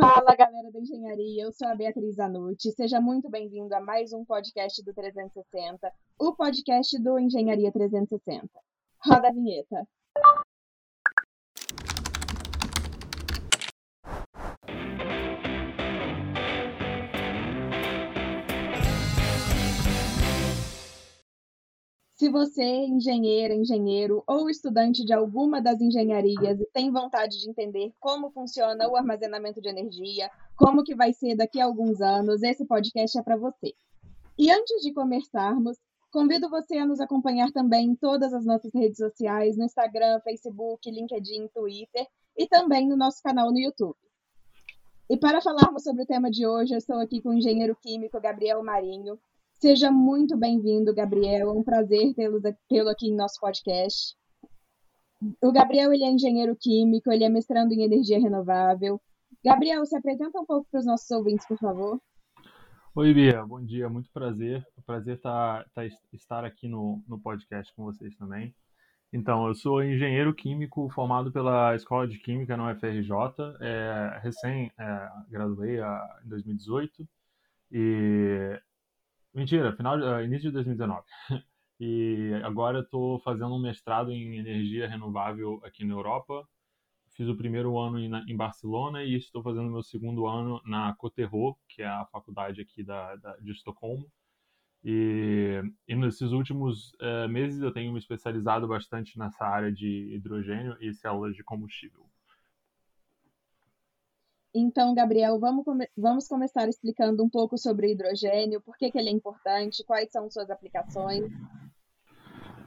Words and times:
Fala 0.00 0.34
galera 0.34 0.72
da 0.72 0.80
engenharia, 0.80 1.42
eu 1.42 1.52
sou 1.52 1.68
a 1.68 1.74
Beatriz 1.74 2.18
Anucci. 2.18 2.72
Seja 2.72 2.98
muito 3.02 3.28
bem-vindo 3.28 3.74
a 3.74 3.80
mais 3.82 4.14
um 4.14 4.24
podcast 4.24 4.82
do 4.82 4.94
360, 4.94 5.92
o 6.18 6.34
podcast 6.34 6.98
do 6.98 7.18
Engenharia 7.18 7.70
360. 7.70 8.48
Roda 9.04 9.28
a 9.28 9.30
vinheta. 9.30 9.86
Se 22.20 22.28
você 22.28 22.62
é 22.62 22.86
engenheira, 22.86 23.54
engenheiro 23.54 24.22
ou 24.26 24.50
estudante 24.50 25.06
de 25.06 25.10
alguma 25.10 25.58
das 25.58 25.80
engenharias 25.80 26.60
e 26.60 26.66
tem 26.66 26.92
vontade 26.92 27.40
de 27.40 27.48
entender 27.48 27.94
como 27.98 28.30
funciona 28.30 28.86
o 28.86 28.94
armazenamento 28.94 29.58
de 29.58 29.70
energia, 29.70 30.30
como 30.54 30.84
que 30.84 30.94
vai 30.94 31.14
ser 31.14 31.34
daqui 31.34 31.58
a 31.58 31.64
alguns 31.64 32.02
anos, 32.02 32.42
esse 32.42 32.66
podcast 32.66 33.18
é 33.18 33.22
para 33.22 33.38
você. 33.38 33.72
E 34.36 34.50
antes 34.50 34.82
de 34.82 34.92
começarmos, 34.92 35.78
convido 36.12 36.50
você 36.50 36.76
a 36.76 36.84
nos 36.84 37.00
acompanhar 37.00 37.50
também 37.52 37.86
em 37.86 37.94
todas 37.94 38.34
as 38.34 38.44
nossas 38.44 38.70
redes 38.74 38.98
sociais, 38.98 39.56
no 39.56 39.64
Instagram, 39.64 40.20
Facebook, 40.20 40.90
LinkedIn, 40.90 41.48
Twitter 41.54 42.06
e 42.36 42.46
também 42.46 42.86
no 42.86 42.98
nosso 42.98 43.22
canal 43.22 43.50
no 43.50 43.58
YouTube. 43.58 43.96
E 45.08 45.16
para 45.16 45.40
falarmos 45.40 45.84
sobre 45.84 46.02
o 46.02 46.06
tema 46.06 46.30
de 46.30 46.46
hoje, 46.46 46.74
eu 46.74 46.78
estou 46.78 47.00
aqui 47.00 47.22
com 47.22 47.30
o 47.30 47.34
engenheiro 47.34 47.74
químico 47.80 48.20
Gabriel 48.20 48.62
Marinho, 48.62 49.18
Seja 49.60 49.90
muito 49.90 50.38
bem-vindo, 50.38 50.94
Gabriel. 50.94 51.50
É 51.50 51.52
um 51.52 51.62
prazer 51.62 52.14
tê-lo 52.14 52.88
aqui 52.88 53.08
em 53.08 53.14
nosso 53.14 53.38
podcast. 53.38 54.16
O 55.38 55.52
Gabriel 55.52 55.92
ele 55.92 56.02
é 56.02 56.10
engenheiro 56.10 56.56
químico, 56.58 57.12
ele 57.12 57.24
é 57.24 57.28
mestrando 57.28 57.74
em 57.74 57.82
energia 57.82 58.18
renovável. 58.18 58.98
Gabriel, 59.44 59.84
se 59.84 59.94
apresenta 59.94 60.40
um 60.40 60.46
pouco 60.46 60.66
para 60.70 60.80
os 60.80 60.86
nossos 60.86 61.10
ouvintes, 61.10 61.46
por 61.46 61.58
favor. 61.58 62.00
Oi, 62.94 63.12
Bia. 63.12 63.44
Bom 63.44 63.62
dia. 63.62 63.86
Muito 63.90 64.10
prazer. 64.10 64.66
Prazer 64.86 65.20
tá, 65.20 65.62
tá, 65.74 65.84
estar 66.10 66.42
aqui 66.42 66.66
no, 66.66 67.04
no 67.06 67.20
podcast 67.20 67.70
com 67.74 67.84
vocês 67.84 68.16
também. 68.16 68.54
Então, 69.12 69.46
eu 69.46 69.54
sou 69.54 69.84
engenheiro 69.84 70.34
químico 70.34 70.88
formado 70.88 71.30
pela 71.30 71.76
Escola 71.76 72.08
de 72.08 72.18
Química 72.18 72.56
na 72.56 72.72
UFRJ. 72.72 73.12
É, 73.60 74.20
recém 74.22 74.72
é, 74.78 75.08
graduei 75.28 75.80
a, 75.80 76.18
em 76.24 76.30
2018 76.30 77.06
e 77.72 78.58
Mentira, 79.32 79.72
final, 79.76 79.98
uh, 79.98 80.24
início 80.24 80.48
de 80.48 80.54
2019. 80.54 81.04
e 81.78 82.32
agora 82.44 82.80
estou 82.80 83.20
fazendo 83.20 83.54
um 83.54 83.60
mestrado 83.60 84.10
em 84.10 84.38
energia 84.38 84.88
renovável 84.88 85.60
aqui 85.64 85.84
na 85.84 85.94
Europa. 85.94 86.46
Fiz 87.16 87.28
o 87.28 87.36
primeiro 87.36 87.78
ano 87.78 87.98
em, 87.98 88.10
em 88.28 88.36
Barcelona 88.36 89.04
e 89.04 89.14
estou 89.16 89.42
fazendo 89.42 89.70
meu 89.70 89.82
segundo 89.82 90.26
ano 90.26 90.60
na 90.66 90.94
Coterro, 90.96 91.56
que 91.68 91.82
é 91.82 91.86
a 91.86 92.06
faculdade 92.06 92.60
aqui 92.60 92.82
da, 92.82 93.16
da 93.16 93.36
de 93.36 93.52
Estocolmo. 93.52 94.10
E, 94.82 95.62
e, 95.86 95.94
nesses 95.94 96.32
últimos 96.32 96.92
uh, 96.94 97.28
meses 97.28 97.60
eu 97.60 97.72
tenho 97.72 97.92
me 97.92 97.98
especializado 97.98 98.66
bastante 98.66 99.18
nessa 99.18 99.44
área 99.44 99.70
de 99.70 100.14
hidrogênio 100.14 100.76
e 100.80 100.92
células 100.94 101.36
de 101.36 101.44
combustível. 101.44 102.08
Então, 104.54 104.94
Gabriel, 104.94 105.38
vamos, 105.38 105.64
come 105.64 105.88
vamos 105.96 106.26
começar 106.26 106.68
explicando 106.68 107.22
um 107.22 107.30
pouco 107.30 107.56
sobre 107.56 107.86
o 107.86 107.90
hidrogênio, 107.90 108.60
por 108.60 108.76
que, 108.76 108.90
que 108.90 108.98
ele 108.98 109.08
é 109.08 109.12
importante, 109.12 109.84
quais 109.84 110.10
são 110.10 110.28
suas 110.28 110.50
aplicações. 110.50 111.30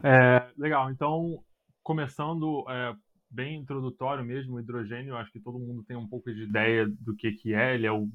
É, 0.02 0.50
legal, 0.58 0.89
então, 0.89 1.44
começando 1.81 2.66
é, 2.70 2.95
bem 3.30 3.59
introdutório 3.59 4.23
mesmo, 4.23 4.56
o 4.56 4.59
hidrogênio, 4.59 5.17
acho 5.17 5.31
que 5.31 5.39
todo 5.39 5.59
mundo 5.59 5.84
tem 5.84 5.98
um 5.98 6.08
pouco 6.08 6.34
de 6.34 6.44
ideia 6.44 6.88
do 6.88 7.16
que, 7.16 7.31
que 7.34 7.54
é, 7.54 7.76
ele 7.76 7.86
é 7.86 7.92
o, 7.92 8.08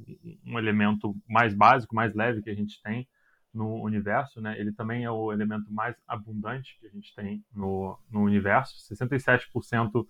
um 0.47 0.59
elemento 0.59 1.15
mais 1.29 1.55
básico, 1.55 1.95
mais 1.95 2.15
leve 2.15 2.41
que 2.41 2.51
a 2.51 2.55
gente 2.55 2.81
tem 2.83 3.07
no 3.53 3.83
universo, 3.83 4.41
né? 4.41 4.59
Ele 4.59 4.73
também 4.73 5.05
é 5.05 5.11
o 5.11 5.33
elemento 5.33 5.73
mais 5.73 5.97
abundante 6.07 6.79
que 6.79 6.87
a 6.87 6.91
gente 6.91 7.15
tem 7.15 7.45
no, 7.53 7.99
no 8.11 8.23
universo, 8.23 8.77
67% 8.95 10.07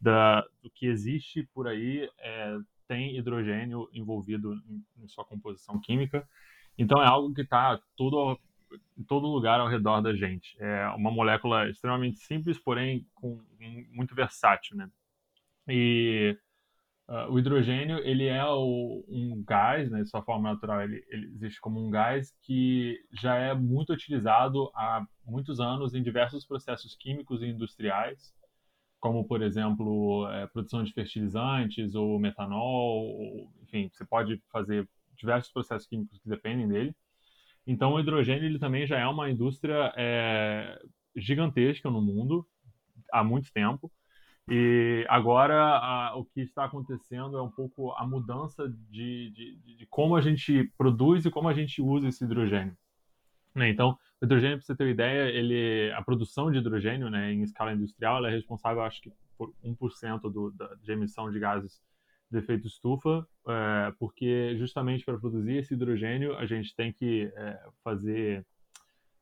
da, 0.00 0.42
do 0.62 0.70
que 0.70 0.86
existe 0.86 1.48
por 1.52 1.66
aí 1.66 2.08
é, 2.18 2.58
tem 2.94 3.16
hidrogênio 3.16 3.88
envolvido 3.92 4.54
em, 4.54 4.84
em 5.02 5.08
sua 5.08 5.24
composição 5.24 5.80
química. 5.80 6.26
Então 6.78 7.02
é 7.02 7.06
algo 7.06 7.34
que 7.34 7.40
está 7.40 7.80
tudo 7.96 8.38
em 8.96 9.02
todo 9.02 9.26
lugar 9.26 9.58
ao 9.58 9.68
redor 9.68 10.00
da 10.00 10.14
gente. 10.14 10.56
É 10.60 10.88
uma 10.90 11.10
molécula 11.10 11.68
extremamente 11.68 12.20
simples, 12.20 12.58
porém 12.58 13.06
com, 13.14 13.40
muito 13.90 14.14
versátil, 14.14 14.76
né? 14.76 14.88
E 15.68 16.36
uh, 17.08 17.32
o 17.32 17.38
hidrogênio 17.38 17.98
ele 17.98 18.26
é 18.26 18.44
o, 18.44 19.04
um 19.08 19.42
gás, 19.44 19.90
né? 19.90 20.04
Sua 20.04 20.22
forma 20.22 20.52
natural 20.52 20.82
ele, 20.82 21.04
ele, 21.08 21.26
existe 21.34 21.60
como 21.60 21.84
um 21.84 21.90
gás 21.90 22.32
que 22.42 22.96
já 23.12 23.36
é 23.36 23.54
muito 23.54 23.92
utilizado 23.92 24.70
há 24.74 25.04
muitos 25.24 25.58
anos 25.58 25.94
em 25.94 26.02
diversos 26.02 26.44
processos 26.46 26.94
químicos 26.94 27.42
e 27.42 27.46
industriais 27.46 28.32
como, 29.04 29.22
por 29.22 29.42
exemplo, 29.42 30.26
é, 30.30 30.46
produção 30.46 30.82
de 30.82 30.90
fertilizantes 30.90 31.94
ou 31.94 32.18
metanol, 32.18 33.04
ou, 33.04 33.52
enfim, 33.62 33.90
você 33.92 34.02
pode 34.02 34.42
fazer 34.50 34.88
diversos 35.14 35.52
processos 35.52 35.86
químicos 35.86 36.18
que 36.18 36.26
dependem 36.26 36.66
dele. 36.66 36.96
Então, 37.66 37.92
o 37.92 38.00
hidrogênio 38.00 38.46
ele 38.46 38.58
também 38.58 38.86
já 38.86 38.98
é 38.98 39.06
uma 39.06 39.30
indústria 39.30 39.92
é, 39.94 40.80
gigantesca 41.14 41.90
no 41.90 42.00
mundo 42.00 42.48
há 43.12 43.22
muito 43.22 43.52
tempo. 43.52 43.92
E 44.48 45.04
agora 45.10 45.54
a, 45.54 46.16
o 46.16 46.24
que 46.24 46.40
está 46.40 46.64
acontecendo 46.64 47.36
é 47.36 47.42
um 47.42 47.50
pouco 47.50 47.92
a 47.92 48.06
mudança 48.06 48.66
de, 48.88 49.30
de, 49.32 49.76
de, 49.76 49.86
como 49.90 50.16
a 50.16 50.22
gente 50.22 50.72
produz 50.78 51.26
e 51.26 51.30
como 51.30 51.46
a 51.48 51.52
gente 51.52 51.82
usa 51.82 52.08
esse 52.08 52.24
hidrogênio. 52.24 52.74
Né? 53.54 53.68
Então, 53.68 53.96
o 54.20 54.24
hidrogênio, 54.24 54.56
para 54.58 54.66
você 54.66 54.74
ter 54.74 54.84
uma 54.84 54.90
ideia, 54.90 55.28
ele, 55.28 55.92
a 55.92 56.02
produção 56.02 56.50
de 56.50 56.58
hidrogênio 56.58 57.08
né, 57.08 57.32
em 57.32 57.42
escala 57.42 57.72
industrial 57.72 58.24
é 58.26 58.30
responsável, 58.30 58.82
acho 58.82 59.00
que, 59.00 59.12
por 59.38 59.52
1% 59.64 60.20
do, 60.32 60.50
da, 60.50 60.74
de 60.74 60.92
emissão 60.92 61.30
de 61.30 61.38
gases 61.38 61.80
de 62.30 62.38
efeito 62.38 62.66
estufa, 62.66 63.26
é, 63.46 63.92
porque 63.98 64.56
justamente 64.56 65.04
para 65.04 65.18
produzir 65.18 65.58
esse 65.58 65.74
hidrogênio 65.74 66.36
a 66.36 66.46
gente 66.46 66.74
tem 66.74 66.92
que 66.92 67.30
é, 67.36 67.60
fazer 67.84 68.44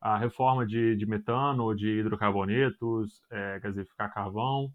a 0.01 0.17
reforma 0.17 0.65
de, 0.65 0.95
de 0.95 1.05
metano, 1.05 1.75
de 1.75 1.99
hidrocarbonetos, 1.99 3.21
é, 3.31 3.59
gasificar 3.59 4.13
carvão, 4.13 4.73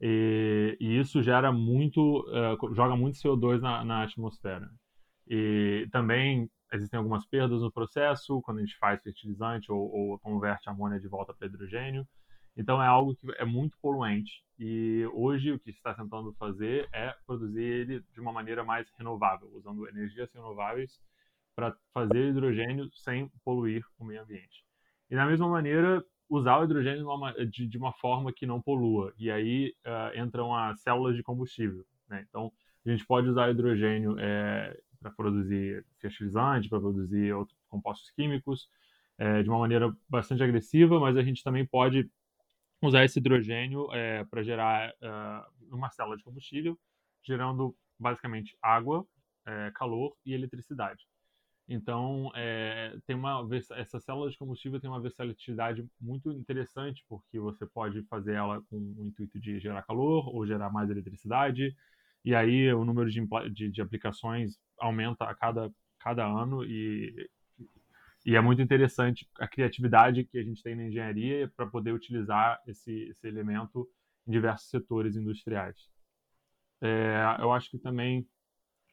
e, 0.00 0.76
e, 0.80 1.00
isso 1.00 1.22
gera 1.22 1.50
muito, 1.50 2.24
é, 2.32 2.74
joga 2.74 2.94
muito 2.94 3.18
CO2 3.18 3.60
na, 3.60 3.84
na 3.84 4.02
atmosfera. 4.04 4.70
E 5.26 5.88
também 5.90 6.48
existem 6.72 6.98
algumas 6.98 7.26
perdas 7.26 7.60
no 7.60 7.72
processo, 7.72 8.40
quando 8.42 8.58
a 8.58 8.60
gente 8.60 8.76
faz 8.78 9.02
fertilizante 9.02 9.70
ou, 9.70 9.90
ou 9.90 10.18
converte 10.18 10.68
amônia 10.68 11.00
de 11.00 11.08
volta 11.08 11.32
para 11.34 11.46
hidrogênio. 11.46 12.06
Então 12.56 12.82
é 12.82 12.86
algo 12.86 13.14
que 13.14 13.26
é 13.36 13.44
muito 13.44 13.78
poluente 13.80 14.42
e 14.58 15.06
hoje 15.12 15.52
o 15.52 15.58
que 15.60 15.70
está 15.70 15.94
tentando 15.94 16.32
fazer 16.34 16.88
é 16.92 17.14
produzir 17.24 17.62
ele 17.62 18.04
de 18.12 18.20
uma 18.20 18.32
maneira 18.32 18.64
mais 18.64 18.90
renovável, 18.98 19.48
usando 19.54 19.88
energias 19.88 20.32
renováveis 20.32 21.00
para 21.54 21.76
fazer 21.94 22.30
hidrogênio 22.30 22.90
sem 22.92 23.30
poluir 23.44 23.84
o 23.98 24.04
meio 24.04 24.22
ambiente. 24.22 24.64
E 25.08 25.14
da 25.14 25.26
mesma 25.26 25.48
maneira, 25.48 26.04
usar 26.28 26.58
o 26.58 26.64
hidrogênio 26.64 27.06
de 27.48 27.78
uma, 27.78 27.92
forma 27.92 28.32
que 28.32 28.46
não 28.46 28.60
polua. 28.60 29.12
E 29.16 29.30
aí 29.30 29.72
uh, 29.86 30.18
entram 30.20 30.54
as 30.54 30.80
células 30.80 31.16
de 31.16 31.22
combustível. 31.22 31.84
Né? 32.08 32.24
Então, 32.28 32.52
a 32.84 32.90
gente 32.90 33.06
pode 33.06 33.28
usar 33.28 33.50
hidrogênio 33.50 34.16
é, 34.18 34.76
para 35.00 35.10
produzir 35.10 35.84
fertilizante, 36.00 36.68
para 36.68 36.80
produzir 36.80 37.32
outros 37.32 37.58
compostos 37.68 38.10
químicos, 38.10 38.68
é, 39.18 39.42
de 39.42 39.48
uma 39.48 39.58
maneira 39.58 39.94
bastante 40.08 40.42
agressiva, 40.42 41.00
mas 41.00 41.16
a 41.16 41.22
gente 41.22 41.42
também 41.42 41.66
pode 41.66 42.08
usar 42.82 43.04
esse 43.04 43.18
hidrogênio 43.18 43.92
é, 43.92 44.24
para 44.24 44.42
gerar 44.42 44.90
uh, 44.90 45.74
uma 45.74 45.90
célula 45.90 46.16
de 46.16 46.22
combustível, 46.22 46.78
gerando 47.24 47.76
basicamente 47.98 48.56
água, 48.62 49.06
calor 49.74 50.14
e 50.26 50.34
eletricidade. 50.34 51.08
Então, 51.66 52.30
tem 53.06 53.16
uma 53.16 53.48
essa 53.76 53.98
célula 53.98 54.30
de 54.30 54.36
combustível 54.36 54.78
tem 54.78 54.90
uma 54.90 55.00
versatilidade 55.00 55.86
muito 55.98 56.30
interessante, 56.32 57.02
porque 57.08 57.40
você 57.40 57.64
pode 57.64 58.02
fazer 58.04 58.34
ela 58.34 58.60
com 58.68 58.76
o 58.76 59.06
intuito 59.06 59.40
de 59.40 59.58
gerar 59.58 59.82
calor 59.84 60.28
ou 60.28 60.46
gerar 60.46 60.70
mais 60.70 60.90
eletricidade, 60.90 61.74
e 62.22 62.34
aí 62.34 62.70
o 62.74 62.84
número 62.84 63.10
de, 63.10 63.26
de, 63.50 63.70
de 63.70 63.80
aplicações 63.80 64.58
aumenta 64.78 65.24
a 65.24 65.34
cada, 65.34 65.70
cada 65.98 66.24
ano 66.24 66.64
e, 66.64 67.28
e 68.24 68.36
é 68.36 68.40
muito 68.40 68.62
interessante 68.62 69.28
a 69.38 69.48
criatividade 69.48 70.24
que 70.24 70.38
a 70.38 70.42
gente 70.42 70.62
tem 70.62 70.74
na 70.74 70.84
engenharia 70.84 71.50
para 71.56 71.66
poder 71.66 71.92
utilizar 71.92 72.60
esse, 72.66 72.92
esse 73.10 73.26
elemento 73.26 73.88
em 74.26 74.32
diversos 74.32 74.68
setores 74.68 75.16
industriais. 75.16 75.76
É, 76.80 77.36
eu 77.40 77.52
acho 77.52 77.70
que 77.70 77.78
também 77.78 78.26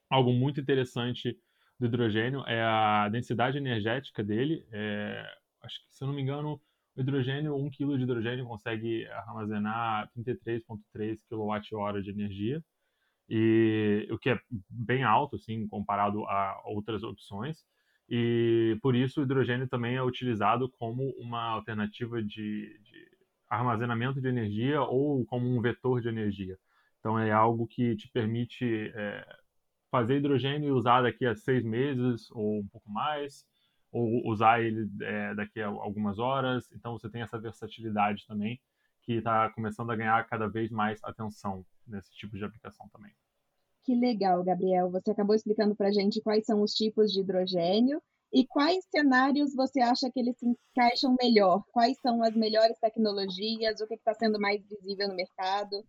algo 0.09 0.31
muito 0.33 0.59
interessante 0.59 1.37
do 1.79 1.87
hidrogênio 1.87 2.43
é 2.47 2.61
a 2.61 3.09
densidade 3.09 3.57
energética 3.57 4.23
dele. 4.23 4.65
É, 4.71 5.25
acho 5.61 5.79
que, 5.81 5.93
se 5.93 6.03
eu 6.03 6.07
não 6.07 6.15
me 6.15 6.21
engano, 6.21 6.61
o 6.95 7.01
hidrogênio, 7.01 7.55
1 7.55 7.69
kg 7.71 7.97
de 7.97 8.03
hidrogênio 8.03 8.45
consegue 8.45 9.05
armazenar 9.07 10.09
33,3 10.15 11.19
kWh 11.29 12.01
de 12.01 12.09
energia. 12.09 12.63
E 13.29 14.07
o 14.11 14.17
que 14.17 14.29
é 14.29 14.39
bem 14.69 15.03
alto, 15.03 15.35
assim, 15.35 15.67
comparado 15.67 16.23
a 16.25 16.61
outras 16.65 17.03
opções. 17.03 17.65
E 18.07 18.77
por 18.81 18.95
isso 18.95 19.19
o 19.19 19.23
hidrogênio 19.23 19.67
também 19.67 19.95
é 19.95 20.03
utilizado 20.03 20.69
como 20.69 21.09
uma 21.17 21.41
alternativa 21.41 22.21
de, 22.21 22.79
de 22.79 23.11
armazenamento 23.49 24.21
de 24.21 24.27
energia 24.27 24.81
ou 24.81 25.25
como 25.25 25.47
um 25.47 25.61
vetor 25.61 26.01
de 26.01 26.09
energia. 26.09 26.57
Então 26.99 27.17
é 27.17 27.31
algo 27.31 27.67
que 27.67 27.95
te 27.95 28.07
permite 28.09 28.91
é, 28.95 29.25
fazer 29.89 30.17
hidrogênio 30.17 30.69
e 30.69 30.71
usar 30.71 31.01
daqui 31.01 31.25
a 31.25 31.35
seis 31.35 31.63
meses 31.63 32.29
ou 32.31 32.59
um 32.59 32.67
pouco 32.67 32.89
mais, 32.89 33.45
ou 33.91 34.27
usar 34.27 34.61
ele 34.61 34.87
é, 35.01 35.33
daqui 35.33 35.61
a 35.61 35.67
algumas 35.67 36.19
horas. 36.19 36.71
Então 36.73 36.93
você 36.97 37.09
tem 37.09 37.21
essa 37.21 37.39
versatilidade 37.39 38.25
também 38.27 38.59
que 39.01 39.13
está 39.13 39.49
começando 39.51 39.91
a 39.91 39.95
ganhar 39.95 40.27
cada 40.27 40.47
vez 40.47 40.71
mais 40.71 40.99
atenção 41.03 41.65
nesse 41.87 42.11
tipo 42.11 42.37
de 42.37 42.43
aplicação 42.43 42.87
também. 42.89 43.11
Que 43.83 43.93
legal, 43.95 44.43
Gabriel. 44.43 44.89
Você 44.91 45.11
acabou 45.11 45.35
explicando 45.35 45.75
para 45.75 45.89
a 45.89 45.91
gente 45.91 46.21
quais 46.21 46.45
são 46.45 46.61
os 46.61 46.73
tipos 46.73 47.11
de 47.11 47.21
hidrogênio 47.21 48.01
e 48.33 48.45
quais 48.45 48.83
cenários 48.89 49.53
você 49.55 49.79
acha 49.79 50.11
que 50.11 50.19
eles 50.19 50.37
se 50.37 50.45
encaixam 50.45 51.15
melhor? 51.21 51.63
Quais 51.71 51.97
são 51.99 52.23
as 52.23 52.35
melhores 52.35 52.77
tecnologias? 52.79 53.79
O 53.79 53.87
que 53.87 53.93
está 53.93 54.13
sendo 54.13 54.39
mais 54.39 54.61
visível 54.67 55.07
no 55.07 55.15
mercado? 55.15 55.85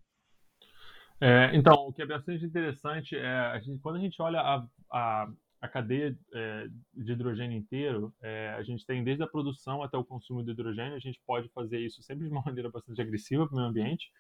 É, 1.20 1.50
então, 1.54 1.74
o 1.88 1.92
que 1.92 2.02
é 2.02 2.06
bastante 2.06 2.44
interessante 2.44 3.16
é 3.16 3.26
a 3.26 3.58
gente, 3.58 3.80
quando 3.80 3.96
a 3.96 4.00
gente 4.00 4.20
olha 4.20 4.40
a, 4.40 4.66
a, 4.92 5.32
a 5.62 5.68
cadeia 5.68 6.16
é, 6.34 6.66
de 6.94 7.12
hidrogênio 7.12 7.56
inteiro, 7.56 8.14
é, 8.22 8.50
a 8.50 8.62
gente 8.62 8.84
tem 8.84 9.02
desde 9.02 9.22
a 9.22 9.26
produção 9.26 9.82
até 9.82 9.96
o 9.96 10.04
consumo 10.04 10.44
de 10.44 10.50
hidrogênio, 10.50 10.94
a 10.94 11.00
gente 11.00 11.20
pode 11.26 11.48
fazer 11.48 11.80
isso 11.80 12.02
sempre 12.02 12.26
de 12.26 12.30
uma 12.30 12.42
maneira 12.46 12.70
bastante 12.70 13.00
agressiva 13.00 13.46
para 13.46 13.54
o 13.54 13.56
meio 13.56 13.68
ambiente, 13.68 14.10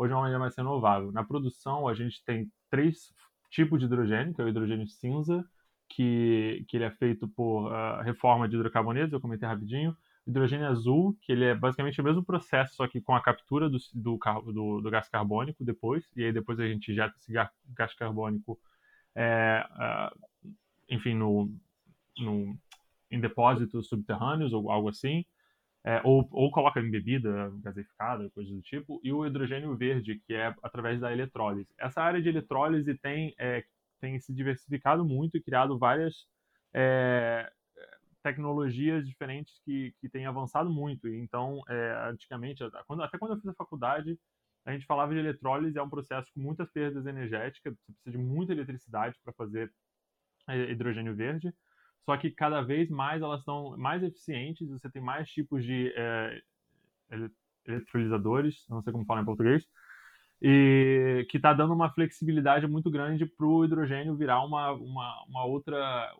ou 0.00 0.06
de 0.06 0.14
uma 0.14 0.22
maneira 0.22 0.38
mais 0.38 0.56
renovável. 0.56 1.12
Na 1.12 1.22
produção, 1.22 1.86
a 1.86 1.92
gente 1.92 2.24
tem 2.24 2.50
três 2.70 3.12
tipos 3.50 3.78
de 3.78 3.84
hidrogênio, 3.84 4.32
que 4.32 4.40
é 4.40 4.44
o 4.44 4.48
hidrogênio 4.48 4.86
cinza, 4.88 5.44
que, 5.86 6.64
que 6.66 6.78
ele 6.78 6.84
é 6.84 6.90
feito 6.90 7.28
por 7.28 7.70
uh, 7.70 8.00
reforma 8.00 8.48
de 8.48 8.56
hidrocarbonetos, 8.56 9.12
eu 9.12 9.20
comentei 9.20 9.46
rapidinho. 9.46 9.94
Hidrogênio 10.26 10.66
azul, 10.68 11.14
que 11.20 11.32
ele 11.32 11.44
é 11.44 11.54
basicamente 11.54 12.00
o 12.00 12.04
mesmo 12.04 12.24
processo, 12.24 12.76
só 12.76 12.88
que 12.88 12.98
com 12.98 13.14
a 13.14 13.20
captura 13.20 13.68
do, 13.68 13.76
do, 13.92 14.18
do, 14.46 14.80
do 14.80 14.90
gás 14.90 15.06
carbônico 15.06 15.62
depois, 15.62 16.10
e 16.16 16.24
aí 16.24 16.32
depois 16.32 16.58
a 16.58 16.66
gente 16.66 16.92
injeta 16.92 17.14
esse 17.18 17.30
gás 17.30 17.92
carbônico, 17.94 18.58
é, 19.14 19.66
uh, 19.70 20.50
enfim, 20.88 21.12
no, 21.12 21.54
no, 22.16 22.56
em 23.10 23.20
depósitos 23.20 23.86
subterrâneos 23.86 24.54
ou 24.54 24.70
algo 24.70 24.88
assim 24.88 25.26
é, 25.84 26.00
ou, 26.04 26.28
ou 26.30 26.50
coloca 26.50 26.80
em 26.80 26.90
bebida 26.90 27.50
gaseificada, 27.62 28.30
coisas 28.30 28.52
do 28.52 28.60
tipo, 28.60 29.00
e 29.02 29.12
o 29.12 29.26
hidrogênio 29.26 29.76
verde, 29.76 30.20
que 30.26 30.34
é 30.34 30.54
através 30.62 31.00
da 31.00 31.12
eletrólise. 31.12 31.68
Essa 31.78 32.02
área 32.02 32.20
de 32.20 32.28
eletrólise 32.28 32.94
tem, 32.98 33.34
é, 33.38 33.64
tem 34.00 34.18
se 34.20 34.32
diversificado 34.32 35.04
muito 35.04 35.36
e 35.36 35.42
criado 35.42 35.78
várias 35.78 36.26
é, 36.74 37.50
tecnologias 38.22 39.06
diferentes 39.06 39.60
que, 39.64 39.94
que 40.00 40.08
têm 40.08 40.26
avançado 40.26 40.70
muito. 40.70 41.08
Então, 41.08 41.62
é, 41.68 42.08
antigamente, 42.10 42.62
quando, 42.86 43.02
até 43.02 43.18
quando 43.18 43.32
eu 43.32 43.38
fiz 43.38 43.48
a 43.48 43.54
faculdade, 43.54 44.18
a 44.66 44.72
gente 44.72 44.84
falava 44.86 45.14
de 45.14 45.18
eletrólise, 45.18 45.78
é 45.78 45.82
um 45.82 45.88
processo 45.88 46.30
com 46.34 46.40
muitas 46.40 46.70
perdas 46.70 47.06
energéticas, 47.06 47.74
você 47.74 47.92
precisa 47.92 48.10
de 48.10 48.18
muita 48.18 48.52
eletricidade 48.52 49.18
para 49.24 49.32
fazer 49.32 49.72
é, 50.48 50.70
hidrogênio 50.70 51.14
verde 51.16 51.52
só 52.04 52.16
que 52.16 52.30
cada 52.30 52.62
vez 52.62 52.88
mais 52.88 53.22
elas 53.22 53.42
são 53.44 53.76
mais 53.76 54.02
eficientes, 54.02 54.68
você 54.68 54.90
tem 54.90 55.02
mais 55.02 55.28
tipos 55.28 55.64
de 55.64 55.92
é, 55.96 56.42
eletrolisadores, 57.66 58.66
não 58.68 58.82
sei 58.82 58.92
como 58.92 59.04
falar 59.04 59.22
em 59.22 59.26
português, 59.26 59.64
e 60.40 61.26
que 61.28 61.36
está 61.36 61.52
dando 61.52 61.74
uma 61.74 61.92
flexibilidade 61.92 62.66
muito 62.66 62.90
grande 62.90 63.26
para 63.26 63.46
o 63.46 63.64
hidrogênio 63.64 64.16
virar 64.16 64.42
uma, 64.44 64.72
uma, 64.72 65.24
uma 65.28 65.44
outra 65.44 66.10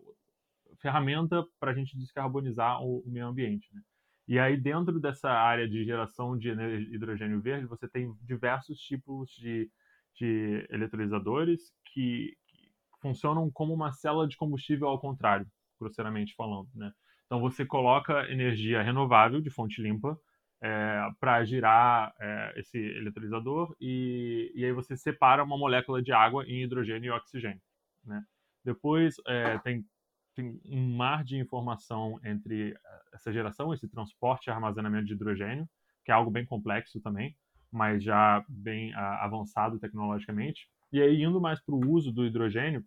ferramenta 0.80 1.44
para 1.58 1.70
a 1.70 1.74
gente 1.74 1.96
descarbonizar 1.98 2.82
o, 2.82 3.00
o 3.00 3.10
meio 3.10 3.26
ambiente. 3.26 3.68
Né? 3.74 3.80
E 4.28 4.38
aí, 4.38 4.56
dentro 4.56 5.00
dessa 5.00 5.30
área 5.30 5.68
de 5.68 5.84
geração 5.84 6.36
de 6.36 6.50
hidrogênio 6.50 7.40
verde, 7.40 7.66
você 7.66 7.88
tem 7.88 8.14
diversos 8.22 8.78
tipos 8.78 9.30
de, 9.30 9.70
de 10.14 10.66
que, 11.86 12.36
que 12.46 12.72
funcionam 13.00 13.50
como 13.50 13.72
uma 13.72 13.90
célula 13.90 14.28
de 14.28 14.36
combustível 14.36 14.86
ao 14.88 15.00
contrário 15.00 15.46
grosseiramente 15.80 16.34
falando, 16.36 16.68
né? 16.74 16.92
Então 17.26 17.40
você 17.40 17.64
coloca 17.64 18.28
energia 18.30 18.82
renovável 18.82 19.40
de 19.40 19.50
fonte 19.50 19.80
limpa 19.80 20.18
é, 20.62 21.08
para 21.18 21.44
girar 21.44 22.12
é, 22.20 22.54
esse 22.56 22.76
eletrolisador 22.76 23.74
e, 23.80 24.52
e 24.54 24.64
aí 24.64 24.72
você 24.72 24.96
separa 24.96 25.42
uma 25.42 25.56
molécula 25.56 26.02
de 26.02 26.12
água 26.12 26.44
em 26.44 26.62
hidrogênio 26.62 27.08
e 27.08 27.10
oxigênio, 27.10 27.62
né? 28.04 28.22
Depois 28.64 29.14
é, 29.26 29.58
tem, 29.58 29.84
tem 30.34 30.60
um 30.66 30.96
mar 30.96 31.24
de 31.24 31.38
informação 31.38 32.20
entre 32.22 32.76
essa 33.12 33.32
geração, 33.32 33.72
esse 33.72 33.88
transporte 33.88 34.46
e 34.46 34.50
armazenamento 34.50 35.06
de 35.06 35.14
hidrogênio, 35.14 35.68
que 36.04 36.10
é 36.10 36.14
algo 36.14 36.30
bem 36.30 36.44
complexo 36.44 37.00
também, 37.00 37.34
mas 37.70 38.02
já 38.02 38.44
bem 38.48 38.92
a, 38.94 39.24
avançado 39.24 39.78
tecnologicamente. 39.78 40.68
E 40.92 41.00
aí, 41.00 41.22
indo 41.22 41.40
mais 41.40 41.60
para 41.64 41.74
o 41.74 41.88
uso 41.88 42.12
do 42.12 42.26
hidrogênio, 42.26 42.84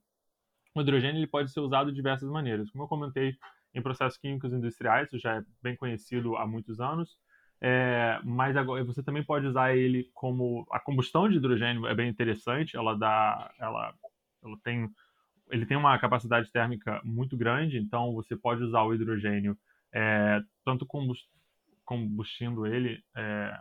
o 0.75 0.81
hidrogênio 0.81 1.19
ele 1.19 1.27
pode 1.27 1.51
ser 1.51 1.59
usado 1.59 1.89
de 1.89 1.95
diversas 1.95 2.29
maneiras. 2.29 2.69
Como 2.71 2.83
eu 2.83 2.87
comentei, 2.87 3.35
em 3.73 3.81
processos 3.81 4.17
químicos 4.19 4.53
industriais, 4.53 5.07
isso 5.07 5.19
já 5.19 5.37
é 5.37 5.43
bem 5.61 5.75
conhecido 5.75 6.35
há 6.37 6.45
muitos 6.45 6.79
anos, 6.79 7.17
é, 7.59 8.19
mas 8.23 8.55
agora 8.55 8.83
você 8.83 9.01
também 9.01 9.23
pode 9.23 9.47
usar 9.47 9.75
ele 9.75 10.09
como 10.13 10.67
a 10.71 10.79
combustão 10.79 11.29
de 11.29 11.37
hidrogênio 11.37 11.87
é 11.87 11.95
bem 11.95 12.09
interessante. 12.09 12.75
Ela 12.75 12.93
dá, 12.95 13.51
ela, 13.59 13.93
ela 14.43 14.57
tem, 14.63 14.89
ele 15.49 15.65
tem 15.65 15.77
uma 15.77 15.97
capacidade 15.97 16.51
térmica 16.51 17.01
muito 17.03 17.37
grande, 17.37 17.77
então 17.77 18.13
você 18.13 18.35
pode 18.35 18.63
usar 18.63 18.83
o 18.83 18.93
hidrogênio 18.93 19.57
é, 19.93 20.41
tanto 20.65 20.85
combustindo 21.85 22.65
ele 22.67 23.01
é, 23.15 23.59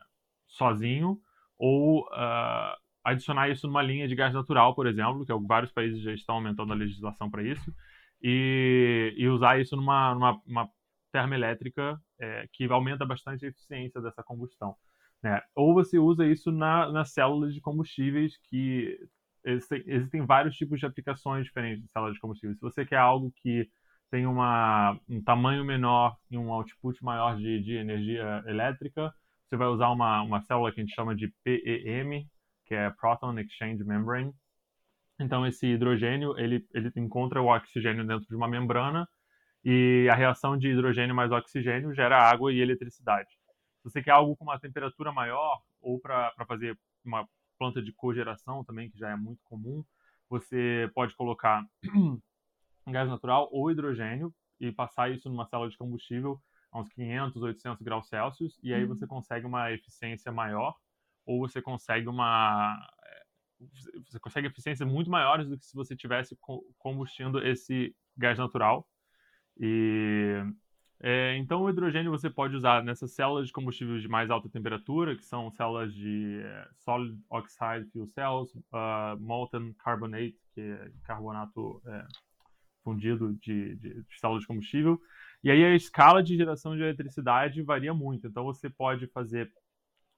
sozinho 0.49 1.21
ou 1.59 2.03
uh, 2.09 2.82
adicionar 3.05 3.49
isso 3.49 3.67
numa 3.67 3.83
linha 3.83 4.09
de 4.09 4.15
gás 4.15 4.33
natural, 4.33 4.75
por 4.75 4.87
exemplo, 4.87 5.25
que 5.25 5.33
vários 5.47 5.73
países 5.73 6.03
já 6.03 6.13
estão 6.13 6.37
aumentando 6.37 6.73
a 6.73 6.77
legislação 6.77 7.31
para 7.31 7.43
isso, 7.43 7.75
e, 8.23 9.15
e, 9.17 9.29
usar 9.29 9.61
isso 9.61 9.77
numa, 9.77 10.15
numa, 10.15 10.41
numa 10.47 10.69
termoelétrica 11.11 12.01
é, 12.21 12.49
que 12.53 12.65
aumenta 12.71 13.05
bastante 13.05 13.45
a 13.45 13.49
eficiência 13.49 14.01
dessa 14.01 14.23
combustão. 14.23 14.77
Né? 15.23 15.41
Ou 15.55 15.75
você 15.75 15.99
usa 15.99 16.27
isso 16.27 16.51
na, 16.51 16.91
nas 16.91 17.13
células 17.13 17.55
de 17.55 17.61
combustíveis, 17.61 18.37
que 18.49 18.99
existem, 19.45 19.83
existem 19.87 20.27
vários 20.27 20.57
tipos 20.57 20.79
de 20.79 20.87
aplicações 20.87 21.45
diferentes 21.45 21.83
de 21.83 21.91
células 21.91 22.15
de 22.15 22.21
combustíveis. 22.21 22.59
Se 22.59 22.63
você 22.63 22.85
quer 22.87 22.99
algo 22.99 23.33
que 23.37 23.69
tem 24.11 24.27
uma, 24.27 24.99
um 25.09 25.23
tamanho 25.23 25.65
menor 25.65 26.17
e 26.31 26.37
um 26.37 26.53
output 26.53 27.03
maior 27.03 27.37
de, 27.37 27.61
de 27.63 27.75
energia 27.77 28.43
elétrica, 28.47 29.13
você 29.49 29.57
vai 29.57 29.69
usar 29.69 29.91
uma, 29.91 30.23
uma 30.23 30.41
célula 30.43 30.73
que 30.73 30.81
a 30.81 30.85
gente 30.85 30.95
chama 30.95 31.15
de 31.15 31.33
PEM, 31.43 32.29
que 32.73 32.77
é 32.77 32.89
Proton 32.89 33.39
Exchange 33.39 33.85
Membrane. 33.85 34.33
Então 35.21 35.47
esse 35.47 35.67
hidrogênio 35.67 36.39
ele, 36.39 36.67
ele 36.73 36.91
encontra 36.97 37.43
o 37.43 37.55
oxigênio 37.55 38.07
dentro 38.07 38.27
de 38.27 38.35
uma 38.35 38.49
membrana 38.49 39.07
e 39.63 40.09
a 40.11 40.15
reação 40.15 40.57
de 40.57 40.71
hidrogênio 40.71 41.15
mais 41.15 41.31
oxigênio 41.31 41.95
gera 41.95 42.17
água 42.17 42.51
e 42.51 42.61
eletricidade. 42.61 43.29
Se 43.29 43.85
você 43.91 44.03
quer 44.03 44.13
algo 44.13 44.35
com 44.35 44.45
uma 44.45 44.59
temperatura 44.59 45.13
maior 45.13 45.61
ou 45.83 46.01
para 46.01 46.33
fazer 46.49 46.75
uma 47.05 47.29
planta 47.59 47.83
de 47.83 47.93
cogeração 47.93 48.65
também, 48.65 48.91
que 48.91 48.99
já 48.99 49.11
é 49.11 49.17
muito 49.17 49.43
comum, 49.45 49.85
você 50.31 50.91
pode 50.95 51.15
colocar 51.15 51.63
gás 52.89 53.07
natural 53.07 53.51
ou 53.53 53.71
hidrogênio 53.71 54.33
e 54.59 54.73
passar 54.73 55.11
isso 55.11 55.29
numa 55.29 55.45
célula 55.45 55.69
de 55.69 55.77
combustível 55.77 56.41
a 56.73 56.81
uns 56.81 56.89
500, 56.95 57.43
800 57.43 57.83
graus 57.83 58.09
Celsius 58.09 58.59
e 58.63 58.73
aí 58.73 58.83
uhum. 58.85 58.89
você 58.89 59.07
consegue 59.07 59.45
uma 59.45 59.71
eficiência 59.71 60.33
maior 60.33 60.75
ou 61.27 61.41
você 61.41 61.63
consegue 61.63 62.09
uma 62.09 62.77
eh, 63.05 63.25
você 64.07 64.19
consegue 64.21 64.49
eficiências 64.49 64.89
muito 64.89 65.11
maiores 65.11 65.49
do 65.49 65.59
que 65.59 65.65
se 65.65 65.75
você 65.75 65.97
tivesse 65.97 66.37
combustindo 66.79 67.45
esse 67.47 67.95
gás 68.17 68.39
natural. 68.39 68.89
E 69.59 70.43
é, 71.05 71.37
então 71.37 71.63
o 71.63 71.69
hidrogênio 71.69 72.13
você 72.13 72.31
pode 72.31 72.55
usar 72.55 72.85
nessas 72.85 73.13
células 73.13 73.49
de 73.49 73.53
combustível 73.53 73.99
de 73.99 74.07
mais 74.07 74.31
alta 74.31 74.49
temperatura, 74.49 75.17
que 75.17 75.25
são 75.25 75.51
células 75.51 75.93
de 75.93 76.41
é, 76.45 76.69
solid 76.77 77.19
oxide 77.29 77.91
fuel 77.93 78.07
cells, 78.07 78.55
uh, 78.55 79.21
molten 79.21 79.75
carbonate, 79.75 80.39
que 80.55 80.61
é 80.61 80.93
carbonato 81.03 81.83
é, 81.87 82.07
fundido 82.85 83.35
de, 83.35 83.75
de, 83.77 84.03
de 84.03 84.21
células 84.21 84.43
de 84.43 84.47
combustível. 84.47 85.01
E 85.43 85.51
aí 85.51 85.65
a 85.65 85.75
escala 85.75 86.23
de 86.23 86.37
geração 86.37 86.77
de 86.77 86.83
eletricidade 86.83 87.63
varia 87.63 87.93
muito. 87.93 88.29
Então 88.29 88.45
você 88.45 88.71
pode 88.71 89.09
fazer 89.09 89.53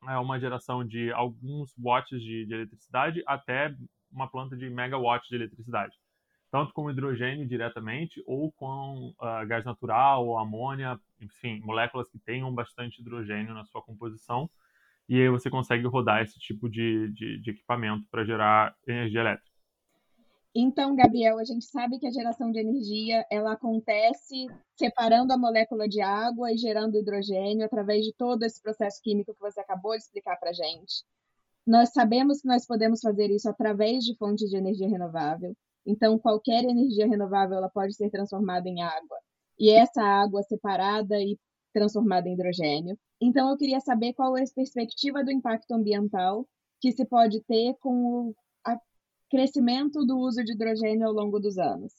é, 0.09 0.19
uma 0.19 0.39
geração 0.39 0.85
de 0.85 1.13
alguns 1.13 1.75
watts 1.79 2.21
de, 2.21 2.47
de 2.47 2.55
eletricidade 2.55 3.23
até 3.27 3.75
uma 4.13 4.29
planta 4.29 4.57
de 4.57 4.71
megawatts 4.71 5.29
de 5.29 5.37
eletricidade 5.37 5.95
tanto 6.55 6.73
com 6.73 6.89
hidrogênio 6.89 7.49
diretamente 7.49 8.23
ou 8.25 8.53
com 8.53 9.13
uh, 9.19 9.45
gás 9.45 9.65
natural 9.65 10.25
ou 10.25 10.39
amônia, 10.39 11.01
enfim, 11.21 11.59
moléculas 11.65 12.09
que 12.09 12.19
tenham 12.21 12.55
bastante 12.55 13.01
hidrogênio 13.01 13.53
na 13.53 13.65
sua 13.65 13.83
composição. 13.83 14.49
E 15.09 15.21
aí 15.21 15.29
você 15.29 15.51
consegue 15.51 15.85
rodar 15.89 16.23
esse 16.23 16.39
tipo 16.39 16.71
de, 16.71 17.13
de, 17.13 17.41
de 17.41 17.51
equipamento 17.51 18.07
para 18.09 18.25
gerar 18.25 18.73
energia 18.87 19.23
elétrica. 19.23 19.51
Então, 20.57 20.95
Gabriel, 20.95 21.39
a 21.39 21.45
gente 21.45 21.65
sabe 21.65 21.99
que 21.99 22.07
a 22.07 22.13
geração 22.13 22.53
de 22.53 22.61
energia 22.61 23.27
ela 23.29 23.55
acontece 23.55 24.47
separando 24.77 25.33
a 25.33 25.39
molécula 25.39 25.89
de 25.89 26.01
água 26.01 26.53
e 26.53 26.57
gerando 26.57 26.97
hidrogênio 26.97 27.67
através 27.67 28.05
de 28.05 28.13
todo 28.13 28.45
esse 28.45 28.63
processo 28.63 29.01
químico 29.03 29.35
que 29.35 29.41
você 29.41 29.61
acabou 29.61 29.93
de 29.93 30.05
explicar 30.05 30.39
para 30.39 30.51
a 30.51 30.53
gente. 30.53 31.05
Nós 31.67 31.93
sabemos 31.93 32.41
que 32.41 32.47
nós 32.47 32.65
podemos 32.67 33.01
fazer 33.01 33.31
isso 33.31 33.49
através 33.49 34.05
de 34.05 34.17
fontes 34.17 34.49
de 34.49 34.57
energia 34.57 34.89
renovável. 34.89 35.57
Então, 35.85 36.19
qualquer 36.19 36.63
energia 36.63 37.09
renovável 37.09 37.57
ela 37.57 37.69
pode 37.69 37.95
ser 37.95 38.09
transformada 38.09 38.69
em 38.69 38.81
água. 38.81 39.19
E 39.59 39.71
essa 39.71 40.03
água 40.03 40.43
separada 40.45 41.19
e 41.19 41.37
transformada 41.73 42.29
em 42.29 42.35
hidrogênio. 42.35 42.97
Então, 43.21 43.51
eu 43.51 43.57
queria 43.57 43.81
saber 43.81 44.13
qual 44.13 44.37
é 44.37 44.43
a 44.43 44.55
perspectiva 44.55 45.25
do 45.25 45.33
impacto 45.33 45.73
ambiental 45.73 46.47
que 46.81 46.93
se 46.93 47.05
pode 47.05 47.43
ter 47.43 47.75
com 47.81 48.29
o 48.29 48.35
crescimento 49.35 50.07
do 50.07 50.17
uso 50.17 50.45
de 50.45 50.53
hidrogênio 50.53 51.09
ao 51.09 51.13
longo 51.13 51.41
dos 51.41 51.59
anos? 51.59 51.93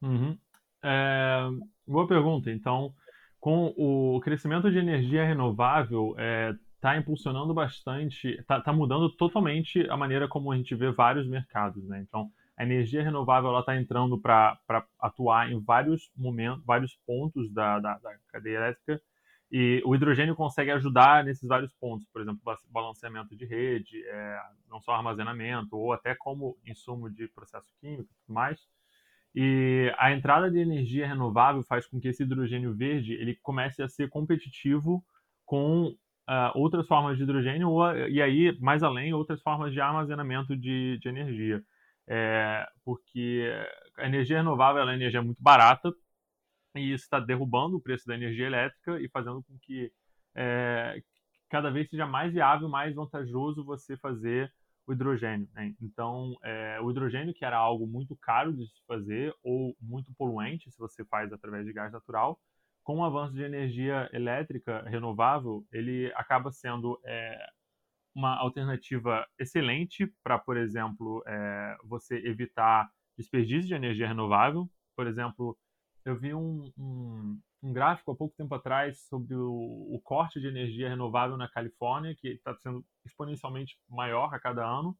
Uhum. 0.00 0.34
É, 0.82 1.46
boa 1.86 2.08
pergunta. 2.08 2.50
Então, 2.50 2.94
com 3.38 3.74
o 3.76 4.18
crescimento 4.20 4.70
de 4.70 4.78
energia 4.78 5.26
renovável, 5.26 6.12
está 6.12 6.22
é, 6.22 6.54
tá 6.80 6.96
impulsionando 6.96 7.52
bastante, 7.52 8.28
está 8.28 8.62
tá 8.62 8.72
mudando 8.72 9.14
totalmente 9.14 9.86
a 9.90 9.96
maneira 9.96 10.26
como 10.26 10.50
a 10.50 10.56
gente 10.56 10.74
vê 10.74 10.90
vários 10.90 11.28
mercados. 11.28 11.86
Né? 11.86 12.02
Então, 12.08 12.30
a 12.56 12.62
energia 12.62 13.02
renovável 13.02 13.58
está 13.60 13.76
entrando 13.76 14.18
para 14.18 14.58
atuar 14.98 15.52
em 15.52 15.62
vários 15.62 16.10
momentos, 16.16 16.64
vários 16.64 16.98
pontos 17.06 17.52
da, 17.52 17.78
da, 17.78 17.98
da 17.98 18.16
cadeia 18.32 18.56
elétrica 18.56 19.02
e 19.50 19.82
o 19.84 19.94
hidrogênio 19.94 20.36
consegue 20.36 20.70
ajudar 20.70 21.24
nesses 21.24 21.48
vários 21.48 21.74
pontos, 21.74 22.06
por 22.12 22.22
exemplo, 22.22 22.40
balanceamento 22.68 23.34
de 23.36 23.44
rede, 23.44 24.04
é, 24.06 24.38
não 24.68 24.80
só 24.80 24.92
armazenamento, 24.92 25.76
ou 25.76 25.92
até 25.92 26.14
como 26.14 26.56
insumo 26.64 27.10
de 27.10 27.26
processo 27.28 27.66
químico 27.80 28.12
e 28.12 28.24
tudo 28.26 28.34
mais. 28.34 28.60
E 29.34 29.92
a 29.98 30.12
entrada 30.12 30.50
de 30.50 30.58
energia 30.58 31.06
renovável 31.06 31.62
faz 31.64 31.86
com 31.86 32.00
que 32.00 32.08
esse 32.08 32.22
hidrogênio 32.22 32.74
verde 32.74 33.12
ele 33.14 33.36
comece 33.42 33.82
a 33.82 33.88
ser 33.88 34.08
competitivo 34.08 35.04
com 35.44 35.86
uh, 35.86 35.96
outras 36.54 36.86
formas 36.86 37.16
de 37.16 37.24
hidrogênio 37.24 37.70
ou, 37.70 37.96
e 38.08 38.22
aí, 38.22 38.56
mais 38.60 38.82
além, 38.84 39.12
outras 39.12 39.42
formas 39.42 39.72
de 39.72 39.80
armazenamento 39.80 40.56
de, 40.56 40.98
de 40.98 41.08
energia. 41.08 41.62
É, 42.08 42.66
porque 42.84 43.48
a 43.96 44.06
energia 44.06 44.38
renovável 44.38 44.88
é 44.88 44.94
energia 44.94 45.22
muito 45.22 45.40
barata, 45.40 45.92
e 46.74 46.92
isso 46.92 47.04
está 47.04 47.18
derrubando 47.18 47.76
o 47.76 47.80
preço 47.80 48.06
da 48.06 48.14
energia 48.14 48.46
elétrica 48.46 49.00
e 49.00 49.08
fazendo 49.08 49.42
com 49.42 49.58
que 49.58 49.92
é, 50.34 51.02
cada 51.48 51.70
vez 51.70 51.88
seja 51.88 52.06
mais 52.06 52.32
viável, 52.32 52.68
mais 52.68 52.94
vantajoso 52.94 53.64
você 53.64 53.96
fazer 53.96 54.52
o 54.86 54.92
hidrogênio. 54.92 55.48
Né? 55.52 55.74
Então, 55.80 56.36
é, 56.42 56.80
o 56.80 56.90
hidrogênio, 56.90 57.34
que 57.34 57.44
era 57.44 57.56
algo 57.56 57.86
muito 57.86 58.16
caro 58.16 58.52
de 58.52 58.66
se 58.66 58.84
fazer 58.86 59.34
ou 59.42 59.76
muito 59.80 60.12
poluente, 60.14 60.70
se 60.70 60.78
você 60.78 61.04
faz 61.04 61.32
através 61.32 61.66
de 61.66 61.72
gás 61.72 61.92
natural, 61.92 62.40
com 62.82 62.98
o 62.98 63.04
avanço 63.04 63.34
de 63.34 63.42
energia 63.42 64.08
elétrica 64.12 64.82
renovável, 64.82 65.64
ele 65.70 66.12
acaba 66.14 66.50
sendo 66.50 67.00
é, 67.04 67.46
uma 68.14 68.36
alternativa 68.36 69.26
excelente 69.38 70.12
para, 70.22 70.38
por 70.38 70.56
exemplo, 70.56 71.22
é, 71.26 71.76
você 71.84 72.16
evitar 72.26 72.90
desperdício 73.16 73.68
de 73.68 73.74
energia 73.74 74.08
renovável. 74.08 74.68
Por 74.96 75.06
exemplo, 75.06 75.56
eu 76.04 76.16
vi 76.16 76.34
um, 76.34 76.72
um, 76.78 77.40
um, 77.62 77.72
gráfico 77.72 78.10
há 78.10 78.16
pouco 78.16 78.34
tempo 78.36 78.54
atrás 78.54 79.00
sobre 79.08 79.34
o, 79.34 79.52
o 79.52 80.00
corte 80.02 80.40
de 80.40 80.46
energia 80.46 80.88
renovável 80.88 81.36
na 81.36 81.48
Califórnia, 81.48 82.14
que 82.14 82.28
está 82.28 82.54
sendo 82.56 82.84
exponencialmente 83.04 83.78
maior 83.88 84.32
a 84.34 84.40
cada 84.40 84.64
ano, 84.64 84.96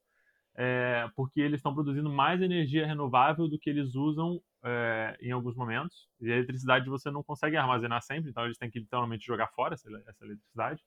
é, 0.57 1.09
porque 1.17 1.41
eles 1.41 1.59
estão 1.59 1.75
produzindo 1.75 2.11
mais 2.11 2.43
energia 2.43 2.87
renovável 2.87 3.49
do 3.49 3.59
que 3.59 3.71
eles 3.71 3.95
usam 3.95 4.41
é, 4.63 5.17
em 5.21 5.31
alguns 5.31 5.57
momentos. 5.57 6.09
E 6.21 6.31
a 6.31 6.37
eletricidade 6.37 6.89
você 6.89 7.11
não 7.11 7.23
consegue 7.23 7.57
armazenar 7.57 8.03
sempre, 8.03 8.31
então 8.31 8.45
eles 8.45 8.59
têm 8.59 8.71
que 8.71 8.81
literalmente 8.81 9.27
jogar 9.27 9.49
fora 9.49 9.75
essa, 9.75 9.89
essa 10.07 10.25
eletricidade. 10.25 10.83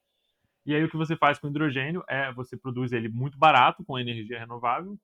E 0.66 0.74
aí 0.74 0.84
o 0.84 0.90
que 0.90 0.98
você 0.98 1.18
faz 1.18 1.40
com 1.40 1.48
hidrogênio 1.48 2.04
é 2.08 2.32
você 2.34 2.56
produz 2.56 2.92
ele 2.94 3.10
muito 3.10 3.38
barato 3.38 3.84
com 3.84 4.00
energia 4.00 4.40
renovável 4.40 4.98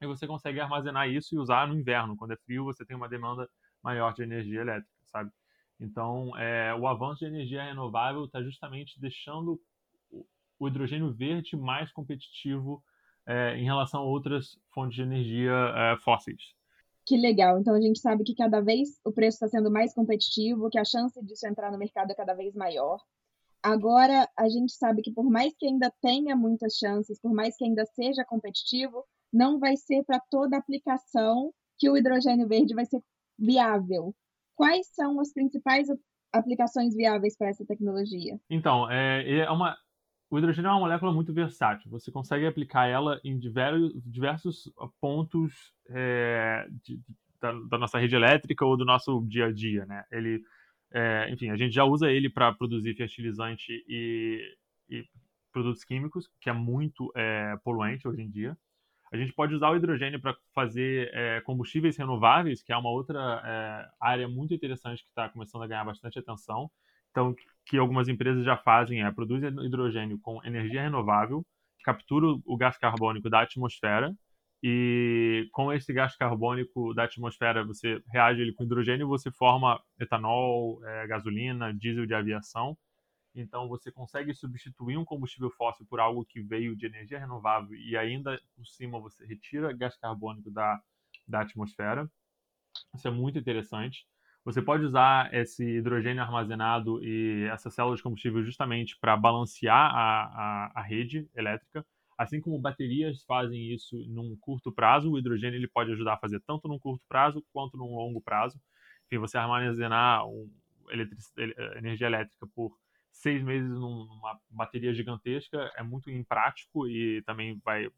e 0.00 0.06
você 0.06 0.26
consegue 0.26 0.60
armazenar 0.60 1.08
isso 1.08 1.34
e 1.34 1.38
usar 1.38 1.66
no 1.66 1.74
inverno. 1.74 2.16
Quando 2.16 2.32
é 2.32 2.36
frio, 2.36 2.64
você 2.64 2.84
tem 2.84 2.96
uma 2.96 3.08
demanda 3.08 3.48
maior 3.84 4.14
de 4.14 4.22
energia 4.22 4.62
elétrica, 4.62 4.90
sabe? 5.06 5.30
Então, 5.78 6.36
é, 6.38 6.74
o 6.74 6.86
avanço 6.88 7.20
de 7.20 7.26
energia 7.26 7.62
renovável 7.62 8.24
está 8.24 8.42
justamente 8.42 8.98
deixando 8.98 9.60
o 10.58 10.68
hidrogênio 10.68 11.12
verde 11.12 11.56
mais 11.56 11.92
competitivo 11.92 12.82
é, 13.26 13.56
em 13.56 13.64
relação 13.64 14.00
a 14.00 14.04
outras 14.04 14.58
fontes 14.72 14.96
de 14.96 15.02
energia 15.02 15.52
é, 15.52 15.96
fósseis. 15.98 16.42
Que 17.06 17.16
legal. 17.16 17.58
Então 17.58 17.74
a 17.74 17.80
gente 17.80 17.98
sabe 17.98 18.24
que 18.24 18.34
cada 18.34 18.60
vez 18.62 18.98
o 19.04 19.12
preço 19.12 19.36
está 19.36 19.48
sendo 19.48 19.70
mais 19.70 19.92
competitivo, 19.92 20.70
que 20.70 20.78
a 20.78 20.84
chance 20.84 21.22
disso 21.22 21.46
entrar 21.46 21.70
no 21.70 21.78
mercado 21.78 22.10
é 22.10 22.14
cada 22.14 22.32
vez 22.32 22.54
maior. 22.54 22.98
Agora 23.62 24.28
a 24.36 24.48
gente 24.48 24.72
sabe 24.72 25.02
que 25.02 25.12
por 25.12 25.28
mais 25.30 25.54
que 25.58 25.66
ainda 25.66 25.92
tenha 26.00 26.34
muitas 26.34 26.74
chances, 26.76 27.20
por 27.20 27.32
mais 27.32 27.56
que 27.56 27.64
ainda 27.64 27.84
seja 27.86 28.24
competitivo, 28.24 29.04
não 29.32 29.58
vai 29.58 29.76
ser 29.76 30.02
para 30.04 30.20
toda 30.30 30.56
aplicação 30.56 31.52
que 31.78 31.90
o 31.90 31.96
hidrogênio 31.96 32.46
verde 32.46 32.74
vai 32.74 32.86
ser 32.86 33.02
viável. 33.38 34.14
Quais 34.54 34.86
são 34.94 35.20
as 35.20 35.32
principais 35.32 35.88
aplicações 36.32 36.94
viáveis 36.94 37.36
para 37.36 37.48
essa 37.48 37.64
tecnologia? 37.64 38.38
Então, 38.48 38.90
é, 38.90 39.40
é 39.40 39.50
uma, 39.50 39.76
o 40.30 40.38
hidrogênio 40.38 40.68
é 40.68 40.72
uma 40.72 40.80
molécula 40.80 41.12
muito 41.12 41.32
versátil. 41.32 41.90
Você 41.90 42.10
consegue 42.10 42.46
aplicar 42.46 42.86
ela 42.86 43.20
em 43.24 43.38
diversos, 43.38 43.92
diversos 44.04 44.72
pontos 45.00 45.72
é, 45.88 46.66
de, 46.82 47.00
da, 47.40 47.52
da, 47.70 47.78
nossa 47.78 47.98
rede 47.98 48.16
elétrica 48.16 48.64
ou 48.64 48.76
do 48.76 48.84
nosso 48.84 49.24
dia 49.28 49.46
a 49.46 49.52
dia. 49.52 49.86
Né? 49.86 50.04
Ele, 50.10 50.42
é, 50.92 51.30
enfim, 51.30 51.50
a 51.50 51.56
gente 51.56 51.72
já 51.72 51.84
usa 51.84 52.10
ele 52.10 52.28
para 52.28 52.52
produzir 52.52 52.96
fertilizante 52.96 53.72
e, 53.88 54.40
e, 54.88 55.04
produtos 55.52 55.84
químicos, 55.84 56.28
que 56.40 56.50
é 56.50 56.52
muito 56.52 57.12
é, 57.14 57.56
poluente 57.62 58.08
hoje 58.08 58.22
em 58.22 58.30
dia. 58.30 58.56
A 59.14 59.16
gente 59.16 59.32
pode 59.32 59.54
usar 59.54 59.70
o 59.70 59.76
hidrogênio 59.76 60.20
para 60.20 60.36
fazer 60.52 61.08
é, 61.14 61.40
combustíveis 61.42 61.96
renováveis, 61.96 62.64
que 62.64 62.72
é 62.72 62.76
uma 62.76 62.90
outra 62.90 63.40
é, 63.44 63.88
área 64.00 64.26
muito 64.26 64.52
interessante 64.52 65.04
que 65.04 65.08
está 65.08 65.28
começando 65.28 65.62
a 65.62 65.68
ganhar 65.68 65.84
bastante 65.84 66.18
atenção. 66.18 66.68
Então, 67.12 67.32
que 67.64 67.78
algumas 67.78 68.08
empresas 68.08 68.44
já 68.44 68.56
fazem 68.56 69.04
é 69.04 69.12
produzir 69.12 69.54
hidrogênio 69.62 70.18
com 70.20 70.44
energia 70.44 70.82
renovável, 70.82 71.46
captura 71.84 72.26
o 72.44 72.56
gás 72.56 72.76
carbônico 72.76 73.30
da 73.30 73.42
atmosfera 73.42 74.12
e 74.60 75.48
com 75.52 75.72
esse 75.72 75.92
gás 75.92 76.16
carbônico 76.16 76.92
da 76.92 77.04
atmosfera 77.04 77.64
você 77.64 78.02
reage 78.12 78.40
ele 78.40 78.52
com 78.52 78.64
hidrogênio, 78.64 79.06
você 79.06 79.30
forma 79.30 79.80
etanol, 80.00 80.84
é, 80.84 81.06
gasolina, 81.06 81.72
diesel 81.72 82.04
de 82.04 82.14
aviação 82.14 82.76
então 83.34 83.68
você 83.68 83.90
consegue 83.90 84.32
substituir 84.32 84.96
um 84.96 85.04
combustível 85.04 85.50
fóssil 85.50 85.86
por 85.86 85.98
algo 86.00 86.24
que 86.24 86.40
veio 86.40 86.76
de 86.76 86.86
energia 86.86 87.18
renovável 87.18 87.74
e 87.74 87.96
ainda 87.96 88.40
por 88.54 88.66
cima 88.66 89.00
você 89.00 89.26
retira 89.26 89.72
gás 89.72 89.96
carbônico 89.96 90.50
da, 90.50 90.80
da 91.26 91.40
atmosfera. 91.40 92.08
Isso 92.94 93.08
é 93.08 93.10
muito 93.10 93.38
interessante. 93.38 94.06
Você 94.44 94.60
pode 94.60 94.84
usar 94.84 95.32
esse 95.32 95.64
hidrogênio 95.64 96.22
armazenado 96.22 97.02
e 97.02 97.44
essa 97.50 97.70
célula 97.70 97.96
de 97.96 98.02
combustível 98.02 98.44
justamente 98.44 98.96
para 99.00 99.16
balancear 99.16 99.90
a, 99.94 100.24
a, 100.24 100.80
a, 100.80 100.82
rede 100.82 101.28
elétrica. 101.34 101.84
Assim 102.16 102.40
como 102.40 102.60
baterias 102.60 103.24
fazem 103.24 103.72
isso 103.72 103.96
num 104.06 104.36
curto 104.36 104.70
prazo, 104.70 105.10
o 105.10 105.18
hidrogênio 105.18 105.56
ele 105.56 105.66
pode 105.66 105.92
ajudar 105.92 106.14
a 106.14 106.18
fazer 106.18 106.40
tanto 106.46 106.68
num 106.68 106.78
curto 106.78 107.04
prazo 107.08 107.42
quanto 107.52 107.76
num 107.76 107.94
longo 107.96 108.20
prazo. 108.20 108.60
Enfim, 109.06 109.18
você 109.18 109.38
armazenar 109.38 110.26
um, 110.28 110.50
energia 111.76 112.06
elétrica 112.06 112.46
por 112.54 112.76
seis 113.14 113.42
meses 113.42 113.70
numa 113.70 114.38
bateria 114.50 114.92
gigantesca 114.92 115.70
é 115.76 115.82
muito 115.82 116.10
imprático 116.10 116.86
e 116.88 117.22
também 117.22 117.60
vai 117.64 117.88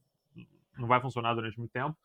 não 0.78 0.86
vai 0.86 1.00
funcionar 1.00 1.34
durante 1.34 1.58
muito 1.58 1.72
tempo. 1.72 1.96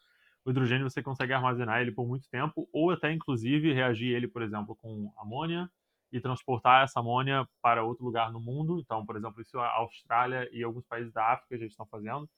O 0.45 0.49
hidrogênio 0.49 0.89
você 0.89 1.03
consegue 1.03 1.33
armazenar 1.33 1.81
ele 1.81 1.91
por 1.91 2.07
muito 2.07 2.27
tempo 2.29 2.67
ou 2.71 2.89
até 2.89 3.11
inclusive 3.11 3.73
reagir 3.73 4.15
ele, 4.15 4.27
por 4.27 4.41
exemplo, 4.41 4.75
com 4.75 5.13
amônia 5.17 5.69
e 6.11 6.19
transportar 6.21 6.83
essa 6.83 7.01
amônia 7.01 7.47
para 7.61 7.83
outro 7.83 8.05
lugar 8.05 8.31
no 8.31 8.39
mundo. 8.39 8.79
Então, 8.79 9.05
por 9.05 9.17
exemplo, 9.17 9.41
isso 9.41 9.59
a 9.59 9.69
Austrália 9.75 10.49
e 10.51 10.63
alguns 10.63 10.85
países 10.85 11.11
da 11.11 11.33
África 11.33 11.57
já 11.57 11.65
estão 11.65 11.85
fazendo. 11.85 12.29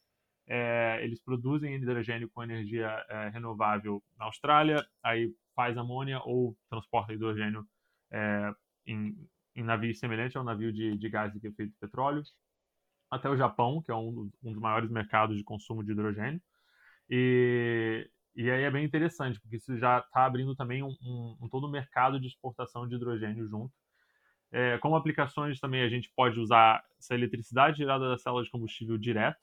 É, 0.48 1.00
eles 1.04 1.22
produzem 1.22 1.76
hidrogênio 1.76 2.30
com 2.30 2.44
energia 2.44 3.06
é, 3.08 3.30
renovável 3.30 4.04
na 4.18 4.26
Austrália, 4.26 4.86
aí 5.02 5.34
faz 5.56 5.78
amônia 5.78 6.20
ou 6.26 6.58
transporta 6.70 7.14
hidrogênio 7.14 7.66
é, 8.12 8.54
em, 8.86 9.16
em 9.56 9.64
navios 9.64 10.00
semelhantes 10.00 10.36
ao 10.36 10.44
navio 10.44 10.72
de, 10.72 10.98
de 10.98 11.10
gás 11.10 11.32
de 11.34 11.48
efeito 11.48 11.72
de 11.72 11.80
petróleo, 11.80 12.24
até 13.10 13.30
o 13.30 13.38
Japão, 13.38 13.82
que 13.82 13.92
é 13.92 13.96
um, 13.96 14.30
um 14.44 14.52
dos 14.52 14.62
maiores 14.62 14.90
mercados 14.90 15.38
de 15.38 15.44
consumo 15.44 15.84
de 15.84 15.92
hidrogênio. 15.92 16.42
E, 17.10 18.10
e 18.36 18.50
aí 18.50 18.64
é 18.64 18.72
bem 18.72 18.84
interessante, 18.84 19.40
porque 19.40 19.58
isso 19.58 19.78
já 19.78 20.00
está 20.00 20.26
abrindo 20.26 20.56
também 20.56 20.82
um, 20.82 20.96
um, 21.02 21.38
um, 21.42 21.50
todo 21.50 21.68
o 21.68 21.72
mercado 21.72 22.20
de 22.20 22.28
exportação 22.28 22.88
de 22.88 22.96
hidrogênio 22.96 23.48
junto. 23.48 23.74
É, 24.52 24.78
como 24.80 24.96
aplicações 24.96 25.60
também 25.60 25.82
a 25.82 25.90
gente 25.90 26.12
pode 26.16 26.40
usar 26.40 26.84
essa 27.00 27.14
eletricidade 27.14 27.78
gerada 27.78 28.10
da 28.10 28.18
célula 28.18 28.44
de 28.44 28.52
combustível 28.52 28.98
direto. 28.98 29.40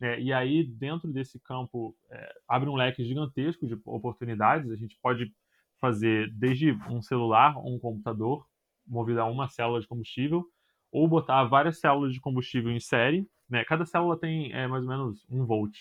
Né? 0.00 0.20
E 0.20 0.32
aí, 0.32 0.64
dentro 0.64 1.10
desse 1.12 1.38
campo, 1.40 1.96
é, 2.10 2.34
abre 2.48 2.68
um 2.68 2.76
leque 2.76 3.04
gigantesco 3.04 3.66
de 3.66 3.78
oportunidades. 3.84 4.70
A 4.70 4.76
gente 4.76 4.98
pode 5.02 5.32
fazer 5.80 6.30
desde 6.34 6.72
um 6.90 7.00
celular 7.02 7.56
um 7.58 7.78
computador 7.78 8.46
movido 8.86 9.20
a 9.20 9.26
uma 9.26 9.48
célula 9.48 9.80
de 9.80 9.86
combustível, 9.86 10.44
ou 10.90 11.08
botar 11.08 11.44
várias 11.44 11.80
células 11.80 12.12
de 12.12 12.20
combustível 12.20 12.70
em 12.70 12.80
série. 12.80 13.28
Né? 13.48 13.64
Cada 13.64 13.84
célula 13.84 14.18
tem 14.18 14.52
é, 14.52 14.66
mais 14.66 14.84
ou 14.84 14.88
menos 14.88 15.26
um 15.28 15.44
volt. 15.44 15.76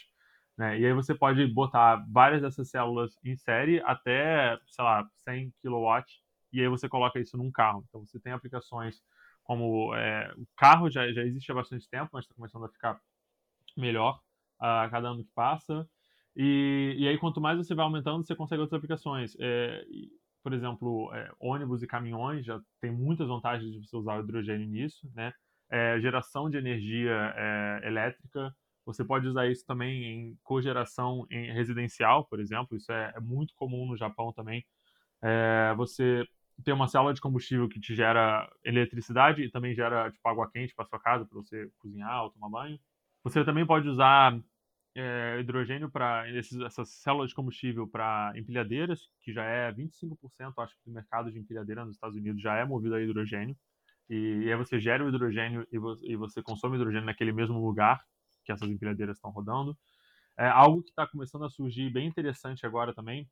Né? 0.58 0.80
E 0.80 0.86
aí 0.86 0.94
você 0.94 1.16
pode 1.16 1.46
botar 1.48 2.06
várias 2.10 2.42
dessas 2.42 2.70
células 2.70 3.18
em 3.24 3.36
série 3.36 3.82
até, 3.82 4.58
sei 4.68 4.84
lá, 4.84 5.08
100 5.24 5.54
kW, 5.62 6.04
e 6.52 6.62
aí 6.62 6.68
você 6.68 6.88
coloca 6.88 7.20
isso 7.20 7.38
num 7.38 7.52
carro. 7.52 7.84
Então 7.88 8.06
você 8.06 8.20
tem 8.20 8.34
aplicações 8.34 9.02
como 9.44 9.94
é, 9.96 10.34
o 10.38 10.46
carro 10.56 10.90
já, 10.90 11.12
já 11.12 11.24
existe 11.24 11.52
há 11.52 11.56
bastante 11.56 11.90
tempo, 11.90 12.10
mas 12.14 12.26
está 12.26 12.34
começando 12.34 12.66
a 12.66 12.70
ficar 12.70 13.00
melhor 13.76 14.20
a 14.60 14.88
cada 14.90 15.10
ano 15.10 15.24
que 15.24 15.32
passa. 15.34 15.88
E, 16.36 16.96
e 16.98 17.08
aí, 17.08 17.18
quanto 17.18 17.42
mais 17.42 17.58
você 17.58 17.76
vai 17.76 17.86
aumentando, 17.86 18.26
você 18.26 18.36
consegue 18.36 18.62
outras 18.62 18.78
aplicações. 18.78 19.36
É, 19.40 19.86
por 20.44 20.54
exemplo, 20.54 21.12
é, 21.14 21.32
ônibus 21.40 21.82
e 21.82 21.88
caminhões 21.88 22.46
já 22.46 22.60
tem 22.82 22.92
muitas 22.92 23.28
vantagens 23.28 23.72
de 23.72 23.88
você 23.88 23.96
usar 23.96 24.20
hidrogênio 24.20 24.68
nisso, 24.68 25.10
né? 25.16 25.34
É, 25.70 26.00
geração 26.00 26.50
de 26.50 26.58
energia 26.58 27.34
é, 27.36 27.88
elétrica, 27.88 28.54
você 28.86 29.04
pode 29.04 29.28
usar 29.28 29.48
isso 29.48 29.66
também 29.66 30.04
em 30.04 30.38
cogeração 30.44 31.26
em 31.32 31.52
residencial, 31.54 32.26
por 32.26 32.40
exemplo, 32.40 32.78
isso 32.78 32.92
é, 32.92 33.14
é 33.16 33.20
muito 33.20 33.56
comum 33.56 33.88
no 33.88 33.98
Japão 33.98 34.34
também. 34.34 34.66
É, 35.22 35.74
você 35.76 36.28
tem 36.64 36.74
uma 36.74 36.88
célula 36.88 37.14
de 37.14 37.22
combustível 37.22 37.68
que 37.70 37.80
te 37.80 37.96
gera 37.96 38.50
eletricidade 38.64 39.42
e 39.44 39.50
também 39.50 39.74
gera 39.74 40.12
tipo, 40.12 40.28
água 40.28 40.50
quente 40.52 40.76
para 40.76 40.86
sua 40.86 41.00
casa, 41.00 41.26
para 41.26 41.38
você 41.38 41.72
cozinhar 41.80 42.24
ou 42.24 42.30
tomar 42.32 42.50
banho. 42.50 42.80
Você 43.24 43.44
também 43.46 43.66
pode 43.66 43.88
usar 43.88 44.38
é, 44.96 45.40
hidrogênio 45.40 45.90
para 45.90 46.26
essas 46.38 46.90
células 46.90 47.30
de 47.30 47.36
combustível 47.36 47.88
para 47.88 48.34
empilhadeiras, 48.36 49.10
que 49.22 49.34
já 49.34 49.44
é 49.44 49.72
25%, 49.72 50.54
acho 50.58 50.76
que 50.76 50.86
do 50.86 50.92
mercado 50.92 51.32
de 51.32 51.40
empilhadeira 51.40 51.86
nos 51.86 51.96
Estados 51.96 52.16
Unidos 52.16 52.42
já 52.42 52.56
é 52.58 52.66
movido 52.66 52.96
a 52.96 53.02
hidrogênio. 53.02 53.56
E, 54.10 54.44
e 54.46 54.52
aí 54.52 54.58
você 54.58 54.80
gera 54.80 55.04
o 55.04 55.10
hidrogênio 55.10 55.68
e 55.72 55.78
você, 55.78 56.06
e 56.06 56.16
você 56.16 56.42
consome 56.44 56.76
hidrogênio 56.76 57.06
naquele 57.06 57.32
mesmo 57.32 57.66
lugar 57.66 58.04
que 58.46 58.52
essas 58.52 58.70
empilhadeiras 58.70 59.18
estão 59.18 59.32
rodando. 59.32 59.78
É, 60.38 60.48
algo 60.48 60.84
que 60.84 60.90
está 60.90 61.08
começando 61.08 61.46
a 61.46 61.50
surgir 61.50 61.90
bem 61.92 62.08
interessante 62.08 62.66
agora 62.66 62.94
também 62.94 63.30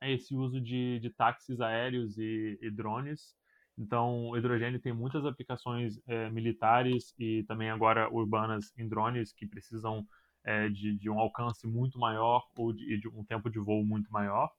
é 0.00 0.12
esse 0.12 0.34
uso 0.34 0.60
de, 0.60 1.00
de 1.00 1.10
táxis 1.10 1.60
aéreos 1.60 2.18
e, 2.18 2.58
e 2.60 2.70
drones, 2.70 3.34
então, 3.78 4.30
o 4.30 4.36
hidrogênio 4.36 4.80
tem 4.80 4.92
muitas 4.92 5.24
aplicações 5.26 6.00
é, 6.06 6.30
militares 6.30 7.14
e 7.18 7.44
também 7.44 7.70
agora 7.70 8.10
urbanas 8.10 8.72
em 8.78 8.88
drones 8.88 9.32
que 9.32 9.46
precisam 9.46 10.06
é, 10.46 10.68
de, 10.68 10.96
de, 10.96 11.10
um 11.10 11.18
alcance 11.18 11.66
muito 11.66 11.98
maior 11.98 12.46
ou 12.56 12.72
de, 12.72 12.98
de, 12.98 13.08
um 13.08 13.24
tempo 13.24 13.50
de 13.50 13.58
voo 13.58 13.84
muito 13.84 14.10
maior. 14.10 14.50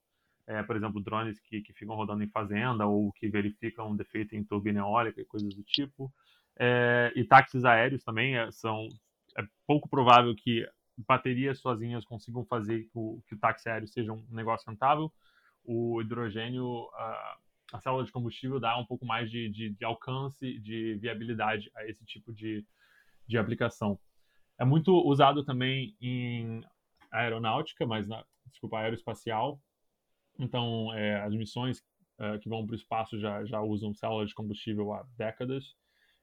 É, 0.46 0.62
por 0.62 0.76
exemplo, 0.76 1.02
drones 1.02 1.40
que, 1.40 1.62
que 1.62 1.74
ficam 1.74 1.96
rodando 1.96 2.24
em 2.24 2.30
fazenda 2.30 2.86
ou 2.86 3.12
que 3.14 3.28
verificam 3.28 3.96
defeito 3.96 4.36
em 4.36 4.44
turbina 4.44 4.80
eólica 4.80 5.20
e 5.22 5.26
coisas 5.26 5.54
do 5.56 5.64
tipo. 5.64 6.14
e 7.16 7.24
táxis 7.24 7.66
aéreos 7.66 8.04
também 8.04 8.36
são. 8.52 8.88
É 9.38 9.44
pouco 9.66 9.90
provável 9.90 10.36
que 10.36 10.68
baterias 10.98 11.60
sozinhas 11.60 12.06
consigam 12.06 12.46
fazer 12.46 12.84
que 12.84 12.92
o, 12.96 13.22
que 13.28 13.36
o 13.36 13.40
táxi 13.40 13.70
aéreo 13.70 13.88
seja 13.88 14.12
um 14.12 14.26
negócio 14.30 14.70
rentável. 14.70 15.12
O 15.64 16.02
hidrogênio. 16.02 16.84
Uh, 16.86 17.48
a 17.74 17.80
célula 17.80 18.06
de 18.06 18.12
combustível 18.12 18.60
dá 18.60 18.78
um 18.78 18.86
pouco 18.86 19.06
mais 19.06 19.30
de, 19.30 19.50
de, 19.50 19.70
de 19.70 19.86
alcance, 19.86 20.58
de 20.60 20.96
viabilidade 20.96 21.70
a 21.76 21.86
esse 21.86 22.06
tipo 22.06 22.34
de, 22.34 22.66
de 23.28 23.38
aplicação. 23.38 24.00
É 24.60 24.66
muito 24.66 24.92
usado 24.92 25.44
também 25.44 25.96
em 26.02 26.62
aeronáutica, 27.12 27.86
mas 27.86 28.08
na, 28.08 28.24
desculpa, 28.48 28.80
aeroespacial. 28.80 29.60
Então, 30.40 30.94
é, 30.94 31.22
as 31.22 31.34
missões 31.34 31.84
é, 32.20 32.38
que 32.40 32.50
vão 32.50 32.66
para 32.66 32.74
o 32.74 32.76
espaço 32.78 33.20
já, 33.20 33.44
já 33.46 33.62
usam 33.62 33.94
células 33.94 34.30
de 34.30 34.36
combustível 34.36 34.94
há 34.94 35.06
décadas 35.18 35.76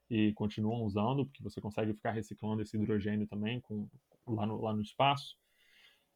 e 0.09 0.33
continuam 0.33 0.83
usando, 0.83 1.25
porque 1.25 1.41
você 1.41 1.59
consegue 1.59 1.93
ficar 1.93 2.11
reciclando 2.11 2.61
esse 2.61 2.77
hidrogênio 2.77 3.27
também 3.27 3.59
com, 3.61 3.89
lá, 4.27 4.45
no, 4.45 4.61
lá 4.61 4.73
no 4.73 4.81
espaço. 4.81 5.35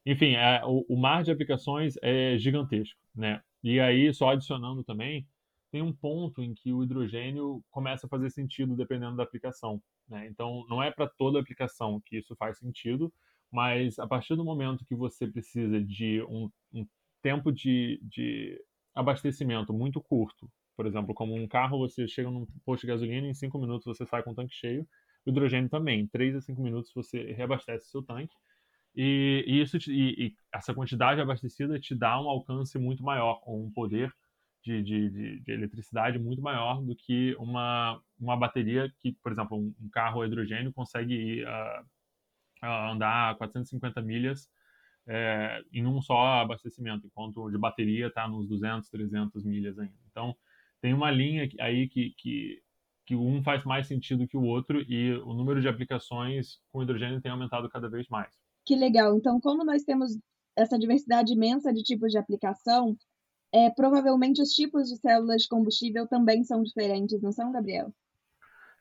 Enfim, 0.06 0.34
é, 0.34 0.62
o, 0.64 0.84
o 0.88 0.96
mar 0.96 1.22
de 1.22 1.30
aplicações 1.30 1.94
é 2.02 2.38
gigantesco, 2.38 2.98
né? 3.14 3.42
E 3.62 3.78
aí, 3.78 4.12
só 4.14 4.30
adicionando 4.30 4.82
também, 4.82 5.26
tem 5.70 5.82
um 5.82 5.92
ponto 5.92 6.42
em 6.42 6.54
que 6.54 6.72
o 6.72 6.82
hidrogênio 6.82 7.62
começa 7.70 8.06
a 8.06 8.08
fazer 8.08 8.30
sentido 8.30 8.74
dependendo 8.74 9.16
da 9.16 9.22
aplicação. 9.22 9.82
Né? 10.10 10.26
Então, 10.26 10.66
não 10.68 10.82
é 10.82 10.90
para 10.90 11.08
toda 11.08 11.38
aplicação 11.38 12.00
que 12.04 12.18
isso 12.18 12.34
faz 12.36 12.58
sentido, 12.58 13.12
mas 13.50 13.98
a 13.98 14.06
partir 14.06 14.36
do 14.36 14.44
momento 14.44 14.84
que 14.84 14.94
você 14.94 15.26
precisa 15.26 15.80
de 15.80 16.22
um, 16.24 16.50
um 16.72 16.86
tempo 17.22 17.52
de, 17.52 18.00
de 18.02 18.60
abastecimento 18.94 19.72
muito 19.72 20.00
curto, 20.00 20.50
por 20.76 20.86
exemplo, 20.86 21.14
como 21.14 21.34
um 21.34 21.46
carro, 21.46 21.78
você 21.78 22.08
chega 22.08 22.30
num 22.30 22.46
posto 22.64 22.82
de 22.82 22.88
gasolina 22.88 23.26
e 23.26 23.30
em 23.30 23.34
5 23.34 23.58
minutos 23.58 23.84
você 23.84 24.04
sai 24.06 24.22
com 24.22 24.32
o 24.32 24.34
tanque 24.34 24.54
cheio, 24.54 24.86
o 25.26 25.30
hidrogênio 25.30 25.68
também, 25.68 26.00
em 26.00 26.06
3 26.06 26.34
a 26.34 26.40
5 26.40 26.60
minutos 26.60 26.92
você 26.94 27.32
reabastece 27.32 27.88
seu 27.90 28.02
tanque, 28.02 28.34
e, 28.96 29.44
e 29.46 29.60
isso 29.60 29.76
e, 29.88 30.26
e, 30.26 30.36
essa 30.52 30.74
quantidade 30.74 31.20
abastecida 31.20 31.78
te 31.78 31.94
dá 31.94 32.20
um 32.20 32.28
alcance 32.28 32.78
muito 32.78 33.04
maior, 33.04 33.40
um 33.46 33.70
poder 33.70 34.12
de, 34.62 34.82
de, 34.82 35.10
de, 35.10 35.40
de, 35.40 35.52
eletricidade 35.52 36.18
muito 36.18 36.42
maior 36.42 36.82
do 36.82 36.94
que 36.94 37.34
uma, 37.38 38.00
uma 38.18 38.36
bateria 38.36 38.92
que, 39.00 39.12
por 39.22 39.32
exemplo, 39.32 39.56
um, 39.56 39.74
um 39.80 39.88
carro 39.88 40.20
a 40.20 40.26
hidrogênio 40.26 40.72
consegue 40.72 41.14
ir, 41.14 41.46
uh, 41.46 41.82
uh, 42.62 42.92
andar 42.92 43.36
450 43.36 44.02
milhas 44.02 44.48
é, 45.06 45.62
em 45.72 45.86
um 45.86 46.00
só 46.00 46.40
abastecimento, 46.40 47.06
enquanto 47.06 47.50
de 47.50 47.58
bateria 47.58 48.06
está 48.06 48.28
nos 48.28 48.48
200, 48.48 48.88
300 48.88 49.44
milhas 49.44 49.78
ainda. 49.78 49.94
Então, 50.10 50.36
tem 50.80 50.94
uma 50.94 51.10
linha 51.10 51.48
aí 51.58 51.88
que, 51.88 52.14
que, 52.16 52.62
que 53.06 53.16
um 53.16 53.42
faz 53.42 53.64
mais 53.64 53.86
sentido 53.86 54.28
que 54.28 54.36
o 54.36 54.44
outro 54.44 54.80
e 54.82 55.14
o 55.24 55.32
número 55.32 55.60
de 55.60 55.68
aplicações 55.68 56.60
com 56.70 56.82
hidrogênio 56.82 57.20
tem 57.20 57.32
aumentado 57.32 57.68
cada 57.68 57.88
vez 57.88 58.08
mais. 58.08 58.32
Que 58.64 58.76
legal. 58.76 59.16
Então, 59.16 59.40
como 59.40 59.64
nós 59.64 59.82
temos 59.82 60.18
essa 60.56 60.78
diversidade 60.78 61.32
imensa 61.32 61.72
de 61.72 61.82
tipos 61.82 62.12
de 62.12 62.18
aplicação, 62.18 62.96
é, 63.52 63.70
provavelmente 63.70 64.40
os 64.40 64.50
tipos 64.50 64.88
de 64.88 64.96
células 64.96 65.42
de 65.42 65.48
combustível 65.48 66.06
também 66.06 66.44
são 66.44 66.62
diferentes, 66.62 67.20
não 67.20 67.32
são, 67.32 67.52
Gabriel? 67.52 67.92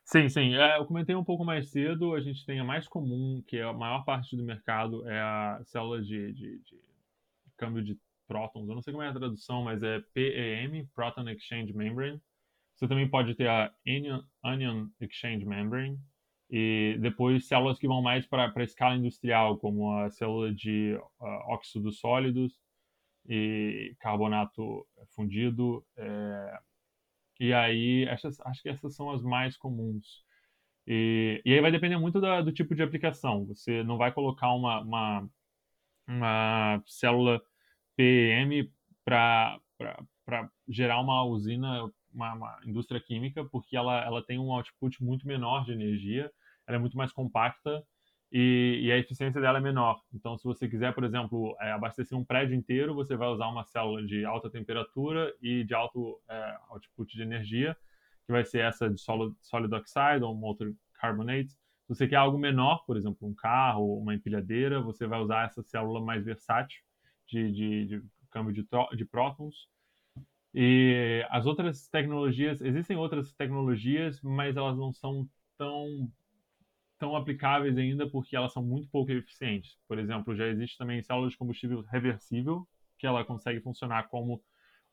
Sim, 0.04 0.28
sim. 0.28 0.56
É, 0.56 0.78
eu 0.78 0.86
comentei 0.86 1.16
um 1.16 1.24
pouco 1.24 1.46
mais 1.46 1.70
cedo, 1.70 2.16
a 2.16 2.22
gente 2.22 2.46
tem 2.46 2.60
a 2.60 2.64
mais 2.64 2.88
comum, 2.88 3.44
que 3.46 3.58
é 3.58 3.64
a 3.64 3.74
maior 3.74 4.04
parte 4.04 4.36
do 4.36 4.44
mercado, 4.44 5.08
é 5.08 5.20
a 5.20 5.62
célula 5.66 6.02
de, 6.02 6.34
de, 6.34 6.60
de 6.60 6.82
câmbio 7.58 7.84
de 7.84 7.98
prótons. 8.28 8.68
Eu 8.68 8.76
não 8.76 8.82
sei 8.82 8.92
como 8.92 9.04
é 9.04 9.10
a 9.10 9.14
tradução, 9.14 9.64
mas 9.64 9.84
é 9.84 10.00
PEM, 10.14 10.88
Proton 10.96 11.30
Exchange 11.30 11.74
Membrane. 11.74 12.22
Você 12.76 12.88
também 12.88 13.10
pode 13.10 13.36
ter 13.36 13.48
a 13.48 13.72
Anion 14.44 14.88
Exchange 15.02 15.46
Membrane, 15.46 16.00
e 16.50 16.98
depois 17.00 17.48
células 17.48 17.78
que 17.78 17.88
vão 17.88 18.02
mais 18.02 18.26
para 18.26 18.52
a 18.56 18.64
escala 18.64 18.96
industrial, 18.96 19.58
como 19.58 19.94
a 19.94 20.10
célula 20.10 20.52
de 20.52 20.96
uh, 21.20 21.54
óxidos 21.54 22.00
sólidos 22.00 22.60
e 23.30 23.96
carbonato 24.00 24.88
fundido. 25.16 25.86
É, 25.96 26.60
e 27.40 27.54
aí, 27.54 28.06
essas, 28.06 28.40
acho 28.42 28.62
que 28.64 28.70
essas 28.70 28.96
são 28.96 29.12
as 29.12 29.22
mais 29.22 29.56
comuns. 29.56 30.26
E, 30.88 31.42
e 31.46 31.54
aí 31.54 31.62
vai 31.62 31.72
depender 31.72 31.98
muito 31.98 32.20
da, 32.20 32.42
do 32.42 32.52
tipo 32.52 32.76
de 32.76 32.84
aplicação. 32.84 33.46
Você 33.46 33.84
não 33.84 33.98
vai 33.98 34.12
colocar 34.12 34.52
uma, 34.54 34.82
uma, 34.82 35.30
uma 36.08 36.84
célula 36.88 37.42
PEM 37.96 38.72
para 39.06 39.60
gerar 40.68 41.00
uma 41.00 41.24
usina 41.24 41.90
uma, 42.14 42.34
uma, 42.34 42.60
indústria 42.66 43.00
química, 43.00 43.46
porque 43.46 43.78
ela, 43.78 44.04
ela 44.04 44.26
tem 44.26 44.40
um 44.40 44.52
output 44.52 45.04
muito 45.04 45.28
menor 45.28 45.64
de 45.66 45.72
energia, 45.72 46.32
ela 46.68 46.78
é 46.78 46.80
muito 46.80 46.98
mais 46.98 47.12
compacta 47.12 47.84
e, 48.32 48.82
e 48.84 48.92
a 48.92 48.98
eficiência 48.98 49.42
dela 49.42 49.58
é 49.58 49.62
menor. 49.62 50.02
Então, 50.14 50.38
se 50.38 50.44
você 50.44 50.68
quiser, 50.68 50.94
por 50.94 51.04
exemplo, 51.04 51.56
é, 51.60 51.72
abastecer 51.72 52.18
um 52.18 52.24
prédio 52.24 52.56
inteiro, 52.56 52.94
você 52.94 53.16
vai 53.16 53.28
usar 53.30 53.48
uma 53.48 53.64
célula 53.64 54.06
de 54.06 54.26
alta 54.26 54.50
temperatura 54.50 55.34
e 55.42 55.64
de 55.64 55.74
alto 55.74 56.22
é, 56.30 56.58
output 56.70 57.16
de 57.16 57.22
energia, 57.22 57.76
que 58.26 58.32
vai 58.32 58.46
ser 58.46 58.60
essa 58.60 58.90
de 58.90 59.00
solid, 59.00 59.36
solid 59.42 59.74
oxide 59.74 60.24
ou 60.24 60.36
molten 60.36 60.78
carbonate. 60.94 61.50
Se 61.50 61.96
você 61.96 62.08
quer 62.08 62.18
algo 62.18 62.38
menor, 62.38 62.86
por 62.86 62.98
exemplo, 62.98 63.28
um 63.28 63.34
carro, 63.34 63.98
uma 63.98 64.14
empilhadeira, 64.14 64.80
você 64.80 65.08
vai 65.08 65.20
usar 65.20 65.46
essa 65.46 65.64
célula 65.64 66.00
mais 66.00 66.24
versátil 66.24 66.82
de, 67.28 67.52
de, 67.52 67.86
de 67.86 68.04
câmbio 68.30 68.54
de, 68.54 68.68
de 68.96 69.06
prótons, 69.06 69.68
e 70.54 71.26
as 71.30 71.46
outras 71.46 71.88
tecnologias, 71.88 72.62
existem 72.62 72.98
outras 72.98 73.34
tecnologias, 73.34 74.22
mas 74.22 74.58
elas 74.58 74.78
não 74.78 74.92
são 74.92 75.28
tão 75.58 76.12
tão 77.00 77.16
aplicáveis 77.16 77.78
ainda 77.78 78.08
porque 78.10 78.36
elas 78.36 78.54
são 78.54 78.62
muito 78.62 78.90
pouco 78.90 79.12
eficientes. 79.12 79.78
Por 79.88 79.98
exemplo, 79.98 80.36
já 80.36 80.46
existe 80.48 80.78
também 80.78 81.02
célula 81.02 81.30
de 81.30 81.38
combustível 81.38 81.82
reversível, 81.82 82.68
que 82.98 83.08
ela 83.08 83.24
consegue 83.24 83.62
funcionar 83.62 84.10
como 84.10 84.44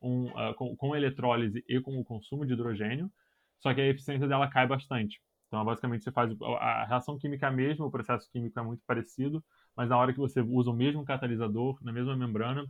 um, 0.01 0.27
uh, 0.29 0.53
com, 0.55 0.75
com, 0.75 0.95
eletrólise 0.95 1.63
e 1.67 1.81
com 1.81 1.99
o 1.99 2.05
consumo 2.05 2.45
de 2.45 2.53
hidrogênio, 2.53 3.11
só 3.59 3.73
que 3.73 3.81
a 3.81 3.87
eficiência 3.87 4.27
dela 4.27 4.47
cai 4.49 4.65
bastante. 4.65 5.21
Então, 5.47 5.63
basicamente, 5.63 6.03
você 6.03 6.11
faz 6.11 6.31
a 6.59 6.85
reação 6.85 7.17
química 7.17 7.47
é 7.47 7.49
a 7.49 7.51
mesma, 7.51 7.85
o 7.85 7.91
processo 7.91 8.29
químico 8.31 8.59
é 8.59 8.63
muito 8.63 8.83
parecido, 8.85 9.43
mas 9.75 9.89
na 9.89 9.97
hora 9.97 10.13
que 10.13 10.19
você 10.19 10.41
usa 10.41 10.69
o 10.71 10.73
mesmo 10.73 11.03
catalisador, 11.05 11.77
na 11.83 11.91
mesma 11.91 12.15
membrana, 12.15 12.65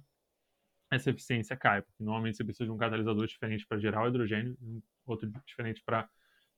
essa 0.92 1.10
eficiência 1.10 1.56
cai, 1.58 1.82
porque 1.82 2.04
normalmente 2.04 2.38
você 2.38 2.44
precisa 2.44 2.66
de 2.66 2.72
um 2.72 2.78
catalisador 2.78 3.28
diferente 3.28 3.66
para 3.68 3.80
gerar 3.80 4.04
o 4.04 4.08
hidrogênio 4.08 4.58
outro 5.06 5.30
diferente 5.46 5.82
para 5.84 6.10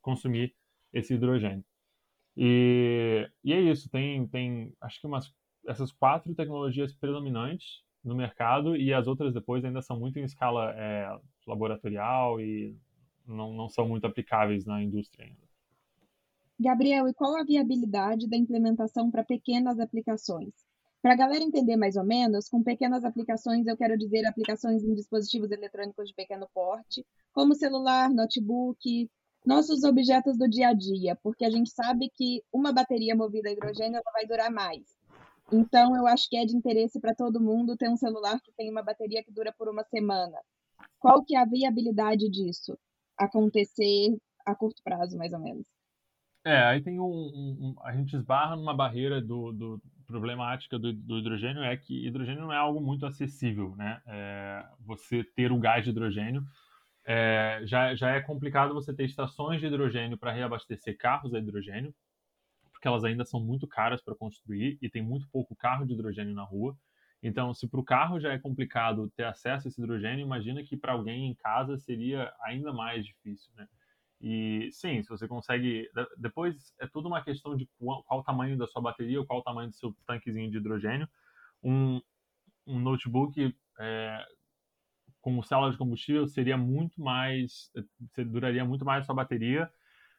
consumir 0.02 0.56
esse 0.94 1.13
hidrogênio. 1.13 1.63
E, 2.41 3.30
e 3.43 3.52
é 3.52 3.60
isso, 3.60 3.89
tem, 3.89 4.25
tem 4.28 4.73
acho 4.80 5.02
que 5.02 5.06
umas, 5.06 5.30
essas 5.67 5.91
quatro 5.91 6.34
tecnologias 6.34 6.93
predominantes 6.93 7.84
no 8.02 8.15
mercado 8.15 8.78
e 8.78 8.93
as 8.93 9.08
outras 9.08 9.34
depois 9.34 9.65
ainda 9.65 9.82
são 9.82 9.99
muito 9.99 10.17
em 10.17 10.23
escala 10.23 10.71
é, 10.71 11.19
laboratorial 11.45 12.39
e 12.39 12.78
não, 13.28 13.52
não 13.54 13.67
são 13.67 13.89
muito 13.89 14.08
aplicáveis 14.08 14.65
na 14.65 14.82
indústria 14.82 15.25
ainda. 15.25 15.49
Gabriel, 16.58 17.10
e 17.10 17.13
qual 17.13 17.36
a 17.36 17.43
viabilidade 17.43 18.25
da 18.30 18.38
implementação 18.38 19.12
para 19.12 19.25
pequenas 19.25 19.78
aplicações? 19.78 20.54
Para 21.02 21.13
a 21.13 21.17
galera 21.17 21.43
entender 21.43 21.75
mais 21.75 21.97
ou 21.97 22.06
menos, 22.06 22.47
com 22.47 22.63
pequenas 22.63 23.04
aplicações 23.04 23.67
eu 23.67 23.75
quero 23.75 23.97
dizer 23.97 24.25
aplicações 24.25 24.82
em 24.82 24.93
dispositivos 24.93 25.52
eletrônicos 25.52 26.08
de 26.08 26.15
pequeno 26.15 26.47
porte, 26.54 27.06
como 27.34 27.54
celular, 27.54 28.10
notebook, 28.10 29.10
nossos 29.45 29.84
objetos 29.84 30.38
do 30.38 30.47
dia 30.49 30.69
a 30.69 30.73
dia, 30.73 31.15
porque 31.23 31.45
a 31.45 31.49
gente 31.49 31.69
sabe 31.69 32.10
que 32.15 32.43
uma 32.52 32.71
bateria 32.71 33.15
movida 33.15 33.49
a 33.49 33.52
hidrogênio 33.52 33.95
ela 33.95 34.12
vai 34.13 34.25
durar 34.25 34.52
mais. 34.52 34.84
Então, 35.52 35.95
eu 35.95 36.06
acho 36.06 36.30
que 36.30 36.38
é 36.38 36.45
de 36.45 36.56
interesse 36.56 36.99
para 36.99 37.15
todo 37.15 37.41
mundo 37.41 37.75
ter 37.75 37.89
um 37.89 37.97
celular 37.97 38.39
que 38.41 38.52
tem 38.52 38.69
uma 38.69 38.84
bateria 38.84 39.23
que 39.23 39.32
dura 39.32 39.54
por 39.58 39.67
uma 39.67 39.84
semana. 39.84 40.38
Qual 40.99 41.23
que 41.23 41.36
é 41.36 41.39
a 41.39 41.45
viabilidade 41.45 42.30
disso 42.30 42.78
acontecer 43.17 44.15
a 44.45 44.56
curto 44.56 44.82
prazo, 44.84 45.17
mais 45.17 45.34
ou 45.34 45.39
menos? 45.39 45.65
É, 46.45 46.58
aí 46.63 46.82
tem 46.82 46.99
um, 46.99 47.06
um, 47.06 47.75
a 47.84 47.93
gente 47.93 48.15
esbarra 48.15 48.56
numa 48.56 48.73
barreira 48.73 49.21
do, 49.21 49.52
do 49.52 49.82
problemática 50.06 50.80
do, 50.80 50.93
do, 50.93 51.19
hidrogênio 51.19 51.62
é 51.62 51.75
que 51.78 52.08
hidrogênio 52.08 52.41
não 52.41 52.54
é 52.54 52.58
algo 52.58 52.80
muito 52.82 53.06
acessível, 53.06 53.75
né? 53.75 54.02
É, 54.08 54.65
você 54.80 55.23
ter 55.23 55.52
o 55.52 55.60
gás 55.60 55.84
de 55.84 55.91
hidrogênio 55.91 56.43
é, 57.12 57.62
já, 57.65 57.95
já 57.95 58.12
é 58.12 58.22
complicado 58.22 58.72
você 58.72 58.93
ter 58.93 59.06
estações 59.06 59.60
de 59.60 59.65
hidrogênio 59.65 60.15
para 60.15 60.32
reabastecer 60.32 60.95
carros 60.95 61.34
a 61.34 61.39
hidrogênio, 61.39 61.91
porque 62.72 62.88
elas 62.88 63.04
ainda 63.04 63.26
são 63.26 63.39
muito 63.39 63.67
caras 63.67 64.00
para 64.00 64.13
construir 64.13 64.78
e 64.80 64.88
tem 64.88 65.02
muito 65.02 65.28
pouco 65.32 65.56
carro 65.56 65.88
de 65.88 65.93
hidrogênio 65.93 66.36
na 66.36 66.43
rua. 66.43 66.78
Então, 67.24 67.52
se 67.52 67.67
para 67.67 67.80
o 67.80 67.84
carro 67.84 68.19
já 68.19 68.32
é 68.32 68.38
complicado 68.38 69.10
ter 69.17 69.24
acesso 69.24 69.67
a 69.67 69.69
esse 69.69 69.82
hidrogênio, 69.82 70.24
imagina 70.24 70.63
que 70.63 70.78
para 70.78 70.93
alguém 70.93 71.26
em 71.26 71.34
casa 71.34 71.80
seria 71.80 72.32
ainda 72.43 72.72
mais 72.72 73.04
difícil, 73.04 73.52
né? 73.56 73.67
E 74.22 74.69
sim, 74.72 75.02
se 75.02 75.10
você 75.10 75.28
consegue. 75.28 75.89
Depois 76.15 76.76
é 76.80 76.86
tudo 76.86 77.08
uma 77.08 77.24
questão 77.24 77.58
de 77.58 77.67
qual, 77.80 78.04
qual 78.04 78.19
o 78.19 78.24
tamanho 78.24 78.56
da 78.56 78.67
sua 78.67 78.84
bateria 78.84 79.19
ou 79.19 79.26
qual 79.26 79.39
o 79.39 79.43
tamanho 79.43 79.69
do 79.69 79.76
seu 79.76 79.95
tanquezinho 80.06 80.52
de 80.52 80.58
hidrogênio. 80.58 81.10
Um, 81.63 82.00
um 82.67 82.80
notebook 82.80 83.56
é, 83.80 84.26
com 85.22 85.42
célula 85.44 85.72
de 85.72 85.78
combustível 85.78 86.28
seria 86.28 86.58
muito 86.58 87.02
mais. 87.02 87.72
duraria 88.18 88.66
muito 88.66 88.86
mais 88.86 89.04
a 89.04 89.06
sua 89.06 89.16
bateria, 89.16 89.70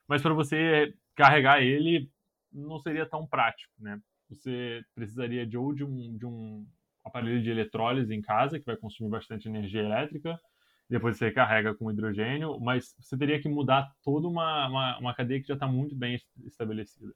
mas 0.06 0.22
para 0.22 0.34
você 0.34 0.94
carregar 1.14 1.62
ele 1.62 2.10
não 2.52 2.78
seria 2.78 3.06
tão 3.06 3.26
prático, 3.26 3.72
né? 3.78 4.00
Você 4.28 4.84
precisaria 4.94 5.46
de 5.46 5.56
ou 5.56 5.74
de 5.74 5.84
um, 5.84 6.16
de 6.16 6.26
um 6.26 6.66
aparelho 7.04 7.42
de 7.42 7.50
eletrólise 7.50 8.14
em 8.14 8.20
casa, 8.20 8.58
que 8.58 8.66
vai 8.66 8.76
consumir 8.76 9.10
bastante 9.10 9.48
energia 9.48 9.82
elétrica, 9.82 10.38
depois 10.88 11.16
você 11.16 11.26
recarrega 11.26 11.74
com 11.74 11.90
hidrogênio, 11.90 12.58
mas 12.58 12.96
você 13.00 13.16
teria 13.16 13.40
que 13.40 13.48
mudar 13.48 13.94
toda 14.02 14.26
uma, 14.26 14.66
uma, 14.66 14.98
uma 14.98 15.14
cadeia 15.14 15.40
que 15.40 15.46
já 15.46 15.54
está 15.54 15.66
muito 15.66 15.94
bem 15.94 16.20
estabelecida. 16.44 17.14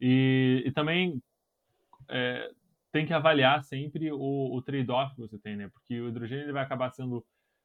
E, 0.00 0.62
e 0.64 0.70
também 0.70 1.20
é, 2.08 2.50
tem 2.92 3.06
que 3.06 3.12
avaliar 3.14 3.64
sempre 3.64 4.12
o, 4.12 4.54
o 4.54 4.62
trade-off 4.62 5.14
que 5.14 5.20
você 5.20 5.38
tem, 5.38 5.56
né? 5.56 5.68
Porque 5.68 6.00
o 6.00 6.08
hidrogênio 6.08 6.44
ele 6.44 6.52
vai 6.52 6.62
acabar 6.62 6.90
sendo 6.90 7.24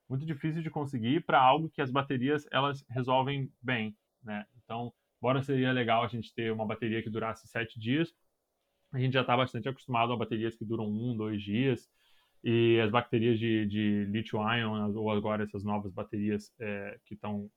muito 0.10 0.26
difícil 0.26 0.64
de 0.64 0.70
conseguir 0.70 1.26
para 1.26 1.40
algo 1.40 1.70
que 1.70 1.82
as 1.82 1.92
baterias 1.92 2.48
elas 2.52 2.84
resolvem 2.90 3.52
bem, 3.62 3.96
né? 4.24 4.46
Então, 4.64 4.94
embora 5.22 5.44
seria 5.44 5.72
legal 5.74 6.04
a 6.04 6.08
gente 6.08 6.34
ter 6.34 6.52
uma 6.52 6.66
bateria 6.66 7.04
que 7.04 7.10
durasse 7.10 7.48
sete 7.48 7.78
dias, 7.80 8.14
a 8.94 9.00
gente 9.00 9.14
já 9.14 9.22
está 9.22 9.36
bastante 9.36 9.68
acostumado 9.68 10.14
a 10.14 10.18
baterias 10.18 10.56
que 10.56 10.66
duram 10.66 10.86
um, 10.86 11.16
dois 11.16 11.44
dias. 11.44 11.90
E 12.44 12.80
as 12.80 12.90
baterias 12.90 13.38
de, 13.38 13.66
de 13.66 14.06
lítio-ion, 14.06 14.94
ou 14.96 15.12
agora 15.12 15.44
essas 15.44 15.64
novas 15.64 15.92
baterias 15.92 16.54
é, 16.60 16.98
que 17.06 17.16
estão, 17.16 17.50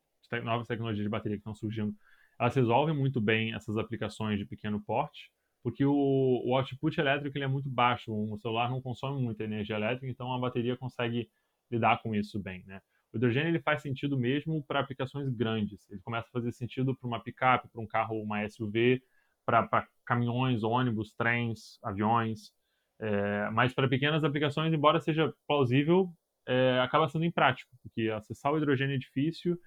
novas 0.43 0.67
tecnologias 0.67 1.05
de 1.05 1.09
bateria 1.09 1.37
que 1.37 1.43
estão 1.43 1.55
surgindo, 1.55 1.95
elas 2.39 2.55
resolvem 2.55 2.97
muito 2.97 3.21
bem 3.21 3.55
essas 3.55 3.77
aplicações 3.77 4.39
de 4.39 4.47
pequeno 4.47 4.83
porte, 4.83 5.31
porque 5.63 5.85
o, 5.85 6.43
o 6.45 6.57
output 6.57 6.99
elétrico 6.99 7.37
ele 7.37 7.45
é 7.45 7.49
muito 7.49 7.69
baixo, 7.69 8.13
o 8.13 8.37
celular 8.39 8.71
não 8.71 8.81
consome 8.81 9.23
muita 9.23 9.45
energia 9.45 9.77
elétrica, 9.77 10.07
então 10.07 10.33
a 10.33 10.39
bateria 10.39 10.77
consegue 10.77 11.31
lidar 11.71 12.03
com 12.03 12.15
isso 12.15 12.39
bem, 12.39 12.65
né? 12.67 12.81
O 13.13 13.17
hidrogênio 13.17 13.51
ele 13.51 13.61
faz 13.61 13.83
sentido 13.83 14.17
mesmo 14.17 14.63
para 14.65 14.81
aplicações 14.81 15.29
grandes. 15.31 15.89
Ele 15.91 16.01
começa 16.01 16.29
a 16.29 16.31
fazer 16.31 16.53
sentido 16.53 16.95
para 16.97 17.09
uma 17.09 17.21
picape, 17.21 17.69
para 17.69 17.81
um 17.81 17.87
carro, 17.87 18.23
uma 18.23 18.49
SUV, 18.49 19.03
para 19.45 19.87
caminhões, 20.05 20.63
ônibus, 20.63 21.13
trens, 21.13 21.79
aviões. 21.83 22.53
É, 23.01 23.51
mas 23.51 23.75
para 23.75 23.89
pequenas 23.89 24.23
aplicações, 24.23 24.73
embora 24.73 25.01
seja 25.01 25.35
plausível, 25.47 26.13
é, 26.47 26.81
acaba 26.81 27.09
sendo 27.09 27.25
imprático, 27.25 27.71
porque 27.83 28.11
acessar 28.11 28.53
o 28.53 28.59
hidrogênio 28.59 28.95
é 28.95 28.99
difícil, 28.99 29.59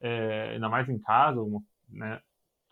é, 0.00 0.50
ainda 0.54 0.68
mais 0.68 0.88
em 0.88 0.98
casa, 0.98 1.40
uma, 1.40 1.62
né, 1.88 2.20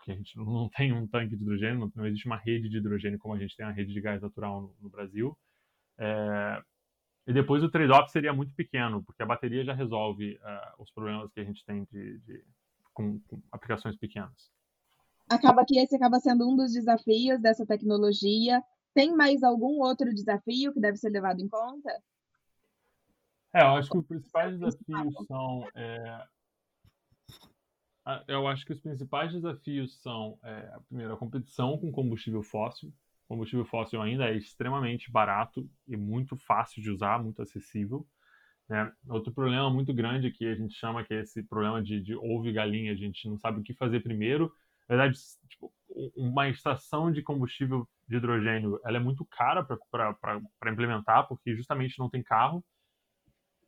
que 0.03 0.11
a 0.11 0.15
gente 0.15 0.35
não 0.37 0.69
tem 0.69 0.93
um 0.93 1.07
tanque 1.07 1.35
de 1.35 1.43
hidrogênio, 1.43 1.79
não, 1.79 1.91
não, 1.95 2.07
existe 2.07 2.25
uma 2.25 2.37
rede 2.37 2.69
de 2.69 2.77
hidrogênio 2.77 3.19
como 3.19 3.33
a 3.33 3.39
gente 3.39 3.55
tem 3.55 3.65
a 3.65 3.71
rede 3.71 3.93
de 3.93 4.01
gás 4.01 4.21
natural 4.21 4.61
no, 4.61 4.75
no 4.81 4.89
Brasil. 4.89 5.37
É, 5.97 6.63
e 7.27 7.33
depois 7.33 7.63
o 7.63 7.69
trade-off 7.69 8.11
seria 8.11 8.33
muito 8.33 8.53
pequeno, 8.55 9.03
porque 9.03 9.21
a 9.21 9.25
bateria 9.25 9.63
já 9.63 9.73
resolve 9.73 10.35
uh, 10.37 10.81
os 10.81 10.89
problemas 10.91 11.31
que 11.31 11.39
a 11.39 11.43
gente 11.43 11.63
tem 11.63 11.85
de, 11.91 12.17
de 12.19 12.43
com, 12.93 13.19
com 13.19 13.41
aplicações 13.51 13.95
pequenas. 13.97 14.49
Acaba 15.29 15.63
que 15.63 15.77
esse 15.77 15.95
acaba 15.95 16.19
sendo 16.19 16.49
um 16.49 16.55
dos 16.55 16.73
desafios 16.73 17.39
dessa 17.39 17.65
tecnologia, 17.65 18.63
tem 18.95 19.15
mais 19.15 19.43
algum 19.43 19.79
outro 19.79 20.11
desafio 20.13 20.73
que 20.73 20.79
deve 20.79 20.97
ser 20.97 21.09
levado 21.09 21.39
em 21.39 21.47
conta? 21.47 21.91
É, 23.53 23.61
eu 23.61 23.75
acho 23.75 23.89
que 23.89 23.97
os 23.97 24.07
principais 24.07 24.57
desafios 24.57 25.27
são. 25.27 25.67
É... 25.75 26.25
Eu 28.27 28.47
acho 28.47 28.65
que 28.65 28.73
os 28.73 28.79
principais 28.79 29.31
desafios 29.33 30.01
são, 30.01 30.37
é, 30.43 30.79
primeiro, 30.87 31.13
a 31.13 31.17
competição 31.17 31.77
com 31.77 31.91
combustível 31.91 32.41
fóssil. 32.41 32.89
O 33.25 33.29
combustível 33.29 33.65
fóssil 33.65 34.01
ainda 34.01 34.29
é 34.29 34.35
extremamente 34.35 35.11
barato 35.11 35.69
e 35.87 35.95
muito 35.95 36.35
fácil 36.35 36.81
de 36.81 36.89
usar, 36.89 37.21
muito 37.21 37.41
acessível. 37.41 38.07
Né? 38.67 38.91
Outro 39.07 39.33
problema 39.33 39.69
muito 39.69 39.93
grande 39.93 40.31
que 40.31 40.45
a 40.45 40.55
gente 40.55 40.75
chama 40.75 41.03
que 41.03 41.13
é 41.13 41.21
esse 41.21 41.43
problema 41.43 41.81
de, 41.81 41.99
de 42.01 42.15
ovo 42.15 42.47
e 42.47 42.53
galinha, 42.53 42.91
a 42.91 42.95
gente 42.95 43.27
não 43.27 43.37
sabe 43.37 43.59
o 43.59 43.63
que 43.63 43.73
fazer 43.73 43.99
primeiro. 44.01 44.51
Na 44.87 44.95
verdade, 44.95 45.17
tipo, 45.47 45.73
uma 46.15 46.49
estação 46.49 47.11
de 47.11 47.21
combustível 47.21 47.87
de 48.07 48.17
hidrogênio 48.17 48.79
ela 48.85 48.97
é 48.97 48.99
muito 48.99 49.25
cara 49.25 49.63
para 49.63 50.71
implementar, 50.71 51.27
porque 51.27 51.55
justamente 51.55 51.99
não 51.99 52.09
tem 52.09 52.23
carro 52.23 52.63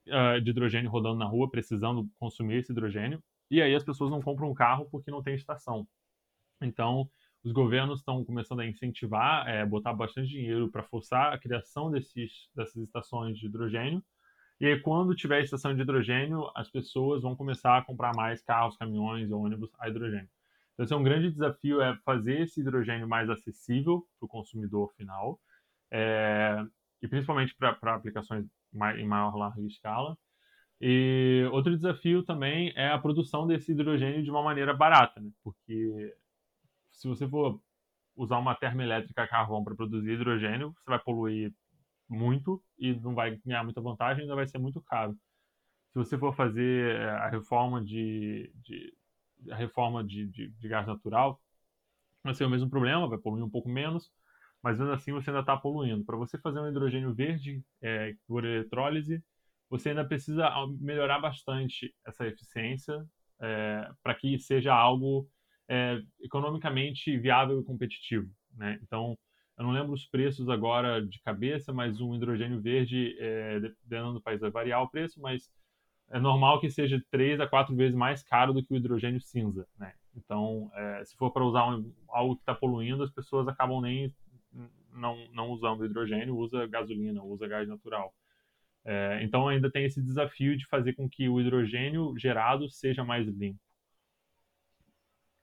uh, 0.08 0.42
de 0.42 0.50
hidrogênio 0.50 0.90
rodando 0.90 1.18
na 1.18 1.26
rua 1.26 1.50
precisando 1.50 2.08
consumir 2.20 2.58
esse 2.58 2.72
hidrogênio. 2.72 3.22
E 3.52 3.62
aí 3.62 3.76
as 3.76 3.84
pessoas 3.84 4.10
não 4.10 4.22
compram 4.22 4.50
um 4.50 4.54
carro 4.54 4.88
porque 4.90 5.12
não 5.12 5.22
tem 5.22 5.36
estação. 5.36 5.86
Então, 6.62 7.10
os 7.44 7.52
governos 7.52 8.00
estão 8.00 8.24
começando 8.24 8.62
a 8.62 8.66
incentivar, 8.66 9.48
é, 9.48 9.66
botar 9.66 9.94
bastante 9.94 10.30
dinheiro 10.30 10.72
para 10.72 10.84
forçar 10.84 11.34
a 11.34 11.38
criação 11.38 11.92
desses, 11.92 12.50
dessas 12.56 12.82
estações 12.82 13.38
de 13.38 13.48
hidrogênio. 13.48 14.02
E 14.60 14.66
aí, 14.68 14.80
quando 14.80 15.16
tiver 15.16 15.44
estação 15.44 15.76
de 15.76 15.82
hidrogênio, 15.82 16.50
as 16.56 16.70
pessoas 16.70 17.24
vão 17.24 17.36
começar 17.36 17.78
a 17.78 17.82
comprar 17.84 18.16
mais 18.16 18.42
carros, 18.42 18.78
caminhões 18.78 19.32
ônibus 19.32 19.70
a 19.80 19.90
hidrogênio. 19.90 20.30
Então, 20.74 20.86
esse 20.86 20.94
é 20.94 20.98
um 20.98 21.04
grande 21.04 21.30
desafio 21.30 21.82
é 21.82 21.98
fazer 22.06 22.42
esse 22.42 22.62
hidrogênio 22.62 23.08
mais 23.08 23.30
acessível 23.30 24.08
para 24.18 24.26
o 24.28 24.30
consumidor 24.30 24.94
final, 24.96 25.42
é, 25.92 26.64
e 27.02 27.08
principalmente 27.08 27.54
para 27.56 27.96
aplicações 27.96 28.46
em 28.98 29.08
maior 29.08 29.36
larga 29.36 29.62
escala. 29.64 30.18
E 30.82 31.48
outro 31.52 31.76
desafio 31.76 32.24
também 32.24 32.74
é 32.76 32.90
a 32.90 32.98
produção 32.98 33.46
desse 33.46 33.72
hidrogênio 33.72 34.24
de 34.24 34.32
uma 34.32 34.42
maneira 34.42 34.74
barata, 34.74 35.22
né? 35.22 35.30
porque 35.44 36.16
se 36.90 37.08
você 37.08 37.28
for 37.28 37.62
usar 38.16 38.40
uma 38.40 38.56
termoelétrica 38.56 39.24
a 39.24 39.28
carvão 39.28 39.64
para 39.64 39.76
produzir 39.76 40.14
hidrogênio, 40.14 40.74
você 40.74 40.90
vai 40.90 41.00
poluir 41.00 41.54
muito 42.10 42.64
e 42.80 42.94
não 42.96 43.14
vai 43.14 43.38
ganhar 43.46 43.64
muita 43.64 43.80
vantagem, 43.80 44.24
ainda 44.24 44.36
vai 44.36 44.48
ser 44.48 44.58
muito 44.58 44.82
caro. 44.82 45.14
Se 45.92 46.00
você 46.00 46.18
for 46.18 46.36
fazer 46.36 46.96
é, 46.96 47.10
a 47.12 47.30
reforma 47.30 47.84
de, 47.84 48.52
de 48.56 48.94
a 49.52 49.56
reforma 49.56 50.04
de, 50.04 50.28
de, 50.28 50.50
de, 50.50 50.68
gás 50.68 50.88
natural, 50.88 51.40
vai 52.24 52.34
ser 52.34 52.46
o 52.46 52.50
mesmo 52.50 52.70
problema, 52.70 53.08
vai 53.08 53.18
poluir 53.18 53.44
um 53.44 53.50
pouco 53.50 53.70
menos, 53.70 54.12
mas 54.64 54.80
mesmo 54.80 54.94
assim 54.94 55.12
você 55.12 55.30
ainda 55.30 55.42
está 55.42 55.58
poluindo. 55.58 56.04
Para 56.06 56.18
você 56.18 56.38
fazer 56.40 56.60
um 56.60 56.68
hidrogênio 56.70 57.14
verde 57.14 57.64
é, 57.82 58.16
por 58.28 58.46
eletrólise, 58.46 59.24
você 59.72 59.90
ainda 59.90 60.04
precisa 60.04 60.52
melhorar 60.82 61.18
bastante 61.20 61.96
essa 62.06 62.28
eficiência 62.28 63.08
é, 63.40 63.90
para 64.04 64.14
que 64.14 64.38
seja 64.38 64.74
algo 64.74 65.30
é, 65.70 66.02
economicamente 66.20 67.18
viável 67.18 67.62
e 67.62 67.64
competitivo. 67.64 68.30
Né? 68.54 68.78
Então, 68.84 69.18
eu 69.58 69.64
não 69.64 69.72
lembro 69.72 69.94
os 69.94 70.06
preços 70.06 70.50
agora 70.50 71.02
de 71.02 71.22
cabeça, 71.22 71.72
mas 71.72 72.02
um 72.02 72.14
hidrogênio 72.14 72.62
verde, 72.62 73.16
é, 73.18 73.62
dependendo 73.62 74.14
do 74.16 74.22
país, 74.22 74.42
vai 74.42 74.52
variar 74.52 74.84
o 74.84 74.90
preço, 74.90 75.22
mas 75.22 75.50
é 76.10 76.20
normal 76.20 76.60
que 76.60 76.70
seja 76.70 77.02
três 77.10 77.40
a 77.40 77.48
quatro 77.48 77.74
vezes 77.74 77.96
mais 77.96 78.22
caro 78.22 78.52
do 78.52 78.62
que 78.62 78.74
o 78.74 78.76
hidrogênio 78.76 79.22
cinza. 79.22 79.66
Né? 79.80 79.94
Então, 80.18 80.70
é, 80.76 81.06
se 81.06 81.16
for 81.16 81.32
para 81.32 81.46
usar 81.46 81.66
um, 81.70 81.94
algo 82.10 82.36
que 82.36 82.42
está 82.42 82.54
poluindo, 82.54 83.04
as 83.04 83.12
pessoas 83.12 83.48
acabam 83.48 83.80
nem 83.80 84.14
não, 84.94 85.30
não 85.32 85.50
usando 85.52 85.86
hidrogênio, 85.86 86.36
usa 86.36 86.68
gasolina, 86.68 87.24
usa 87.24 87.48
gás 87.48 87.70
natural. 87.70 88.14
É, 88.84 89.24
então, 89.24 89.48
ainda 89.48 89.72
tem 89.72 89.86
esse 89.86 90.02
desafio 90.02 90.58
de 90.58 90.68
fazer 90.68 90.94
com 90.94 91.08
que 91.08 91.30
o 91.30 91.40
hidrogênio 91.40 92.18
gerado 92.18 92.70
seja 92.70 93.04
mais 93.04 93.28
limpo 93.28 93.60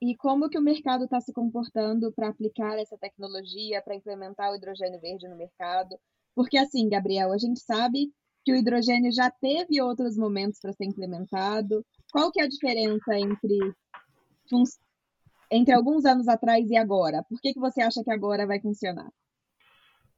e 0.00 0.16
como 0.16 0.48
que 0.48 0.58
o 0.58 0.62
mercado 0.62 1.04
está 1.04 1.20
se 1.20 1.32
comportando 1.32 2.12
para 2.12 2.28
aplicar 2.28 2.78
essa 2.78 2.96
tecnologia, 2.96 3.82
para 3.82 3.96
implementar 3.96 4.50
o 4.50 4.56
hidrogênio 4.56 5.00
verde 5.00 5.28
no 5.28 5.36
mercado. 5.36 5.98
Porque 6.34 6.56
assim, 6.56 6.88
Gabriel, 6.88 7.32
a 7.32 7.38
gente 7.38 7.60
sabe 7.60 8.12
que 8.44 8.52
o 8.52 8.56
hidrogênio 8.56 9.10
já 9.12 9.30
teve 9.30 9.82
outros 9.82 10.16
momentos 10.16 10.60
para 10.60 10.72
ser 10.72 10.84
implementado. 10.84 11.84
Qual 12.12 12.30
que 12.30 12.40
é 12.40 12.44
a 12.44 12.48
diferença 12.48 13.18
entre, 13.18 13.58
entre 15.50 15.74
alguns 15.74 16.04
anos 16.04 16.28
atrás 16.28 16.70
e 16.70 16.76
agora? 16.76 17.24
Por 17.28 17.40
que, 17.40 17.52
que 17.52 17.60
você 17.60 17.82
acha 17.82 18.02
que 18.04 18.10
agora 18.10 18.46
vai 18.46 18.60
funcionar? 18.60 19.10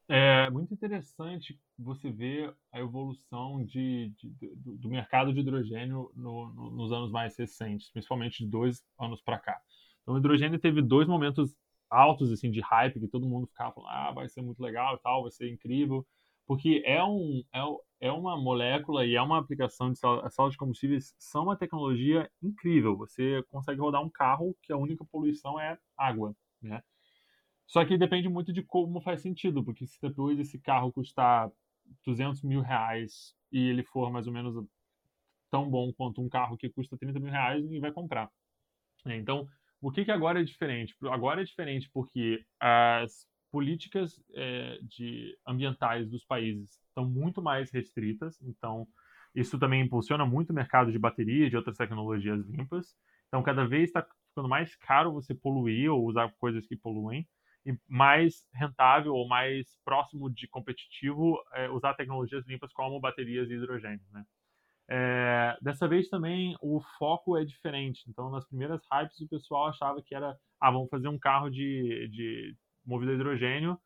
É 0.06 0.50
muito 0.50 0.74
interessante 0.74 1.58
você 1.82 2.10
ver 2.10 2.54
a 2.72 2.78
evolução 2.78 3.64
de, 3.64 4.12
de, 4.18 4.28
do, 4.56 4.76
do, 4.76 4.88
mercado 4.88 5.32
de 5.32 5.40
hidrogênio 5.40 6.10
no, 6.14 6.52
no, 6.52 6.70
nos 6.70 6.92
anos 6.92 7.10
mais 7.10 7.36
recentes, 7.36 7.90
principalmente 7.90 8.44
de 8.44 8.50
dois 8.50 8.84
anos 8.98 9.20
para 9.22 9.38
cá. 9.38 9.58
Então, 10.02 10.14
o 10.14 10.18
hidrogênio 10.18 10.58
teve 10.58 10.82
dois 10.82 11.08
momentos 11.08 11.56
altos 11.88 12.30
assim 12.30 12.50
de 12.50 12.60
hype 12.60 13.00
que 13.00 13.08
todo 13.08 13.28
mundo 13.28 13.46
ficava 13.46 13.72
falando, 13.72 13.90
ah, 13.90 14.12
vai 14.12 14.28
ser 14.28 14.42
muito 14.42 14.62
legal 14.62 14.94
e 14.94 14.98
tal, 14.98 15.22
vai 15.22 15.30
ser 15.30 15.50
incrível, 15.50 16.06
porque 16.46 16.82
é 16.84 17.02
um 17.02 17.42
é, 17.52 18.08
é 18.08 18.12
uma 18.12 18.36
molécula 18.36 19.04
e 19.06 19.14
é 19.14 19.22
uma 19.22 19.38
aplicação 19.38 19.90
de 19.90 19.98
sala 19.98 20.50
de 20.50 20.56
combustíveis 20.56 21.14
são 21.18 21.44
uma 21.44 21.56
tecnologia 21.56 22.30
incrível. 22.42 22.96
Você 22.96 23.42
consegue 23.50 23.80
rodar 23.80 24.02
um 24.02 24.10
carro 24.10 24.56
que 24.62 24.72
a 24.72 24.76
única 24.76 25.04
poluição 25.04 25.58
é 25.58 25.78
água, 25.96 26.34
né? 26.62 26.82
Só 27.66 27.84
que 27.84 27.96
depende 27.96 28.28
muito 28.28 28.52
de 28.52 28.64
como 28.64 29.00
faz 29.00 29.22
sentido, 29.22 29.62
porque 29.62 29.86
se 29.86 30.00
depois 30.02 30.38
esse 30.40 30.58
carro 30.58 30.92
custar 30.92 31.48
200 32.04 32.42
mil 32.42 32.60
reais 32.60 33.34
e 33.52 33.68
ele 33.68 33.82
for 33.82 34.10
mais 34.10 34.26
ou 34.26 34.32
menos 34.32 34.54
tão 35.50 35.68
bom 35.68 35.92
quanto 35.92 36.20
um 36.20 36.28
carro 36.28 36.56
que 36.56 36.70
custa 36.70 36.96
30 36.96 37.18
mil 37.18 37.30
reais, 37.30 37.62
ninguém 37.62 37.80
vai 37.80 37.92
comprar. 37.92 38.30
É, 39.06 39.16
então, 39.16 39.48
o 39.80 39.90
que, 39.90 40.04
que 40.04 40.10
agora 40.10 40.40
é 40.40 40.44
diferente? 40.44 40.94
Agora 41.04 41.40
é 41.40 41.44
diferente 41.44 41.90
porque 41.92 42.44
as 42.60 43.26
políticas 43.50 44.22
é, 44.34 44.78
de 44.82 45.36
ambientais 45.46 46.08
dos 46.08 46.24
países 46.24 46.78
estão 46.88 47.04
muito 47.04 47.42
mais 47.42 47.70
restritas, 47.70 48.40
então 48.42 48.86
isso 49.34 49.58
também 49.58 49.82
impulsiona 49.82 50.24
muito 50.24 50.50
o 50.50 50.54
mercado 50.54 50.92
de 50.92 50.98
bateria 50.98 51.46
e 51.46 51.50
de 51.50 51.56
outras 51.56 51.76
tecnologias 51.76 52.44
limpas. 52.46 52.94
Então, 53.28 53.42
cada 53.42 53.64
vez 53.64 53.84
está 53.84 54.06
ficando 54.28 54.48
mais 54.48 54.74
caro 54.76 55.12
você 55.12 55.34
poluir 55.34 55.90
ou 55.90 56.04
usar 56.04 56.32
coisas 56.38 56.66
que 56.66 56.76
poluem 56.76 57.26
mais 57.88 58.46
rentável 58.54 59.14
ou 59.14 59.28
mais 59.28 59.78
próximo 59.84 60.30
de 60.30 60.48
competitivo 60.48 61.38
é, 61.52 61.68
usar 61.70 61.94
tecnologias 61.94 62.46
limpas 62.46 62.72
como 62.72 63.00
baterias 63.00 63.48
de 63.48 63.54
hidrogênio, 63.54 64.04
né? 64.12 64.24
É, 64.92 65.56
dessa 65.62 65.86
vez 65.86 66.08
também 66.08 66.56
o 66.60 66.80
foco 66.98 67.36
é 67.36 67.44
diferente. 67.44 68.02
Então, 68.08 68.28
nas 68.30 68.44
primeiras 68.44 68.80
hypes, 68.90 69.20
o 69.20 69.28
pessoal 69.28 69.68
achava 69.68 70.02
que 70.02 70.14
era, 70.14 70.36
ah, 70.60 70.70
vamos 70.70 70.90
fazer 70.90 71.06
um 71.06 71.18
carro 71.18 71.48
de, 71.48 72.08
de 72.08 72.56
movido 72.84 73.12
a 73.12 73.14
hidrogênio. 73.14 73.78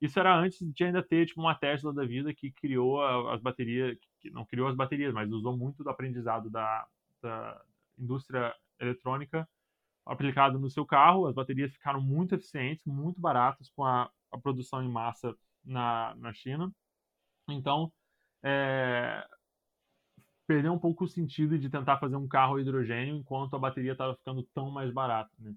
Isso 0.00 0.18
era 0.20 0.36
antes 0.36 0.58
de 0.60 0.84
ainda 0.84 1.02
ter 1.02 1.26
tipo 1.26 1.40
uma 1.40 1.54
Tesla 1.54 1.92
da 1.92 2.04
vida 2.04 2.32
que 2.32 2.52
criou 2.52 3.02
as 3.30 3.40
baterias, 3.40 3.96
que 4.20 4.30
não 4.30 4.44
criou 4.44 4.68
as 4.68 4.76
baterias, 4.76 5.12
mas 5.12 5.30
usou 5.32 5.56
muito 5.56 5.82
do 5.82 5.90
aprendizado 5.90 6.48
da, 6.48 6.86
da 7.20 7.60
indústria 7.98 8.54
eletrônica 8.80 9.48
aplicado 10.04 10.58
no 10.58 10.70
seu 10.70 10.84
carro. 10.84 11.26
As 11.26 11.34
baterias 11.34 11.72
ficaram 11.72 12.00
muito 12.00 12.34
eficientes, 12.34 12.84
muito 12.86 13.20
baratas 13.20 13.70
com 13.70 13.84
a, 13.84 14.10
a 14.30 14.38
produção 14.38 14.82
em 14.82 14.90
massa 14.90 15.34
na, 15.64 16.14
na 16.16 16.32
China. 16.32 16.72
Então, 17.48 17.92
é, 18.42 19.26
perdeu 20.46 20.72
um 20.72 20.78
pouco 20.78 21.04
o 21.04 21.08
sentido 21.08 21.58
de 21.58 21.70
tentar 21.70 21.98
fazer 21.98 22.16
um 22.16 22.28
carro 22.28 22.56
a 22.56 22.60
hidrogênio 22.60 23.16
enquanto 23.16 23.54
a 23.54 23.58
bateria 23.58 23.92
estava 23.92 24.16
ficando 24.16 24.42
tão 24.54 24.70
mais 24.70 24.92
barata. 24.92 25.30
Né? 25.38 25.54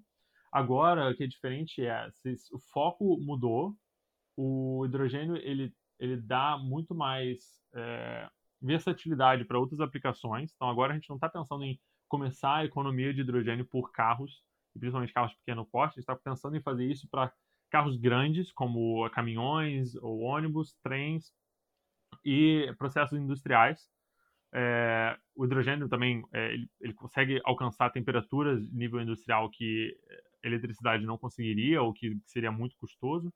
Agora, 0.50 1.10
o 1.10 1.14
que 1.14 1.24
é 1.24 1.26
diferente 1.26 1.84
é, 1.84 2.08
o 2.52 2.58
foco 2.58 3.18
mudou, 3.20 3.76
o 4.36 4.84
hidrogênio 4.86 5.36
ele, 5.36 5.74
ele 5.98 6.16
dá 6.16 6.56
muito 6.58 6.94
mais 6.94 7.62
é, 7.74 8.28
versatilidade 8.60 9.44
para 9.44 9.58
outras 9.58 9.80
aplicações. 9.80 10.52
Então, 10.54 10.68
agora 10.68 10.92
a 10.92 10.94
gente 10.94 11.08
não 11.08 11.16
está 11.16 11.28
pensando 11.28 11.64
em 11.64 11.78
começar 12.08 12.56
a 12.56 12.64
economia 12.64 13.12
de 13.12 13.20
hidrogênio 13.20 13.64
por 13.64 13.90
carros, 13.92 14.42
principalmente 14.78 15.12
carros 15.12 15.32
de 15.32 15.38
pequeno 15.38 15.64
porte, 15.66 15.98
está 15.98 16.14
pensando 16.14 16.56
em 16.56 16.62
fazer 16.62 16.84
isso 16.84 17.08
para 17.08 17.32
carros 17.70 17.96
grandes, 17.96 18.52
como 18.52 19.08
caminhões 19.10 19.94
ou 19.96 20.20
ônibus, 20.20 20.74
trens 20.82 21.32
e 22.24 22.72
processos 22.78 23.18
industriais. 23.18 23.88
É, 24.54 25.18
o 25.34 25.44
hidrogênio 25.44 25.88
também 25.88 26.24
é, 26.32 26.54
ele, 26.54 26.70
ele, 26.80 26.94
consegue 26.94 27.40
alcançar 27.44 27.90
temperaturas 27.90 28.64
de 28.66 28.74
nível 28.74 29.00
industrial 29.00 29.50
que 29.50 29.94
a 30.42 30.46
eletricidade 30.46 31.04
não 31.04 31.18
conseguiria 31.18 31.82
ou 31.82 31.92
que 31.92 32.18
seria 32.24 32.50
muito 32.50 32.76
custoso. 32.76 33.32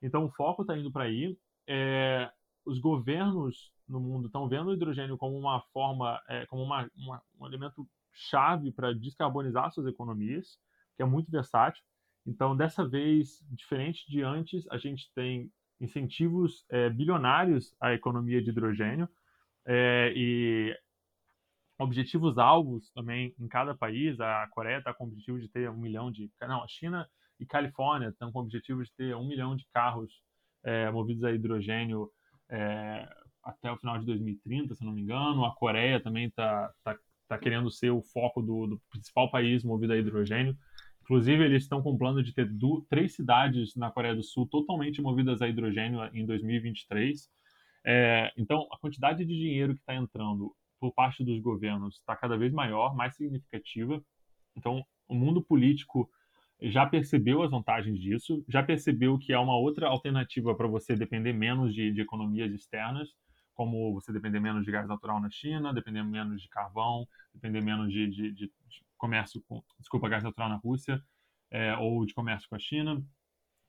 Então 0.00 0.24
o 0.24 0.30
foco 0.30 0.62
está 0.62 0.76
indo 0.76 0.92
para 0.92 1.04
aí. 1.04 1.36
É, 1.66 2.30
os 2.64 2.78
governos 2.78 3.72
no 3.88 4.00
mundo 4.00 4.26
estão 4.26 4.48
vendo 4.48 4.68
o 4.68 4.74
hidrogênio 4.74 5.16
como 5.16 5.36
uma 5.36 5.60
forma, 5.72 6.20
é, 6.28 6.46
como 6.46 6.62
uma, 6.62 6.88
uma, 6.94 7.22
um 7.40 7.46
elemento 7.46 7.88
chave 8.12 8.72
para 8.72 8.92
descarbonizar 8.92 9.72
suas 9.72 9.86
economias, 9.86 10.58
que 10.96 11.02
é 11.02 11.06
muito 11.06 11.30
versátil. 11.30 11.82
Então, 12.26 12.56
dessa 12.56 12.86
vez, 12.86 13.42
diferente 13.50 14.08
de 14.08 14.22
antes, 14.22 14.64
a 14.70 14.78
gente 14.78 15.10
tem 15.14 15.50
incentivos 15.80 16.64
é, 16.70 16.88
bilionários 16.88 17.74
à 17.80 17.92
economia 17.92 18.40
de 18.40 18.50
hidrogênio 18.50 19.08
é, 19.66 20.12
e 20.14 20.76
objetivos 21.78 22.38
alvos 22.38 22.90
também 22.92 23.34
em 23.38 23.48
cada 23.48 23.74
país. 23.74 24.20
A 24.20 24.46
Coreia 24.48 24.78
está 24.78 24.94
com 24.94 25.04
o 25.04 25.08
objetivo 25.08 25.40
de 25.40 25.48
ter 25.48 25.68
um 25.68 25.76
milhão 25.76 26.10
de. 26.10 26.30
Não, 26.40 26.62
a 26.62 26.68
China 26.68 27.08
e 27.40 27.46
Califórnia 27.46 28.08
estão 28.08 28.30
com 28.30 28.38
o 28.38 28.42
objetivo 28.42 28.82
de 28.84 28.92
ter 28.92 29.16
um 29.16 29.26
milhão 29.26 29.56
de 29.56 29.66
carros 29.72 30.22
é, 30.62 30.90
movidos 30.90 31.24
a 31.24 31.32
hidrogênio 31.32 32.08
é, 32.48 33.08
até 33.42 33.70
o 33.72 33.76
final 33.76 33.98
de 33.98 34.06
2030, 34.06 34.74
se 34.74 34.84
não 34.84 34.92
me 34.92 35.02
engano. 35.02 35.44
A 35.44 35.54
Coreia 35.54 36.00
também 36.00 36.26
está 36.28 36.72
tá, 36.84 36.96
tá 37.36 37.38
querendo 37.38 37.70
ser 37.70 37.90
o 37.90 38.02
foco 38.02 38.42
do, 38.42 38.66
do, 38.66 38.82
principal 38.90 39.30
país 39.30 39.64
movido 39.64 39.92
a 39.92 39.96
hidrogênio. 39.96 40.56
Inclusive, 41.02 41.44
eles 41.44 41.64
estão 41.64 41.82
com 41.82 41.92
o 41.92 41.98
plano 41.98 42.22
de 42.22 42.32
ter 42.32 42.48
três 42.88 43.14
cidades 43.14 43.74
na 43.74 43.90
Coreia 43.90 44.14
do 44.14 44.22
Sul 44.22 44.46
totalmente 44.46 45.02
movidas 45.02 45.42
a 45.42 45.48
hidrogênio 45.48 46.00
em 46.14 46.24
2023. 46.24 47.28
É, 47.84 48.32
então, 48.36 48.68
a 48.72 48.78
quantidade 48.78 49.24
de 49.24 49.34
dinheiro 49.34 49.74
que 49.74 49.80
está 49.80 49.94
entrando 49.94 50.54
por 50.78 50.92
parte 50.92 51.24
dos 51.24 51.40
governos 51.40 51.96
está 51.96 52.14
cada 52.14 52.36
vez 52.36 52.52
maior, 52.52 52.94
mais 52.94 53.16
significativa. 53.16 54.02
Então, 54.56 54.84
o 55.08 55.14
mundo 55.14 55.42
político 55.42 56.08
já 56.60 56.86
percebeu 56.86 57.42
as 57.42 57.50
vantagens 57.50 57.98
disso, 57.98 58.44
já 58.48 58.62
percebeu 58.62 59.18
que 59.18 59.32
é 59.32 59.38
uma 59.38 59.56
outra 59.56 59.88
alternativa 59.88 60.54
para 60.54 60.68
você 60.68 60.94
depender 60.94 61.32
menos 61.32 61.74
de, 61.74 61.92
de, 61.92 62.00
economias 62.00 62.52
externas, 62.52 63.08
como 63.54 63.92
você 63.92 64.12
depender 64.12 64.40
menos 64.40 64.64
de 64.64 64.70
gás 64.70 64.86
natural 64.88 65.20
na 65.20 65.30
China, 65.30 65.72
depender 65.72 66.02
menos 66.02 66.40
de 66.42 66.48
carvão, 66.48 67.06
depender 67.34 67.60
menos 67.60 67.92
de, 67.92 68.08
de, 68.08 68.32
de 68.32 68.52
comércio 68.96 69.42
com, 69.48 69.62
desculpa, 69.78 70.08
gás 70.08 70.22
natural 70.22 70.48
na 70.48 70.56
Rússia, 70.56 71.02
é, 71.50 71.76
ou 71.76 72.04
de 72.06 72.14
comércio 72.14 72.48
com 72.48 72.56
a 72.56 72.58
China. 72.58 73.02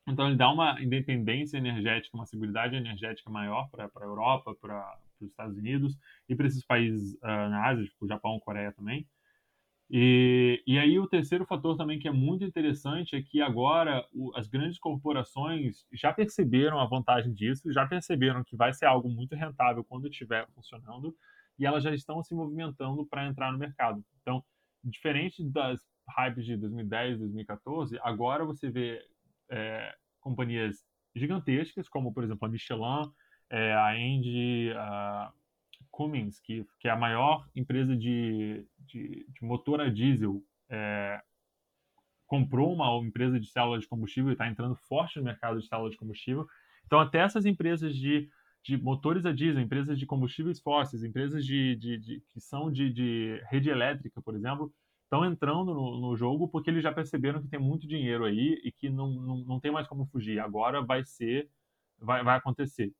Então, 0.08 0.28
ele 0.28 0.36
dá 0.36 0.52
uma 0.52 0.82
independência 0.82 1.58
energética, 1.58 2.15
uma 2.15 2.26
segurança 2.26 2.76
energética 2.76 3.30
maior 3.30 3.69
para 3.69 3.89
a 3.96 4.04
Europa, 4.04 4.54
para 4.56 4.98
os 5.19 5.30
Estados 5.30 5.58
Unidos 5.58 5.98
e 6.28 6.36
para 6.36 6.48
esses 6.48 6.65
países 6.65 7.13
uh, 7.15 7.50
na 7.50 7.65
Ásia, 7.67 7.86
tipo 7.86 8.08
Japão, 8.08 8.39
Coreia 8.39 8.74
também. 8.74 9.08
E, 9.95 10.63
e 10.65 10.79
aí 10.79 10.97
o 10.97 11.06
terceiro 11.06 11.45
fator 11.45 11.77
também 11.77 11.99
que 11.99 12.08
é 12.08 12.12
muito 12.12 12.43
interessante 12.43 13.15
é 13.15 13.21
que 13.21 13.39
agora 13.39 14.03
o, 14.12 14.36
as 14.36 14.47
grandes 14.47 14.79
corporações 14.79 15.86
já 15.93 16.12
perceberam 16.12 16.79
a 16.79 16.86
vantagem 16.88 17.32
disso, 17.32 17.71
já 17.71 17.86
perceberam 17.86 18.43
que 18.43 18.56
vai 18.56 18.73
ser 18.73 18.88
algo 18.88 19.08
muito 19.08 19.36
rentável 19.36 19.84
quando 19.84 20.08
estiver 20.08 20.47
funcionando 20.56 21.15
e 21.60 21.65
elas 21.67 21.84
já 21.84 21.93
estão 21.93 22.23
se 22.23 22.34
movimentando 22.34 23.06
para 23.06 23.27
entrar 23.27 23.51
no 23.51 23.60
mercado. 23.60 24.03
Então, 24.19 24.43
diferente 24.84 25.43
das 25.47 25.79
hypes 26.10 26.43
de 26.43 26.58
2010, 26.58 27.19
2014, 27.19 27.99
agora 28.01 28.43
você 28.43 28.71
vê 28.71 28.99
é, 29.51 29.95
companhias 30.19 30.84
gigantescas, 31.15 31.88
como 31.88 32.12
por 32.12 32.23
exemplo 32.23 32.47
a 32.47 32.49
Michelin, 32.49 33.12
é, 33.47 33.75
a 33.75 33.95
Engie, 33.95 34.73
a 34.75 35.32
Cummins, 35.93 36.39
que, 36.39 36.65
que 36.79 36.88
é 36.88 36.91
a 36.91 36.97
maior 36.97 37.47
empresa 37.56 37.95
de, 37.95 38.65
de, 38.79 39.25
de 39.29 39.45
motor 39.45 39.79
a 39.79 39.89
diesel 39.89 40.43
é, 40.67 41.21
comprou 42.25 42.73
uma 42.73 42.97
empresa 43.06 43.39
de 43.39 43.45
célula 43.45 43.77
de 43.77 43.88
combustível 43.88 44.32
e 44.32 44.34
está 44.34 44.47
entrando 44.47 44.75
forte 44.75 45.19
no 45.19 45.25
mercado 45.25 45.60
de 45.60 45.67
célula 45.67 45.91
de 45.91 45.97
combustível. 45.97 46.47
Então, 46.88 46.99
até 46.99 47.19
essas 47.19 47.45
empresas 47.45 47.95
de, 47.95 48.27
de 48.63 48.75
motores 48.75 49.23
a 49.23 49.32
diesel, 49.32 49.62
empresas 49.62 49.99
de 49.99 50.08
combustíveis 50.08 50.60
fósseis, 50.60 51.03
empresas 51.03 51.45
de, 51.45 51.75
de, 51.75 51.97
de 51.99 52.23
que 52.32 52.39
são 52.39 52.71
de, 52.71 52.91
de, 52.91 53.39
rede 53.51 53.69
elétrica, 53.69 54.19
por 54.19 54.36
exemplo, 54.36 54.73
estão 55.03 55.23
entrando 55.23 55.75
no, 55.75 56.01
no, 56.01 56.17
jogo 56.17 56.47
porque 56.47 56.71
eles 56.71 56.82
já 56.82 56.91
perceberam 56.91 57.39
que 57.39 57.47
tem 57.47 57.60
muito 57.60 57.88
dinheiro 57.88 58.25
aí 58.25 58.60
e 58.63 58.71
que 58.71 58.89
não, 58.89 59.12
não, 59.12 59.38
não 59.45 59.60
tem 59.60 59.71
mais 59.71 59.88
como 59.88 60.08
fugir. 60.08 60.39
Agora 60.39 60.82
vai 60.82 61.06
ser, 61.06 61.47
vai, 61.99 62.23
vai 62.23 62.36
acontecer. 62.36 62.91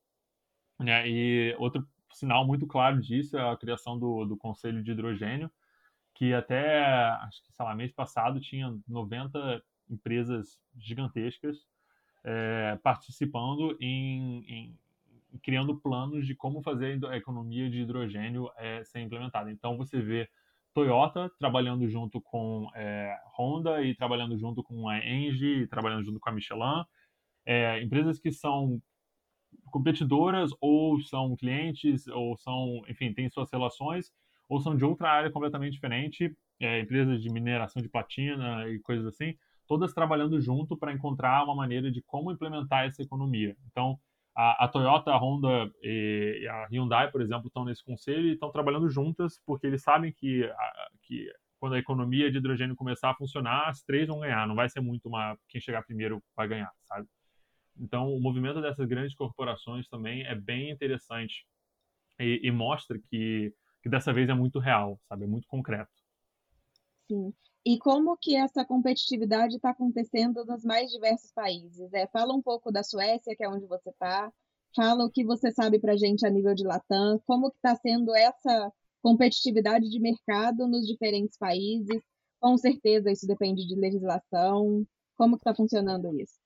Né? 0.80 1.10
E 1.10 1.56
outro 1.58 1.88
sinal 2.14 2.46
muito 2.46 2.66
claro 2.68 3.00
disso 3.02 3.38
é 3.38 3.52
a 3.52 3.58
criação 3.58 3.98
do, 3.98 4.26
do 4.26 4.38
Conselho 4.38 4.84
de 4.84 4.92
Hidrogênio, 4.92 5.52
que 6.14 6.34
até, 6.34 6.84
acho 7.22 7.44
que, 7.44 7.52
sei 7.52 7.66
lá, 7.66 7.76
mês 7.76 7.92
passado 7.92 8.40
tinha 8.40 8.76
90 8.88 9.62
empresas 9.90 10.60
gigantescas 10.78 11.68
é, 12.24 12.80
participando 12.82 13.76
em, 13.82 14.46
em, 14.48 14.80
criando 15.42 15.76
planos 15.76 16.26
de 16.26 16.36
como 16.36 16.62
fazer 16.62 17.04
a 17.06 17.18
economia 17.18 17.70
de 17.70 17.82
hidrogênio 17.82 18.50
é, 18.58 18.84
ser 18.84 19.02
implementada. 19.02 19.52
Então, 19.52 19.78
você 19.78 20.00
vê 20.00 20.30
Toyota 20.74 21.30
trabalhando 21.38 21.88
junto 21.88 22.22
com 22.22 22.70
é, 22.76 23.16
Honda 23.38 23.82
e 23.84 23.96
trabalhando 23.96 24.38
junto 24.38 24.64
com 24.64 24.88
a 24.88 25.00
Engie, 25.00 25.68
trabalhando 25.68 26.04
junto 26.04 26.20
com 26.20 26.30
a 26.30 26.34
Michelin, 26.34 26.84
é, 27.46 27.82
empresas 27.82 28.20
que 28.20 28.32
são 28.32 28.82
competidoras 29.72 30.52
ou 30.62 31.00
são 31.02 31.36
clientes 31.36 32.08
ou 32.08 32.38
são, 32.38 32.82
enfim, 32.88 33.14
têm 33.14 33.30
suas 33.30 33.52
relações 33.52 34.12
ou 34.50 34.60
são 34.60 34.76
de 34.76 34.86
outra 34.86 35.10
área 35.10 35.32
completamente 35.32 35.74
diferente, 35.74 36.36
é, 36.60 36.80
empresas 36.80 37.22
de 37.22 37.30
mineração 37.30 37.82
de 37.82 37.90
platina 37.90 38.68
e 38.70 38.80
coisas 38.80 39.06
assim, 39.08 39.36
todas 39.68 39.94
trabalhando 39.94 40.40
junto 40.40 40.78
para 40.78 40.94
encontrar 40.94 41.44
uma 41.44 41.56
maneira 41.56 41.92
de 41.92 42.02
como 42.04 42.32
implementar 42.32 42.86
essa 42.86 43.02
economia. 43.02 43.56
Então, 43.72 43.98
a, 44.36 44.66
a 44.66 44.68
Toyota, 44.68 45.12
a 45.12 45.18
Honda 45.18 45.72
e 45.82 46.48
a 46.50 46.68
Hyundai, 46.68 47.10
por 47.12 47.22
exemplo, 47.22 47.48
estão 47.48 47.66
nesse 47.66 47.84
conselho 47.84 48.28
e 48.28 48.34
estão 48.34 48.52
trabalhando 48.52 48.90
juntas 48.90 49.40
porque 49.46 49.68
eles 49.68 49.82
sabem 49.82 50.12
que, 50.12 50.44
a, 50.44 50.88
que 51.04 51.32
quando 51.60 51.76
a 51.76 51.80
economia 51.80 52.32
de 52.32 52.38
hidrogênio 52.38 52.76
começar 52.76 53.12
a 53.12 53.16
funcionar, 53.16 53.70
as 53.70 53.82
três 53.84 54.08
vão 54.08 54.20
ganhar. 54.20 54.48
Não 54.48 54.56
vai 54.56 54.70
ser 54.70 54.82
muito 54.82 55.08
uma 55.08 55.38
quem 55.48 55.62
chegar 55.62 55.84
primeiro 55.84 56.22
vai 56.36 56.48
ganhar, 56.48 56.72
sabe? 56.84 57.08
Então, 57.80 58.14
o 58.14 58.20
movimento 58.20 58.62
dessas 58.62 58.88
grandes 58.88 59.16
corporações 59.16 59.88
também 59.88 60.24
é 60.24 60.36
bem 60.36 60.70
interessante 60.72 61.46
e, 62.20 62.42
e 62.44 62.52
mostra 62.52 63.00
que, 63.00 63.54
que 63.82 63.90
dessa 63.90 64.14
vez 64.14 64.30
é 64.30 64.34
muito 64.34 64.60
real, 64.60 65.00
sabe? 65.08 65.26
É 65.26 65.28
muito 65.28 65.48
concreto. 65.48 65.92
Sim. 67.10 67.34
E 67.66 67.78
como 67.78 68.18
que 68.18 68.36
essa 68.36 68.66
competitividade 68.66 69.56
está 69.56 69.70
acontecendo 69.70 70.44
nos 70.46 70.64
mais 70.66 70.92
diversos 70.92 71.32
países? 71.32 71.94
É, 71.94 72.08
fala 72.08 72.34
um 72.34 72.42
pouco 72.42 72.72
da 72.72 72.84
Suécia, 72.84 73.36
que 73.36 73.44
é 73.44 73.50
onde 73.50 73.66
você 73.66 73.90
está. 73.90 74.32
Fala 74.76 75.06
o 75.06 75.12
que 75.12 75.24
você 75.24 75.52
sabe 75.52 75.80
para 75.80 75.94
a 75.94 75.98
gente 75.98 76.26
a 76.26 76.30
nível 76.30 76.54
de 76.54 76.64
Latam. 76.64 77.22
Como 77.26 77.50
que 77.50 77.58
está 77.58 77.76
sendo 77.76 78.14
essa 78.16 78.72
competitividade 79.02 79.90
de 79.90 80.00
mercado 80.00 80.68
nos 80.68 80.86
diferentes 80.86 81.38
países? 81.38 82.02
Com 82.40 82.58
certeza 82.58 83.12
isso 83.12 83.26
depende 83.26 83.66
de 83.66 83.76
legislação. 83.76 84.86
Como 85.16 85.38
que 85.38 85.42
está 85.42 85.56
funcionando 85.56 86.20
isso? 86.20 86.43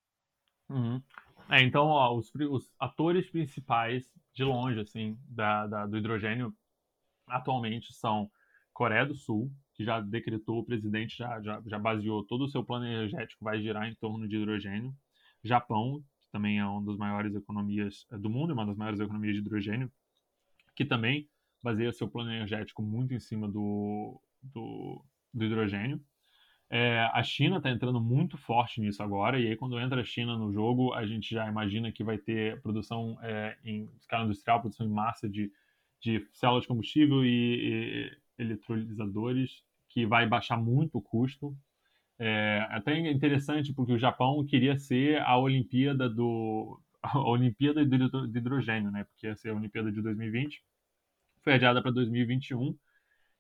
Uhum. 0.69 1.01
É, 1.49 1.62
então, 1.62 1.86
ó, 1.88 2.15
os, 2.15 2.34
os, 2.36 2.71
atores 2.80 3.30
principais, 3.30 4.10
de 4.34 4.43
longe, 4.43 4.80
assim, 4.80 5.17
da, 5.27 5.65
da, 5.65 5.86
do 5.86 5.97
hidrogênio 5.97 6.53
atualmente 7.25 7.93
são 7.93 8.30
Coreia 8.73 9.06
do 9.06 9.15
Sul, 9.15 9.51
que 9.73 9.84
já 9.84 9.99
decretou, 9.99 10.60
o 10.60 10.65
presidente 10.65 11.17
já, 11.17 11.41
já, 11.41 11.62
já 11.65 11.80
baseou 11.80 12.23
todo 12.23 12.45
o 12.45 12.49
seu 12.49 12.63
plano 12.63 12.86
energético, 12.86 13.43
vai 13.43 13.62
girar 13.62 13.88
em 13.88 13.95
torno 13.95 14.27
de 14.27 14.36
hidrogênio. 14.36 14.95
Japão, 15.43 16.03
que 16.19 16.30
também 16.32 16.60
é 16.60 16.65
uma 16.65 16.84
das 16.84 16.97
maiores 16.97 17.34
economias 17.34 18.06
é, 18.12 18.17
do 18.17 18.30
mundo, 18.30 18.53
uma 18.53 18.65
das 18.65 18.75
maiores 18.75 18.99
economias 18.99 19.36
de 19.36 19.41
hidrogênio, 19.41 19.91
que 20.75 20.86
também 20.86 21.30
baseia 21.63 21.91
seu 21.91 22.08
plano 22.08 22.32
energético 22.32 22.82
muito 22.82 23.13
em 23.13 23.19
cima 23.19 23.47
do, 23.47 24.21
do, 24.41 25.03
do 25.34 25.45
hidrogênio. 25.45 25.99
É, 26.69 26.99
a 27.13 27.23
China 27.23 27.58
está 27.58 27.69
entrando 27.69 27.99
muito 28.01 28.38
forte 28.38 28.82
nisso 28.82 29.01
agora, 29.01 29.39
e 29.39 29.47
aí 29.47 29.56
quando 29.56 29.80
entra 29.80 30.01
a 30.01 30.03
China 30.03 30.38
no 30.38 30.51
jogo, 30.51 30.93
a 30.93 31.06
gente 31.06 31.34
já 31.34 31.47
imagina 31.47 31.91
que 31.91 32.03
vai 32.03 32.17
ter 32.17 32.62
produção 32.62 33.17
é, 33.21 33.58
em 33.63 33.89
escala 33.97 34.25
industrial, 34.25 34.60
produção 34.60 34.86
em 34.86 34.89
massa 34.89 35.30
de, 35.30 35.51
de 36.01 36.27
células 36.34 36.63
de 36.63 36.67
combustível 36.67 37.23
e, 37.23 38.10
e 38.38 38.43
eletrolisadores, 38.43 39.63
que 39.88 40.06
vai 40.06 40.27
baixar 40.27 40.58
muito 40.58 40.97
o 40.97 41.01
custo. 41.01 41.56
É 42.19 42.67
até 42.69 42.97
interessante 43.12 43.73
porque 43.73 43.93
o 43.93 43.99
Japão 43.99 44.43
queria 44.45 44.77
ser 44.77 45.21
a 45.21 45.38
Olimpíada 45.38 46.10
do 46.10 46.80
a 47.01 47.19
Olimpíada 47.19 47.86
de 47.86 48.38
hidrogênio, 48.38 48.91
né? 48.91 49.06
Porque 49.06 49.27
ia 49.27 49.36
ser 49.36 49.49
a 49.49 49.56
Olimpíada 49.56 49.91
de 49.91 50.01
2020, 50.01 50.63
foi 51.43 51.53
adiada 51.53 51.82
para 51.82 51.91
2021 51.91 52.77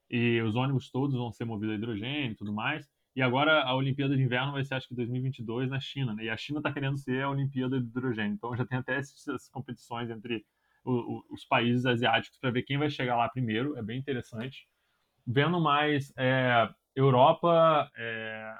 e 0.09 0.41
os 0.41 0.55
ônibus 0.55 0.89
todos 0.89 1.15
vão 1.15 1.31
ser 1.31 1.45
movidos 1.45 1.73
a 1.75 1.77
hidrogênio 1.77 2.31
e 2.31 2.35
tudo 2.35 2.53
mais. 2.53 2.87
E 3.17 3.21
agora 3.23 3.63
a 3.63 3.73
Olimpíada 3.73 4.15
de 4.15 4.21
Inverno 4.21 4.51
vai 4.51 4.63
ser, 4.63 4.75
acho 4.75 4.87
que 4.87 4.93
2022 4.93 5.71
na 5.71 5.79
China, 5.79 6.13
né? 6.13 6.25
E 6.25 6.29
a 6.29 6.37
China 6.37 6.59
está 6.59 6.71
querendo 6.71 6.99
ser 6.99 7.23
a 7.23 7.29
Olimpíada 7.31 7.81
de 7.81 7.87
hidrogênio. 7.87 8.35
Então 8.35 8.55
já 8.55 8.63
tem 8.63 8.77
até 8.77 8.95
essas 8.95 9.49
competições 9.49 10.11
entre 10.11 10.45
o, 10.85 10.91
o, 10.91 11.25
os 11.31 11.43
países 11.43 11.83
asiáticos 11.87 12.37
para 12.37 12.51
ver 12.51 12.61
quem 12.61 12.77
vai 12.77 12.91
chegar 12.91 13.15
lá 13.17 13.27
primeiro. 13.27 13.75
É 13.75 13.81
bem 13.81 13.97
interessante. 13.97 14.67
Vendo 15.25 15.59
mais 15.59 16.13
é, 16.15 16.69
Europa, 16.95 17.91
é, 17.97 18.55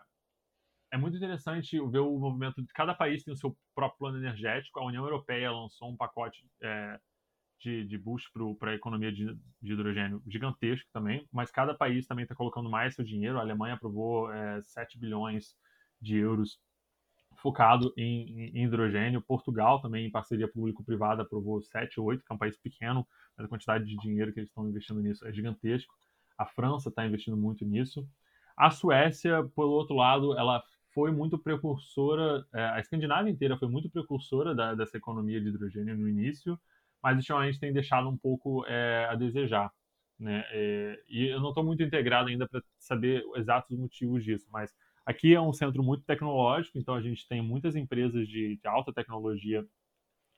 é 0.93 0.97
muito 0.97 1.17
interessante 1.17 1.79
ver 1.91 1.99
o 1.99 2.17
movimento 2.17 2.65
cada 2.73 2.95
país 2.95 3.23
tem 3.23 3.35
o 3.35 3.37
seu 3.37 3.55
próprio 3.75 3.99
plano 3.99 4.17
energético. 4.17 4.79
A 4.79 4.85
União 4.87 5.03
Europeia 5.03 5.51
lançou 5.51 5.87
um 5.87 5.95
pacote 5.95 6.43
é, 6.63 6.99
de, 7.59 7.85
de 7.85 7.97
boost 7.97 8.29
para 8.59 8.71
a 8.71 8.75
economia 8.75 9.11
de, 9.11 9.35
de, 9.61 9.73
hidrogênio 9.73 10.21
gigantesco 10.27 10.89
também, 10.93 11.27
mas 11.31 11.51
cada 11.51 11.73
país 11.73 12.05
também 12.05 12.23
está 12.23 12.35
colocando 12.35 12.69
mais 12.69 12.95
seu 12.95 13.03
dinheiro. 13.03 13.37
A 13.37 13.41
Alemanha 13.41 13.73
aprovou 13.75 14.31
é, 14.31 14.61
7 14.61 14.99
bilhões 14.99 15.55
de 15.99 16.17
euros 16.17 16.59
focado 17.37 17.93
em, 17.97 18.49
em, 18.55 18.63
hidrogênio. 18.63 19.21
Portugal 19.21 19.81
também, 19.81 20.05
em 20.05 20.11
parceria 20.11 20.47
público-privada, 20.47 21.23
aprovou 21.23 21.61
7 21.61 21.99
ou 21.99 22.07
8, 22.07 22.23
que 22.23 22.31
é 22.31 22.35
um 22.35 22.39
país 22.39 22.57
pequeno, 22.57 23.07
mas 23.35 23.45
a 23.45 23.49
quantidade 23.49 23.85
de 23.85 23.95
dinheiro 23.97 24.33
que 24.33 24.39
eles 24.39 24.49
estão 24.49 24.67
investindo 24.67 25.01
nisso 25.01 25.25
é 25.27 25.33
gigantesco. 25.33 25.93
A 26.37 26.45
França 26.45 26.89
está 26.89 27.05
investindo 27.05 27.37
muito 27.37 27.65
nisso. 27.65 28.07
A 28.55 28.69
Suécia, 28.69 29.43
pelo 29.55 29.71
outro 29.71 29.95
lado, 29.95 30.37
ela 30.37 30.63
foi 30.93 31.11
muito 31.11 31.37
precursora, 31.37 32.45
é, 32.53 32.63
a 32.69 32.79
Escandinávia 32.79 33.29
inteira 33.29 33.57
foi 33.57 33.67
muito 33.67 33.89
precursora 33.89 34.55
da, 34.55 34.73
dessa 34.73 34.97
economia 34.97 35.39
de 35.39 35.49
hidrogênio 35.49 35.95
no 35.95 36.09
início, 36.09 36.59
mas 37.01 37.17
ultimamente 37.17 37.59
tem 37.59 37.73
deixado 37.73 38.09
um 38.09 38.17
pouco 38.17 38.65
é, 38.67 39.07
a 39.09 39.15
desejar. 39.15 39.71
Né? 40.19 40.43
É, 40.51 41.03
e 41.07 41.27
eu 41.27 41.39
não 41.39 41.49
estou 41.49 41.63
muito 41.63 41.83
integrado 41.83 42.29
ainda 42.29 42.47
para 42.47 42.61
saber 42.79 43.23
exatos 43.35 43.77
motivos 43.77 44.23
disso, 44.23 44.47
mas 44.51 44.73
aqui 45.05 45.33
é 45.33 45.41
um 45.41 45.53
centro 45.53 45.83
muito 45.83 46.03
tecnológico, 46.05 46.77
então 46.77 46.95
a 46.95 47.01
gente 47.01 47.27
tem 47.27 47.41
muitas 47.41 47.75
empresas 47.75 48.27
de, 48.27 48.57
de 48.57 48.67
alta 48.67 48.91
tecnologia 48.91 49.65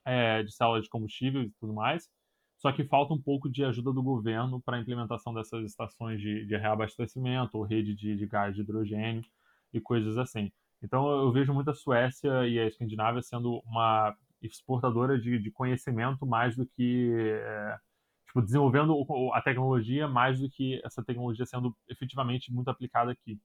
é, 0.05 0.43
de 0.43 0.51
células 0.53 0.83
de 0.83 0.89
combustível 0.89 1.43
e 1.43 1.51
tudo 1.59 1.73
mais, 1.73 2.09
só 2.57 2.71
que 2.73 2.83
falta 2.83 3.13
um 3.13 3.21
pouco 3.21 3.49
de 3.49 3.63
ajuda 3.63 3.93
do 3.93 4.03
governo 4.03 4.61
para 4.61 4.77
a 4.77 4.81
implementação 4.81 5.33
dessas 5.33 5.65
estações 5.65 6.19
de, 6.19 6.45
de 6.45 6.57
reabastecimento 6.57 7.57
ou 7.57 7.63
rede 7.63 7.95
de, 7.95 8.17
de 8.17 8.27
gás 8.27 8.53
de 8.53 8.61
hidrogênio 8.61 9.23
e 9.73 9.79
coisas 9.79 10.17
assim. 10.17 10.51
Então 10.81 11.09
eu 11.09 11.31
vejo 11.31 11.53
muito 11.53 11.69
a 11.69 11.73
Suécia 11.73 12.45
e 12.47 12.59
a 12.59 12.67
Escandinávia 12.67 13.21
sendo 13.21 13.61
uma 13.65 14.15
exportadora 14.41 15.19
de, 15.19 15.39
de 15.39 15.51
conhecimento 15.51 16.25
mais 16.25 16.55
do 16.55 16.65
que 16.65 17.13
é, 17.17 17.77
tipo, 18.27 18.41
desenvolvendo 18.41 18.95
a 19.33 19.41
tecnologia 19.41 20.07
mais 20.07 20.39
do 20.39 20.49
que 20.49 20.81
essa 20.85 21.03
tecnologia 21.03 21.45
sendo 21.45 21.75
efetivamente 21.87 22.51
muito 22.51 22.69
aplicada 22.69 23.11
aqui, 23.11 23.39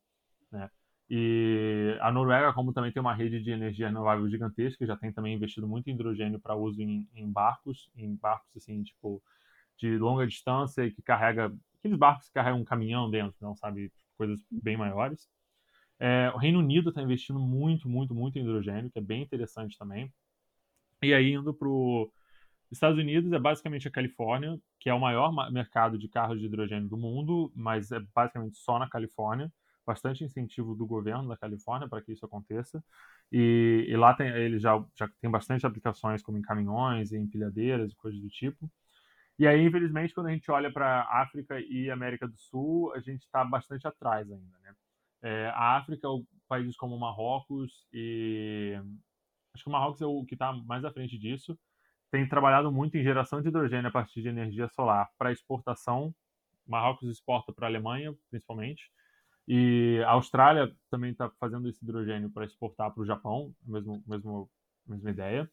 né? 0.53 0.71
E 1.09 1.99
a 2.01 2.11
Noruega, 2.11 2.53
como 2.55 2.73
também 2.73 2.91
tem 2.91 3.01
uma 3.01 3.15
rede 3.15 3.43
de 3.43 3.51
energia 3.51 3.89
renovável 3.89 4.29
gigantesca, 4.29 4.87
já 4.87 4.97
tem 4.97 5.13
também 5.13 5.35
investido 5.35 5.69
muito 5.69 5.89
em 5.89 5.95
hidrogênio 5.95 6.41
para 6.41 6.57
uso 6.57 6.81
em, 6.81 7.07
em, 7.15 7.31
barcos, 7.31 7.91
em 7.95 8.17
barcos 8.17 8.57
assim, 8.57 8.83
tipo, 8.83 9.23
de 9.77 9.99
longa 9.99 10.27
distância 10.27 10.91
que 10.91 11.03
carrega 11.03 11.55
aqueles 11.79 11.99
barcos 11.99 12.29
que 12.29 12.35
carregam 12.35 12.61
um 12.61 12.65
caminhão 12.65 13.11
dentro, 13.11 13.37
não 13.41 13.55
sabe, 13.55 13.93
coisas 14.17 14.41
bem 14.51 14.77
maiores. 14.77 15.29
É, 15.99 16.31
o 16.35 16.39
Reino 16.39 16.59
Unido 16.59 16.89
está 16.89 17.03
investindo 17.03 17.39
muito, 17.39 17.89
muito, 17.89 18.15
muito 18.15 18.39
em 18.39 18.43
hidrogênio, 18.43 18.91
que 18.91 18.99
é 18.99 19.03
bem 19.03 19.23
interessante 19.23 19.77
também. 19.79 20.13
E 21.05 21.15
aí, 21.15 21.33
indo 21.33 21.53
para 21.55 21.69
os 21.69 22.11
Estados 22.71 22.99
Unidos, 22.99 23.33
é 23.33 23.39
basicamente 23.39 23.89
a 23.89 23.91
Califórnia, 23.91 24.59
que 24.81 24.89
é 24.89 24.95
o 24.95 25.01
maior 25.01 25.33
mercado 25.53 25.99
de 25.99 26.09
carros 26.09 26.41
de 26.41 26.47
hidrogênio 26.47 26.89
do 26.89 26.97
mundo, 26.97 27.53
mas 27.55 27.91
é 27.93 28.01
basicamente 28.15 28.57
só 28.59 28.79
na 28.79 28.89
Califórnia. 28.89 29.53
Bastante 29.87 30.25
incentivo 30.25 30.75
do 30.75 30.87
governo 30.87 31.29
da 31.29 31.37
Califórnia 31.37 31.87
para 31.89 32.01
que 32.01 32.13
isso 32.13 32.25
aconteça. 32.25 32.83
E, 33.31 33.85
e 33.87 33.97
lá 33.97 34.15
tem, 34.15 34.29
ele 34.29 34.59
já, 34.59 34.83
já 34.97 35.09
tem 35.21 35.31
bastante 35.31 35.67
aplicações, 35.67 36.23
como 36.23 36.39
em 36.39 36.43
caminhões, 36.43 37.13
em 37.13 37.23
empilhadeiras 37.23 37.93
e 37.93 37.97
coisas 37.97 38.21
do 38.21 38.29
tipo. 38.29 38.71
E 39.39 39.47
aí, 39.47 39.61
infelizmente, 39.63 40.15
quando 40.15 40.29
a 40.29 40.33
gente 40.33 40.51
olha 40.51 40.73
para 40.73 41.03
África 41.11 41.61
e 41.61 41.91
América 41.91 42.27
do 42.27 42.37
Sul, 42.39 42.93
a 42.95 43.01
gente 43.01 43.23
está 43.25 43.45
bastante 43.45 43.87
atrás 43.87 44.31
ainda, 44.31 44.59
né? 44.63 44.75
É, 45.23 45.49
a 45.49 45.77
África, 45.77 46.07
países 46.47 46.77
como 46.77 46.99
Marrocos 46.99 47.87
e 47.93 48.79
acho 49.55 49.65
que 49.65 49.69
o 49.69 49.73
Marrocos 49.73 50.03
é 50.03 50.07
o 50.07 50.25
que 50.25 50.35
está 50.35 50.53
mais 50.53 50.85
à 50.85 50.91
frente 50.91 51.19
disso, 51.19 51.59
tem 52.11 52.29
trabalhado 52.29 52.71
muito 52.71 52.97
em 52.97 53.03
geração 53.03 53.41
de 53.41 53.49
hidrogênio 53.49 53.89
a 53.89 53.93
partir 53.93 54.23
de 54.23 54.29
energia 54.29 54.69
solar 54.69 55.09
para 55.19 55.33
exportação. 55.33 56.15
Marrocos 56.67 57.09
exporta 57.09 57.53
para 57.53 57.67
a 57.67 57.69
Alemanha, 57.69 58.15
principalmente, 58.31 58.91
e 59.47 60.01
a 60.07 60.13
Austrália 60.13 60.75
também 60.91 61.11
está 61.11 61.29
fazendo 61.39 61.69
esse 61.69 61.85
hidrogênio 61.85 62.31
para 62.31 62.45
exportar 62.45 62.93
para 62.93 63.03
o 63.03 63.07
Japão, 63.07 63.55
mesmo, 63.67 64.03
mesmo, 64.07 64.51
mesma 64.87 65.11
ideia. 65.11 65.51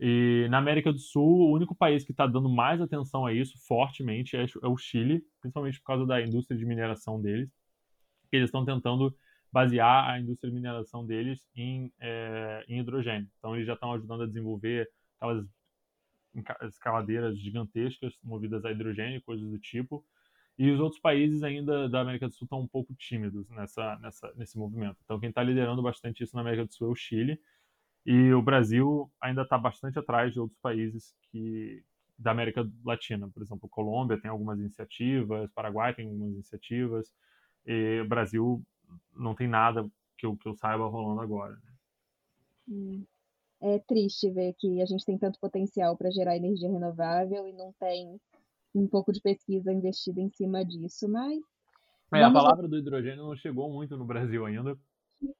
E 0.00 0.46
na 0.48 0.58
América 0.58 0.92
do 0.92 0.98
Sul, 0.98 1.40
o 1.40 1.52
único 1.52 1.74
país 1.74 2.04
que 2.04 2.12
está 2.12 2.26
dando 2.26 2.48
mais 2.48 2.80
atenção 2.80 3.26
a 3.26 3.32
isso 3.32 3.58
fortemente 3.66 4.36
é, 4.36 4.44
é, 4.44 4.68
o 4.68 4.76
Chile, 4.76 5.24
principalmente 5.40 5.80
por 5.80 5.86
causa 5.86 6.06
da 6.06 6.22
indústria 6.22 6.56
de 6.56 6.64
mineração 6.64 7.20
deles. 7.20 7.50
Eles 8.30 8.48
estão 8.48 8.64
tentando 8.64 9.14
basear 9.52 10.10
a 10.10 10.20
indústria 10.20 10.50
de 10.50 10.56
mineração 10.56 11.06
deles 11.06 11.46
em, 11.54 11.92
é, 12.00 12.64
em 12.68 12.80
hidrogênio. 12.80 13.28
Então, 13.38 13.54
eles 13.54 13.66
já 13.66 13.74
estão 13.74 13.92
ajudando 13.92 14.22
a 14.22 14.26
desenvolver 14.26 14.88
aquelas 15.16 15.46
escaladeiras 16.62 17.38
gigantescas 17.38 18.14
movidas 18.22 18.64
a 18.64 18.70
hidrogênio, 18.70 19.22
coisas 19.22 19.48
do 19.48 19.58
tipo. 19.58 20.04
E 20.58 20.70
os 20.70 20.80
outros 20.80 21.00
países 21.00 21.42
ainda 21.42 21.88
da 21.88 22.00
América 22.00 22.28
do 22.28 22.34
Sul 22.34 22.44
estão 22.44 22.60
um 22.60 22.66
pouco 22.66 22.94
tímidos 22.94 23.48
nessa, 23.50 23.96
nessa, 24.00 24.32
nesse 24.36 24.58
movimento. 24.58 24.96
Então, 25.04 25.18
quem 25.20 25.28
está 25.28 25.42
liderando 25.42 25.80
bastante 25.82 26.24
isso 26.24 26.34
na 26.34 26.42
América 26.42 26.66
do 26.66 26.74
Sul 26.74 26.88
é 26.88 26.90
o 26.90 26.96
Chile. 26.96 27.40
E 28.04 28.32
o 28.32 28.42
Brasil 28.42 29.10
ainda 29.20 29.42
está 29.42 29.56
bastante 29.56 29.98
atrás 29.98 30.32
de 30.32 30.40
outros 30.40 30.58
países 30.60 31.14
que 31.30 31.82
da 32.18 32.32
América 32.32 32.68
Latina. 32.84 33.28
Por 33.28 33.42
exemplo, 33.42 33.68
Colômbia 33.68 34.20
tem 34.20 34.30
algumas 34.30 34.58
iniciativas, 34.58 35.50
Paraguai 35.52 35.94
tem 35.94 36.06
algumas 36.06 36.32
iniciativas, 36.32 37.12
e 37.64 38.00
o 38.00 38.08
Brasil 38.08 38.64
não 39.14 39.34
tem 39.34 39.48
nada 39.48 39.88
que 40.16 40.26
eu, 40.26 40.36
que 40.36 40.48
eu 40.48 40.54
saiba 40.54 40.86
rolando 40.86 41.20
agora. 41.20 41.54
Né? 41.54 41.72
Hum. 42.68 43.04
É 43.60 43.78
triste 43.80 44.30
ver 44.30 44.54
que 44.58 44.80
a 44.80 44.86
gente 44.86 45.04
tem 45.04 45.18
tanto 45.18 45.40
potencial 45.40 45.96
para 45.96 46.10
gerar 46.10 46.36
energia 46.36 46.70
renovável 46.70 47.48
e 47.48 47.52
não 47.52 47.72
tem 47.80 48.20
um 48.74 48.86
pouco 48.86 49.12
de 49.12 49.20
pesquisa 49.20 49.72
investida 49.72 50.20
em 50.20 50.30
cima 50.30 50.64
disso, 50.64 51.08
mas. 51.08 51.40
É, 52.14 52.22
a 52.22 52.30
palavra 52.30 52.68
do 52.68 52.78
hidrogênio 52.78 53.24
não 53.24 53.36
chegou 53.36 53.70
muito 53.70 53.96
no 53.96 54.04
Brasil 54.04 54.46
ainda. 54.46 54.78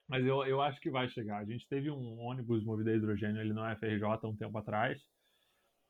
Mas 0.09 0.25
eu, 0.25 0.45
eu 0.45 0.61
acho 0.61 0.81
que 0.81 0.91
vai 0.91 1.09
chegar. 1.09 1.39
A 1.39 1.45
gente 1.45 1.67
teve 1.69 1.91
um 1.91 2.19
ônibus 2.19 2.65
movido 2.65 2.91
a 2.91 2.95
hidrogênio 2.95 3.41
ali 3.41 3.53
no 3.53 3.63
FRJ 3.77 4.27
um 4.27 4.37
tempo 4.37 4.59
atrás, 4.59 5.01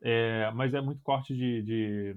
é, 0.02 0.50
mas 0.52 0.74
é 0.74 0.80
muito 0.80 1.00
corte 1.02 1.34
de, 1.34 1.62
de, 1.62 2.16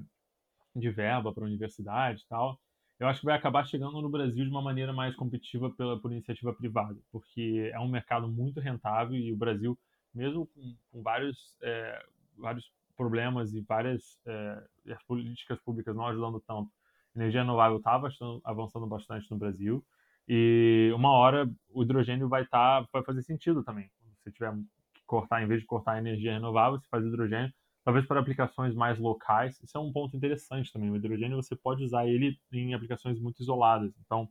de 0.76 0.92
verba 0.92 1.34
para 1.34 1.44
a 1.44 1.48
universidade 1.48 2.22
e 2.22 2.28
tal. 2.28 2.60
Eu 3.02 3.08
acho 3.08 3.22
que 3.22 3.26
vai 3.26 3.36
acabar 3.36 3.66
chegando 3.66 4.00
no 4.00 4.10
Brasil 4.10 4.46
de 4.46 4.52
uma 4.52 4.62
maneira 4.62 4.94
mais 4.94 5.16
competitiva 5.16 5.72
pela, 5.72 6.00
por 6.00 6.12
iniciativa 6.12 6.54
privada, 6.54 6.96
porque 7.12 7.72
é 7.74 7.80
um 7.80 7.88
mercado 7.88 8.28
muito 8.28 8.60
rentável 8.60 9.18
e 9.18 9.34
o 9.34 9.36
Brasil, 9.36 9.76
mesmo 10.14 10.46
com, 10.46 10.76
com 10.92 11.02
vários, 11.02 11.58
é, 11.64 12.00
vários 12.38 12.72
problemas 12.96 13.56
e 13.56 13.62
várias 13.62 14.20
é, 14.28 14.64
as 14.92 15.02
políticas 15.02 15.60
públicas 15.62 15.96
não 15.96 16.06
ajudando 16.06 16.40
tanto, 16.42 16.70
energia 17.16 17.42
renovável 17.42 17.78
está 17.78 18.00
avançando 18.44 18.86
bastante 18.86 19.32
no 19.32 19.38
Brasil. 19.38 19.84
E 20.28 20.92
uma 20.94 21.10
hora 21.10 21.50
o 21.72 21.82
hidrogênio 21.82 22.30
vai 22.30 22.44
estar, 22.44 22.84
tá, 22.84 22.88
vai 22.94 23.04
fazer 23.04 23.24
sentido 23.24 23.64
também. 23.64 23.90
Se 24.24 24.32
tiver 24.32 24.54
que 24.94 25.02
cortar, 25.08 25.42
em 25.42 25.48
vez 25.48 25.62
de 25.62 25.66
cortar 25.66 25.98
energia 25.98 26.34
renovável, 26.34 26.80
você 26.80 26.88
faz 26.88 27.04
hidrogênio, 27.04 27.52
talvez 27.84 28.06
para 28.06 28.20
aplicações 28.20 28.76
mais 28.76 29.00
locais. 29.00 29.60
Isso 29.62 29.78
é 29.78 29.82
um 29.82 29.92
ponto 29.92 30.16
interessante 30.16 30.72
também. 30.72 30.90
O 30.92 30.96
hidrogênio 30.96 31.38
você 31.38 31.56
pode 31.56 31.84
usar 31.84 32.08
ele 32.08 32.40
em 32.52 32.74
aplicações 32.74 33.20
muito 33.20 33.42
isoladas. 33.42 33.94
Então, 34.06 34.30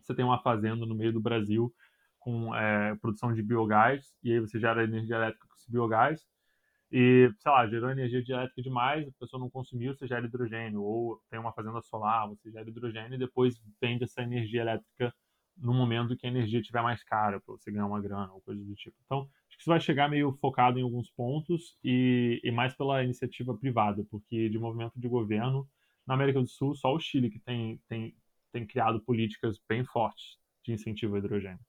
você 0.00 0.14
tem 0.14 0.24
uma 0.24 0.42
fazenda 0.42 0.84
no 0.86 0.94
meio 0.94 1.12
do 1.12 1.20
Brasil 1.20 1.72
com 2.18 2.54
é, 2.54 2.94
produção 2.96 3.34
de 3.34 3.42
biogás 3.42 4.14
e 4.22 4.32
aí 4.32 4.40
você 4.40 4.58
gera 4.60 4.84
energia 4.84 5.16
elétrica 5.16 5.46
com 5.48 5.54
esse 5.54 5.70
biogás 5.70 6.24
e, 6.92 7.32
sei 7.38 7.50
lá, 7.50 7.66
gerou 7.66 7.90
energia 7.90 8.22
elétrica 8.28 8.60
demais, 8.60 9.08
a 9.08 9.12
pessoa 9.18 9.40
não 9.40 9.48
consumiu, 9.48 9.94
você 9.94 10.06
gera 10.06 10.26
hidrogênio. 10.26 10.82
Ou 10.82 11.22
tem 11.30 11.40
uma 11.40 11.52
fazenda 11.52 11.80
solar, 11.80 12.28
você 12.28 12.50
gera 12.50 12.68
hidrogênio 12.68 13.14
e 13.14 13.18
depois 13.18 13.58
vende 13.80 14.04
essa 14.04 14.20
energia 14.22 14.60
elétrica 14.60 15.14
no 15.56 15.72
momento 15.72 16.16
que 16.16 16.26
a 16.26 16.30
energia 16.30 16.60
estiver 16.60 16.82
mais 16.82 17.02
cara, 17.02 17.40
para 17.40 17.54
você 17.54 17.70
ganhar 17.70 17.86
uma 17.86 18.00
grana 18.00 18.32
ou 18.32 18.40
coisa 18.40 18.62
do 18.62 18.74
tipo. 18.74 18.96
Então, 19.04 19.20
acho 19.48 19.56
que 19.56 19.62
isso 19.62 19.70
vai 19.70 19.80
chegar 19.80 20.08
meio 20.08 20.32
focado 20.40 20.78
em 20.78 20.82
alguns 20.82 21.10
pontos 21.10 21.78
e, 21.84 22.40
e 22.42 22.50
mais 22.50 22.74
pela 22.74 23.02
iniciativa 23.04 23.56
privada, 23.56 24.04
porque 24.10 24.48
de 24.48 24.58
movimento 24.58 24.98
de 24.98 25.08
governo, 25.08 25.68
na 26.06 26.14
América 26.14 26.40
do 26.40 26.48
Sul, 26.48 26.74
só 26.74 26.92
o 26.92 27.00
Chile 27.00 27.30
que 27.30 27.38
tem, 27.38 27.80
tem, 27.88 28.16
tem 28.52 28.66
criado 28.66 29.00
políticas 29.00 29.60
bem 29.68 29.84
fortes 29.84 30.38
de 30.64 30.72
incentivo 30.72 31.14
ao 31.14 31.18
hidrogênio. 31.18 31.60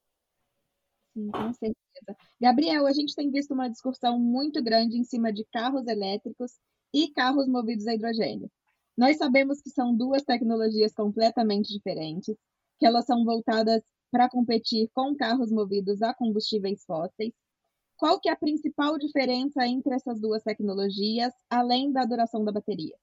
Sim, 1.13 1.29
com 1.29 1.53
certeza. 1.53 2.17
Gabriel, 2.41 2.87
a 2.87 2.91
gente 2.91 3.15
tem 3.15 3.29
visto 3.29 3.53
uma 3.53 3.69
discussão 3.69 4.19
muito 4.19 4.63
grande 4.63 4.97
em 4.97 5.03
cima 5.03 5.31
de 5.31 5.45
carros 5.45 5.85
elétricos 5.87 6.53
e 6.93 7.09
carros 7.11 7.47
movidos 7.47 7.85
a 7.87 7.93
hidrogênio. 7.93 8.49
Nós 8.97 9.17
sabemos 9.17 9.61
que 9.61 9.69
são 9.69 9.95
duas 9.95 10.23
tecnologias 10.23 10.93
completamente 10.93 11.71
diferentes, 11.71 12.35
que 12.83 12.87
elas 12.87 13.05
são 13.05 13.23
voltadas 13.23 13.81
para 14.11 14.29
competir 14.29 14.89
com 14.93 15.15
carros 15.15 15.49
movidos 15.49 16.01
a 16.01 16.13
combustíveis 16.13 16.83
fósseis. 16.83 17.31
Qual 17.95 18.19
que 18.19 18.27
é 18.27 18.33
a 18.33 18.35
principal 18.35 18.97
diferença 18.97 19.65
entre 19.65 19.95
essas 19.95 20.19
duas 20.19 20.43
tecnologias, 20.43 21.31
além 21.49 21.93
da 21.93 22.03
duração 22.03 22.43
da 22.43 22.51
bateria? 22.51 22.93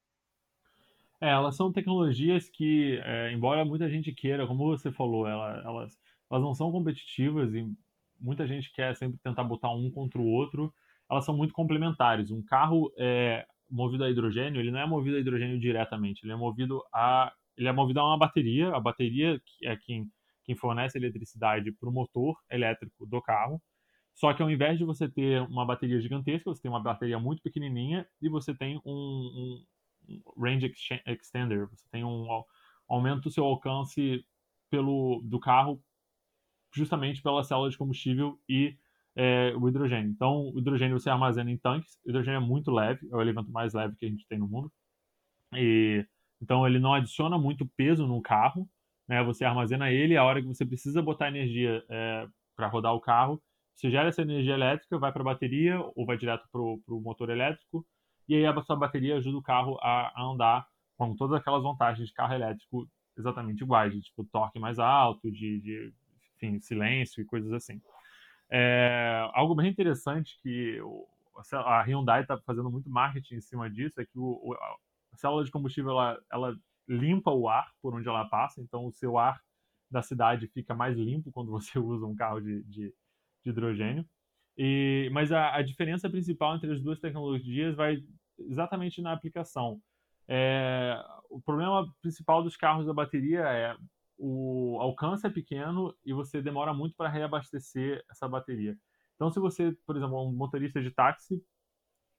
É, 1.19 1.31
elas 1.31 1.57
são 1.57 1.73
tecnologias 1.73 2.51
que, 2.51 3.01
é, 3.03 3.33
embora 3.33 3.65
muita 3.65 3.89
gente 3.89 4.13
queira, 4.13 4.47
como 4.47 4.67
você 4.67 4.93
falou, 4.93 5.27
ela, 5.27 5.63
elas, 5.65 5.99
elas 6.31 6.43
não 6.43 6.55
são 6.55 6.71
competitivas 6.71 7.55
e 7.55 7.67
muita 8.21 8.47
gente 8.47 8.71
quer 8.75 8.95
sempre 8.95 9.19
tentar 9.23 9.45
botar 9.45 9.73
um 9.73 9.91
contra 9.91 10.21
o 10.21 10.27
outro, 10.27 10.71
elas 11.11 11.25
são 11.25 11.35
muito 11.35 11.55
complementares. 11.55 12.31
Um 12.31 12.43
carro 12.43 12.93
é, 12.99 13.47
movido 13.71 14.05
a 14.05 14.11
hidrogênio, 14.11 14.61
ele 14.61 14.71
não 14.71 14.81
é 14.81 14.87
movido 14.87 15.17
a 15.17 15.21
hidrogênio 15.21 15.59
diretamente, 15.59 16.21
ele 16.23 16.33
é 16.33 16.37
movido 16.37 16.85
a 16.93 17.33
ele 17.61 17.69
é 17.69 17.73
movido 17.73 18.01
a 18.01 18.07
uma 18.07 18.19
bateria, 18.19 18.75
a 18.75 18.81
bateria 18.81 19.41
é 19.63 19.77
quem, 19.77 20.11
quem 20.45 20.57
fornece 20.57 20.97
eletricidade 20.97 21.71
para 21.73 21.89
o 21.89 21.93
motor 21.93 22.37
elétrico 22.51 23.07
do 23.07 23.21
carro. 23.21 23.63
Só 24.15 24.33
que 24.33 24.43
ao 24.43 24.51
invés 24.51 24.79
de 24.79 24.85
você 24.85 25.09
ter 25.09 25.43
uma 25.43 25.65
bateria 25.65 26.01
gigantesca, 26.01 26.51
você 26.51 26.63
tem 26.63 26.71
uma 26.71 26.83
bateria 26.83 27.19
muito 27.19 27.43
pequenininha 27.43 28.07
e 28.21 28.29
você 28.29 28.55
tem 28.55 28.81
um, 28.85 28.91
um 30.09 30.23
range 30.43 30.73
extender, 31.07 31.69
você 31.69 31.87
tem 31.91 32.03
um 32.03 32.27
aumento 32.89 33.23
do 33.23 33.31
seu 33.31 33.45
alcance 33.45 34.25
pelo 34.71 35.21
do 35.25 35.39
carro 35.39 35.83
justamente 36.73 37.23
pela 37.23 37.45
célula 37.45 37.69
de 37.69 37.77
combustível 37.77 38.41
e 38.49 38.77
é, 39.15 39.55
o 39.57 39.69
hidrogênio. 39.69 40.11
Então, 40.11 40.51
o 40.55 40.59
hidrogênio 40.59 40.99
você 40.99 41.11
armazena 41.11 41.51
em 41.51 41.59
tanques. 41.59 41.99
O 42.07 42.11
hidrogênio 42.11 42.39
é 42.39 42.41
muito 42.41 42.71
leve, 42.71 43.07
é 43.11 43.15
o 43.15 43.21
elemento 43.21 43.51
mais 43.51 43.75
leve 43.75 43.97
que 43.97 44.07
a 44.07 44.09
gente 44.09 44.27
tem 44.27 44.39
no 44.39 44.49
mundo. 44.49 44.73
E, 45.55 46.07
então, 46.41 46.67
ele 46.67 46.79
não 46.79 46.95
adiciona 46.95 47.39
muito 47.39 47.67
peso 47.77 48.07
no 48.07 48.21
carro. 48.23 48.69
Né? 49.07 49.23
Você 49.25 49.45
armazena 49.45 49.91
ele, 49.91 50.17
a 50.17 50.25
hora 50.25 50.41
que 50.41 50.49
você 50.49 50.65
precisa 50.65 51.03
botar 51.03 51.29
energia 51.29 51.85
é, 51.89 52.27
para 52.57 52.69
rodar 52.69 52.95
o 52.95 53.01
carro, 53.01 53.43
você 53.75 53.91
gera 53.91 54.09
essa 54.09 54.23
energia 54.23 54.55
elétrica, 54.55 54.99
vai 54.99 55.13
para 55.13 55.23
a 55.23 55.25
bateria 55.25 55.81
ou 55.95 56.05
vai 56.05 56.17
direto 56.17 56.47
para 56.53 56.61
o 56.61 57.01
motor 57.01 57.31
elétrico. 57.31 57.87
E 58.29 58.35
aí 58.37 58.47
a 58.47 58.63
sua 58.63 58.77
bateria 58.77 59.17
ajuda 59.17 59.39
o 59.39 59.43
carro 59.43 59.79
a, 59.81 60.13
a 60.15 60.23
andar 60.23 60.67
com 60.97 61.15
todas 61.17 61.41
aquelas 61.41 61.63
vantagens 61.63 62.09
de 62.09 62.15
carro 62.15 62.35
elétrico 62.35 62.87
exatamente 63.17 63.63
iguais, 63.63 63.93
de 63.93 64.03
tipo 64.03 64.25
torque 64.25 64.59
mais 64.59 64.79
alto, 64.79 65.31
de, 65.31 65.61
de 65.61 65.93
enfim, 66.37 66.61
silêncio 66.61 67.23
e 67.23 67.25
coisas 67.25 67.53
assim. 67.53 67.81
É, 68.51 69.27
algo 69.33 69.55
bem 69.55 69.71
interessante 69.71 70.39
que 70.43 70.81
o, 70.83 71.07
a 71.53 71.83
Hyundai 71.83 72.23
está 72.23 72.37
fazendo 72.39 72.71
muito 72.71 72.91
marketing 72.91 73.37
em 73.37 73.41
cima 73.41 73.71
disso 73.71 74.01
é 74.01 74.05
que 74.05 74.19
o, 74.19 74.55
a 75.13 75.17
célula 75.17 75.45
de 75.45 75.51
combustível 75.51 75.93
ela, 75.93 76.23
ela 76.33 76.57
limpa 76.89 77.31
o 77.31 77.49
ar 77.49 77.71
por 77.81 77.95
onde 77.95 78.09
ela 78.09 78.25
passa, 78.29 78.61
então 78.61 78.87
o 78.87 78.93
seu 78.93 79.19
ar 79.19 79.41
da 79.91 80.03
cidade 80.03 80.47
fica 80.49 80.75
mais 80.75 80.97
limpo 80.97 81.33
quando 81.33 81.51
você 81.51 81.79
usa 81.79 82.07
um 82.07 82.15
carro 82.15 82.41
de, 82.41 82.63
de, 82.65 82.95
de 83.45 83.51
hidrogênio. 83.51 84.07
E, 84.57 85.09
mas 85.13 85.33
a, 85.33 85.55
a, 85.55 85.63
diferença 85.63 86.11
principal 86.11 86.57
entre 86.57 86.73
as 86.73 86.83
duas 86.83 86.99
tecnologias 87.01 87.75
vai 87.75 88.03
exatamente 88.39 89.01
na 89.01 89.13
aplicação. 89.13 89.81
É, 90.29 91.03
o 91.31 91.41
problema 91.41 91.91
principal 92.03 92.43
dos 92.43 92.57
carros 92.57 92.87
da 92.87 92.93
bateria 92.93 93.41
é 93.41 93.77
o 94.19 94.77
alcance 94.81 95.27
é 95.27 95.31
pequeno 95.31 95.97
e 96.05 96.13
você 96.13 96.43
demora 96.43 96.75
muito 96.75 96.95
para 96.95 97.09
reabastecer 97.09 98.05
essa 98.11 98.29
bateria. 98.29 98.77
Então, 99.15 99.31
se 99.31 99.41
você, 99.41 99.73
por 99.87 99.97
exemplo, 99.97 100.17
é 100.17 100.21
um 100.21 100.33
motorista 100.33 100.81
de 100.81 100.91
táxi, 100.91 101.43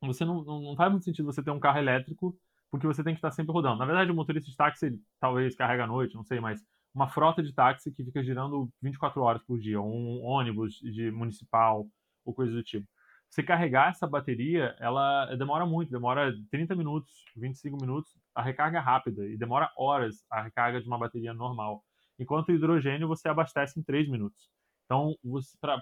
você 0.02 0.26
não, 0.26 0.44
não, 0.44 0.76
faz 0.76 0.92
muito 0.92 1.06
sentido 1.06 1.26
você 1.28 1.44
ter 1.44 1.52
um 1.52 1.60
carro 1.60 1.78
elétrico, 1.78 2.36
porque 2.72 2.88
você 2.88 3.04
tem 3.04 3.14
que 3.14 3.20
estar 3.20 3.32
sempre 3.32 3.52
rodando. 3.52 3.78
Na 3.78 3.86
verdade, 3.86 4.12
o 4.12 4.16
motorista 4.16 4.50
de 4.50 4.56
táxi 4.56 5.00
talvez 5.20 5.56
carrega 5.56 5.84
à 5.84 5.88
noite, 5.88 6.16
não 6.16 6.24
sei, 6.24 6.40
mas 6.40 6.64
uma 6.94 7.08
frota 7.10 7.44
de 7.44 7.54
táxi 7.54 7.92
que 7.92 8.04
fica 8.04 8.24
girando 8.24 8.70
24 8.82 9.22
horas 9.22 9.44
por 9.44 9.60
dia, 9.60 9.80
um 9.82 10.24
ônibus 10.24 10.76
de 10.76 11.12
municipal 11.12 11.86
ou 12.26 12.34
coisa 12.34 12.54
do 12.54 12.64
tipo. 12.64 12.88
Você 13.30 13.44
carregar 13.44 13.90
essa 13.90 14.08
bateria, 14.08 14.76
ela 14.80 15.34
demora 15.36 15.66
muito, 15.66 15.92
demora 15.92 16.34
30 16.50 16.76
minutos, 16.76 17.12
25 17.38 17.78
minutos 17.80 18.12
a 18.36 18.42
recarga 18.42 18.82
rápida 18.82 19.26
e 19.26 19.38
demora 19.38 19.72
horas 19.78 20.26
a 20.30 20.42
recarga 20.42 20.82
de 20.82 20.88
uma 20.88 20.98
bateria 20.98 21.34
normal 21.34 21.84
enquanto 22.20 22.50
o 22.50 22.52
hidrogênio 22.54 23.08
você 23.08 23.28
abastece 23.28 23.80
em 23.80 23.84
3 23.84 24.08
minutos. 24.08 24.50
Então, 24.86 25.16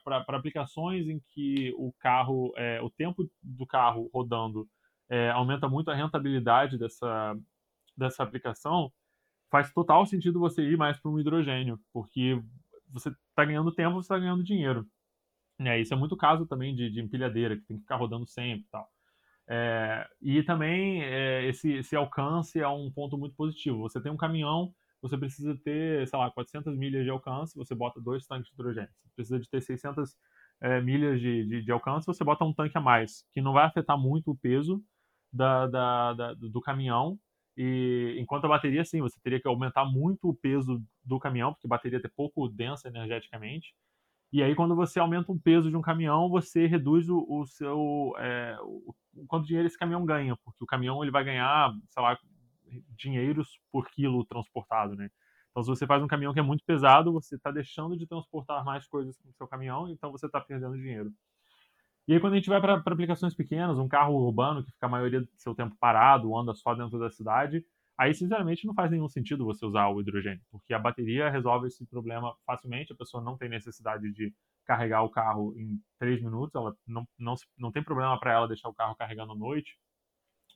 para 0.04 0.38
aplicações 0.38 1.08
em 1.08 1.20
que 1.34 1.74
o 1.78 1.92
carro, 2.00 2.54
é, 2.56 2.80
o 2.82 2.90
tempo 2.90 3.28
do 3.42 3.66
carro 3.66 4.10
rodando 4.14 4.68
é, 5.10 5.30
aumenta 5.32 5.68
muito 5.68 5.90
a 5.90 5.96
rentabilidade 5.96 6.78
dessa, 6.78 7.38
dessa 7.98 8.24
aplicação, 8.24 8.92
faz 9.52 9.72
total 9.74 10.06
sentido 10.06 10.40
você 10.40 10.62
ir 10.64 10.78
mais 10.78 10.98
para 11.00 11.12
um 11.12 11.20
hidrogênio, 11.20 11.80
porque 11.92 12.42
você 12.90 13.10
está 13.10 13.46
ganhando 13.46 13.74
tempo, 13.74 13.96
você 13.96 14.06
está 14.06 14.20
ganhando 14.20 14.44
dinheiro. 14.44 14.86
É, 15.60 15.80
isso 15.80 15.94
é 15.94 15.98
muito 15.98 16.16
caso 16.16 16.46
também 16.46 16.76
de, 16.76 16.90
de, 16.90 17.02
empilhadeira, 17.02 17.58
que 17.58 17.64
tem 17.64 17.78
que 17.78 17.84
ficar 17.84 17.98
rodando 17.98 18.26
sempre 18.26 18.66
e 18.66 18.70
tal. 18.72 18.90
É, 19.48 20.08
e 20.22 20.44
também 20.44 21.04
é, 21.04 21.46
esse, 21.46 21.74
esse 21.74 21.96
alcance 21.96 22.60
é 22.60 22.68
um 22.68 22.92
ponto 22.92 23.18
muito 23.18 23.36
positivo. 23.36 23.80
Você 23.80 24.00
tem 24.00 24.12
um 24.12 24.18
caminhão 24.18 24.74
você 25.02 25.18
precisa 25.18 25.56
ter, 25.64 26.08
sei 26.08 26.20
lá, 26.20 26.30
400 26.32 26.78
milhas 26.78 27.04
de 27.04 27.10
alcance, 27.10 27.56
você 27.56 27.74
bota 27.74 28.02
dois 28.02 28.26
tanques 28.26 28.50
de 28.50 28.54
hidrogênio. 28.54 28.90
Você 29.04 29.16
precisa 29.16 29.40
de 29.40 29.50
ter 29.50 29.62
600 29.62 30.18
é, 30.62 30.82
milhas 30.82 31.22
de, 31.22 31.46
de, 31.46 31.62
de, 31.64 31.72
alcance, 31.72 32.06
você 32.06 32.24
bota 32.24 32.44
um 32.44 32.54
tanque 32.54 32.78
a 32.78 32.82
mais, 32.82 33.26
que 33.32 33.42
não 33.42 33.54
vai 33.54 33.66
afetar 33.66 33.98
muito 33.98 34.32
o 34.32 34.38
peso 34.38 34.84
da, 35.32 35.68
da, 35.68 36.14
da, 36.14 36.34
do 36.34 36.62
caminhão. 36.62 37.20
E 37.58 38.16
enquanto 38.18 38.46
a 38.46 38.50
bateria, 38.50 38.86
sim, 38.86 39.02
você 39.02 39.20
teria 39.22 39.40
que 39.42 39.48
aumentar 39.48 39.86
muito 39.86 40.30
o 40.30 40.36
peso 40.36 40.82
do 41.04 41.20
caminhão, 41.20 41.54
porque 41.54 41.68
a 41.68 41.70
bateria 41.70 42.00
é 42.04 42.10
pouco 42.16 42.48
densa 42.48 42.88
energeticamente. 42.88 43.74
E 44.32 44.44
aí, 44.44 44.56
quando 44.56 44.76
você 44.76 45.00
aumenta 45.00 45.32
o 45.32 45.40
peso 45.40 45.70
de 45.70 45.76
um 45.76 45.82
caminhão, 45.82 46.30
você 46.30 46.68
reduz 46.68 47.10
o, 47.10 47.26
o 47.28 47.46
seu. 47.48 48.14
É, 48.20 48.58
o, 48.62 48.96
o 49.16 49.26
quanto 49.28 49.48
dinheiro 49.48 49.68
esse 49.68 49.78
caminhão 49.78 50.06
ganha, 50.06 50.38
porque 50.38 50.64
o 50.64 50.68
caminhão 50.68 51.04
ele 51.04 51.12
vai 51.12 51.24
ganhar, 51.24 51.74
sei 51.90 52.04
lá, 52.04 52.18
dinheiros 52.96 53.60
por 53.72 53.90
quilo 53.90 54.24
transportado, 54.26 54.96
né? 54.96 55.10
Então, 55.50 55.64
se 55.64 55.70
você 55.70 55.88
faz 55.88 56.02
um 56.04 56.08
caminhão 56.08 56.34
que 56.34 56.40
é 56.40 56.44
muito 56.44 56.64
pesado, 56.64 57.12
você 57.12 57.36
está 57.36 57.52
deixando 57.52 57.98
de 57.98 58.06
transportar 58.06 58.64
mais 58.64 58.88
coisas 58.88 59.18
com 59.18 59.30
o 59.30 59.34
seu 59.34 59.48
caminhão, 59.48 59.90
então 59.90 60.12
você 60.12 60.28
está 60.28 60.40
perdendo 60.40 60.78
dinheiro. 60.78 61.12
E 62.08 62.14
aí, 62.14 62.20
quando 62.20 62.34
a 62.34 62.36
gente 62.38 62.50
vai 62.50 62.60
para 62.60 62.76
aplicações 62.76 63.36
pequenas, 63.36 63.78
um 63.78 63.88
carro 63.88 64.16
urbano 64.16 64.64
que 64.64 64.72
fica 64.72 64.88
a 64.88 64.90
maioria 64.90 65.22
do 65.22 65.30
seu 65.36 65.54
tempo 65.54 65.76
parado, 65.80 66.36
anda 66.36 66.54
só 66.56 66.74
dentro 66.74 67.00
da 67.00 67.10
cidade, 67.10 67.64
aí, 67.98 68.14
sinceramente, 68.14 68.66
não 68.66 68.74
faz 68.74 68.90
nenhum 68.90 69.08
sentido 69.08 69.46
você 69.46 69.66
usar 69.66 69.90
o 69.90 70.02
hidrogênio, 70.02 70.42
porque 70.52 70.74
a 70.74 70.80
bateria 70.80 71.30
resolve 71.30 71.68
esse 71.68 71.86
problema 71.86 72.36
facilmente, 72.46 72.94
a 72.94 72.96
pessoa 72.96 73.24
não 73.24 73.38
tem 73.38 73.50
necessidade 73.50 74.12
de 74.12 74.34
carregar 74.66 75.04
o 75.04 75.10
carro 75.10 75.54
em 75.58 75.80
três 76.00 76.22
minutos, 76.22 76.56
ela 76.56 76.76
não, 76.88 77.08
não, 77.18 77.36
não 77.58 77.72
tem 77.72 77.84
problema 77.84 78.20
para 78.20 78.34
ela 78.34 78.48
deixar 78.48 78.70
o 78.70 78.74
carro 78.74 78.96
carregando 78.96 79.34
à 79.34 79.36
noite, 79.36 79.78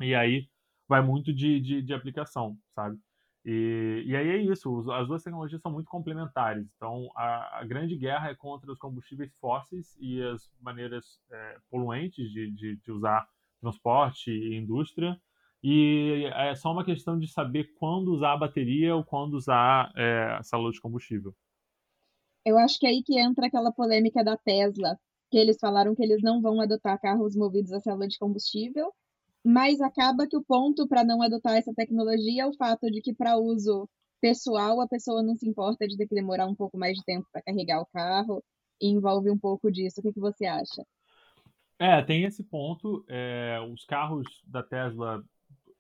e 0.01 0.15
aí 0.15 0.49
vai 0.87 1.01
muito 1.01 1.33
de, 1.33 1.59
de, 1.59 1.81
de 1.81 1.93
aplicação, 1.93 2.57
sabe? 2.75 2.97
E, 3.45 4.03
e 4.05 4.15
aí 4.15 4.29
é 4.29 4.37
isso, 4.37 4.89
as 4.91 5.05
duas 5.05 5.21
tecnologias 5.21 5.61
são 5.61 5.71
muito 5.71 5.89
complementares. 5.89 6.65
Então, 6.77 7.09
a, 7.15 7.59
a 7.59 7.65
grande 7.65 7.95
guerra 7.97 8.29
é 8.29 8.35
contra 8.35 8.71
os 8.71 8.79
combustíveis 8.79 9.33
fósseis 9.39 9.97
e 9.99 10.21
as 10.23 10.49
maneiras 10.61 11.19
é, 11.29 11.57
poluentes 11.69 12.31
de, 12.31 12.51
de, 12.51 12.77
de, 12.77 12.91
usar 12.91 13.27
transporte 13.59 14.31
e 14.31 14.55
indústria. 14.55 15.19
E 15.61 16.29
é 16.33 16.55
só 16.55 16.71
uma 16.71 16.85
questão 16.85 17.19
de 17.19 17.27
saber 17.27 17.73
quando 17.75 18.13
usar 18.13 18.33
a 18.33 18.37
bateria 18.37 18.95
ou 18.95 19.03
quando 19.03 19.33
usar 19.33 19.91
é, 19.95 20.37
a 20.39 20.43
célula 20.43 20.71
de 20.71 20.79
combustível. 20.79 21.35
Eu 22.45 22.57
acho 22.57 22.79
que 22.79 22.85
é 22.85 22.89
aí 22.89 23.03
que 23.03 23.19
entra 23.19 23.47
aquela 23.47 23.71
polêmica 23.71 24.23
da 24.23 24.37
Tesla, 24.37 24.97
que 25.29 25.37
eles 25.37 25.57
falaram 25.59 25.95
que 25.95 26.03
eles 26.03 26.21
não 26.21 26.41
vão 26.41 26.61
adotar 26.61 26.99
carros 26.99 27.35
movidos 27.35 27.71
a 27.71 27.79
célula 27.79 28.07
de 28.07 28.17
combustível, 28.17 28.93
mas 29.43 29.81
acaba 29.81 30.27
que 30.27 30.37
o 30.37 30.43
ponto 30.43 30.87
para 30.87 31.03
não 31.03 31.21
adotar 31.21 31.55
essa 31.55 31.73
tecnologia 31.73 32.43
é 32.43 32.47
o 32.47 32.55
fato 32.55 32.89
de 32.89 33.01
que, 33.01 33.13
para 33.13 33.37
uso 33.37 33.89
pessoal, 34.21 34.79
a 34.79 34.87
pessoa 34.87 35.21
não 35.21 35.35
se 35.35 35.47
importa 35.47 35.87
de 35.87 35.97
ter 35.97 36.07
que 36.07 36.15
demorar 36.15 36.47
um 36.47 36.55
pouco 36.55 36.77
mais 36.77 36.97
de 36.97 37.03
tempo 37.03 37.27
para 37.31 37.41
carregar 37.41 37.81
o 37.81 37.85
carro, 37.87 38.43
e 38.81 38.87
envolve 38.87 39.29
um 39.29 39.37
pouco 39.37 39.71
disso. 39.71 39.99
O 39.99 40.03
que, 40.03 40.13
que 40.13 40.19
você 40.19 40.45
acha? 40.45 40.85
É, 41.79 42.01
tem 42.01 42.23
esse 42.23 42.43
ponto. 42.43 43.03
É, 43.07 43.59
os 43.71 43.85
carros 43.85 44.25
da 44.45 44.61
Tesla 44.61 45.23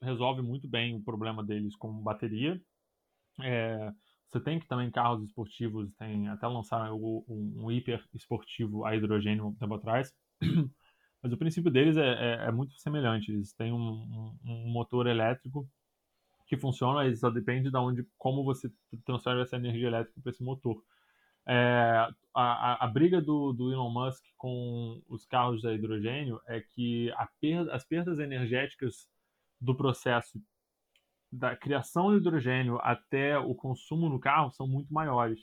resolvem 0.01 0.43
muito 0.43 0.67
bem 0.67 0.95
o 0.95 1.03
problema 1.03 1.43
deles 1.43 1.75
com 1.75 1.91
bateria. 2.01 2.61
É, 3.41 3.91
você 4.29 4.39
tem 4.39 4.59
que 4.59 4.67
também 4.67 4.89
carros 4.89 5.23
esportivos, 5.23 5.93
tem 5.95 6.27
até 6.27 6.47
lançaram 6.47 6.97
um, 6.97 7.63
um 7.63 7.71
hiper 7.71 8.03
esportivo 8.13 8.85
a 8.85 8.95
hidrogênio 8.95 9.47
um 9.47 9.55
tempo 9.55 9.75
atrás. 9.75 10.13
Mas 11.23 11.31
o 11.31 11.37
princípio 11.37 11.71
deles 11.71 11.95
é, 11.95 12.01
é, 12.01 12.47
é 12.47 12.51
muito 12.51 12.75
semelhante. 12.75 13.31
Eles 13.31 13.53
têm 13.53 13.71
um, 13.71 13.79
um, 13.79 14.37
um, 14.45 14.71
motor 14.71 15.07
elétrico 15.07 15.65
que 16.45 16.57
funciona, 16.57 17.07
e 17.07 17.15
só 17.15 17.29
depende 17.29 17.71
de 17.71 17.77
onde, 17.77 18.05
como 18.17 18.43
você 18.43 18.69
transfere 19.05 19.41
essa 19.41 19.55
energia 19.55 19.87
elétrica 19.87 20.19
para 20.21 20.29
esse 20.29 20.43
motor. 20.43 20.83
É, 21.47 22.09
a, 22.35 22.85
a, 22.85 22.87
briga 22.87 23.21
do, 23.21 23.53
do, 23.53 23.71
Elon 23.71 23.89
Musk 23.89 24.23
com 24.37 25.01
os 25.07 25.25
carros 25.25 25.61
da 25.61 25.73
hidrogênio 25.73 26.41
é 26.47 26.59
que 26.59 27.09
perda, 27.39 27.73
as 27.73 27.85
perdas 27.85 28.19
energéticas 28.19 29.09
do 29.59 29.75
processo 29.75 30.41
da 31.31 31.55
criação 31.55 32.11
de 32.11 32.17
hidrogênio 32.17 32.79
até 32.81 33.37
o 33.37 33.55
consumo 33.55 34.09
no 34.09 34.19
carro 34.19 34.51
são 34.51 34.67
muito 34.67 34.93
maiores. 34.93 35.39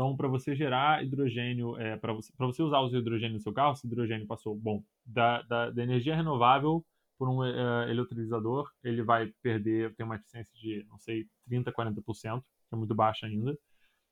Então, 0.00 0.16
para 0.16 0.28
você 0.28 0.56
gerar 0.56 1.04
hidrogênio, 1.04 1.78
é, 1.78 1.94
para 1.94 2.14
você, 2.14 2.32
você 2.38 2.62
usar 2.62 2.80
o 2.80 2.88
hidrogênio 2.88 3.34
no 3.34 3.40
seu 3.40 3.52
carro, 3.52 3.76
se 3.76 3.84
o 3.84 3.86
hidrogênio 3.86 4.26
passou, 4.26 4.56
bom, 4.56 4.82
da, 5.04 5.42
da, 5.42 5.68
da 5.68 5.82
energia 5.82 6.16
renovável 6.16 6.82
por 7.18 7.28
um 7.28 7.40
uh, 7.40 7.86
eletrolizador, 7.86 8.72
ele 8.82 9.02
vai 9.02 9.30
perder, 9.42 9.94
tem 9.96 10.06
uma 10.06 10.16
eficiência 10.16 10.54
de, 10.58 10.86
não 10.88 10.98
sei, 10.98 11.28
30%, 11.50 11.70
40%, 11.70 12.40
que 12.40 12.74
é 12.74 12.76
muito 12.76 12.94
baixa 12.94 13.26
ainda. 13.26 13.54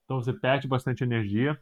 Então, 0.05 0.21
você 0.21 0.31
perde 0.31 0.69
bastante 0.69 1.03
energia. 1.03 1.59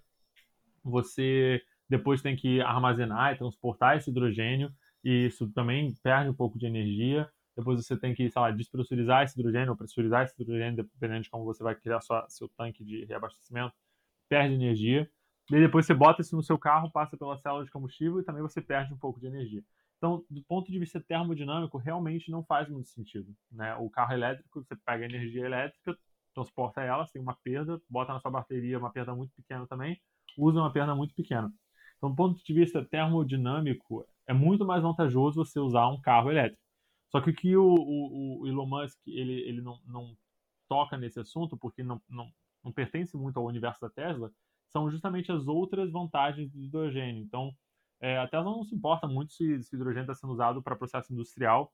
Você 0.82 1.62
depois 1.88 2.20
tem 2.20 2.34
que 2.34 2.60
armazenar 2.62 3.32
e 3.32 3.38
transportar 3.38 3.96
esse 3.96 4.10
hidrogênio, 4.10 4.74
e 5.04 5.26
isso 5.26 5.48
também 5.52 5.94
perde 6.02 6.30
um 6.30 6.34
pouco 6.34 6.58
de 6.58 6.66
energia. 6.66 7.30
Depois 7.56 7.78
você 7.78 7.96
tem 7.96 8.12
que, 8.12 8.28
sei 8.28 8.42
lá, 8.42 8.50
despressurizar 8.50 9.22
esse 9.22 9.38
hidrogênio 9.38 9.70
ou 9.70 9.76
pressurizar 9.76 10.24
esse 10.24 10.34
hidrogênio, 10.42 10.82
dependendo 10.82 11.22
de 11.22 11.30
como 11.30 11.44
você 11.44 11.62
vai 11.62 11.76
criar 11.76 12.00
sua, 12.00 12.28
seu 12.28 12.48
tanque 12.48 12.84
de 12.84 13.04
reabastecimento 13.04 13.72
perde 14.28 14.54
energia. 14.54 15.10
E 15.50 15.60
depois 15.60 15.86
você 15.86 15.94
bota 15.94 16.22
isso 16.22 16.34
no 16.34 16.42
seu 16.42 16.58
carro, 16.58 16.90
passa 16.90 17.16
pela 17.16 17.38
célula 17.38 17.64
de 17.64 17.70
combustível 17.70 18.20
e 18.20 18.24
também 18.24 18.42
você 18.42 18.60
perde 18.60 18.92
um 18.92 18.98
pouco 18.98 19.20
de 19.20 19.26
energia. 19.26 19.62
Então, 19.96 20.24
do 20.28 20.42
ponto 20.44 20.70
de 20.70 20.78
vista 20.78 21.00
termodinâmico, 21.00 21.78
realmente 21.78 22.30
não 22.30 22.44
faz 22.44 22.68
muito 22.68 22.88
sentido. 22.88 23.34
Né? 23.50 23.74
O 23.76 23.88
carro 23.88 24.12
elétrico, 24.12 24.62
você 24.62 24.76
pega 24.84 25.04
a 25.04 25.08
energia 25.08 25.46
elétrica, 25.46 25.96
transporta 26.34 26.82
ela, 26.82 27.06
tem 27.06 27.22
uma 27.22 27.36
perda, 27.42 27.80
bota 27.88 28.12
na 28.12 28.20
sua 28.20 28.30
bateria 28.30 28.78
uma 28.78 28.92
perda 28.92 29.14
muito 29.14 29.32
pequena 29.34 29.66
também, 29.66 29.98
usa 30.36 30.60
uma 30.60 30.72
perda 30.72 30.94
muito 30.94 31.14
pequena. 31.14 31.50
Então, 31.96 32.10
do 32.10 32.16
ponto 32.16 32.44
de 32.44 32.52
vista 32.52 32.84
termodinâmico, 32.84 34.06
é 34.26 34.34
muito 34.34 34.66
mais 34.66 34.82
vantajoso 34.82 35.42
você 35.42 35.58
usar 35.58 35.88
um 35.88 36.00
carro 36.00 36.30
elétrico. 36.30 36.60
Só 37.10 37.20
que 37.20 37.30
o 37.30 37.34
que 37.34 37.56
o, 37.56 37.64
o, 37.64 38.40
o 38.42 38.46
Elon 38.46 38.66
Musk 38.66 38.98
ele, 39.06 39.40
ele 39.48 39.62
não, 39.62 39.80
não 39.86 40.14
toca 40.68 40.98
nesse 40.98 41.18
assunto, 41.20 41.56
porque 41.56 41.82
não, 41.82 42.00
não, 42.08 42.30
não 42.66 42.72
pertence 42.72 43.16
muito 43.16 43.38
ao 43.38 43.46
universo 43.46 43.80
da 43.80 43.88
Tesla, 43.88 44.30
são 44.68 44.90
justamente 44.90 45.30
as 45.30 45.46
outras 45.46 45.90
vantagens 45.90 46.50
do 46.50 46.60
hidrogênio. 46.60 47.22
Então, 47.22 47.54
é, 48.00 48.18
a 48.18 48.26
Tesla 48.26 48.50
não 48.50 48.64
se 48.64 48.74
importa 48.74 49.06
muito 49.06 49.32
se, 49.32 49.62
se 49.62 49.74
o 49.74 49.76
hidrogênio 49.76 50.02
está 50.02 50.14
sendo 50.14 50.32
usado 50.32 50.60
para 50.62 50.74
processo 50.76 51.12
industrial, 51.12 51.72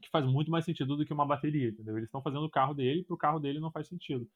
que 0.00 0.10
faz 0.10 0.24
muito 0.26 0.50
mais 0.50 0.64
sentido 0.64 0.96
do 0.96 1.04
que 1.04 1.12
uma 1.12 1.26
bateria, 1.26 1.70
entendeu? 1.70 1.96
Eles 1.96 2.08
estão 2.08 2.22
fazendo 2.22 2.44
o 2.44 2.50
carro 2.50 2.74
dele, 2.74 3.02
para 3.02 3.14
o 3.14 3.18
carro 3.18 3.40
dele 3.40 3.58
não 3.58 3.70
faz 3.70 3.88
sentido. 3.88 4.28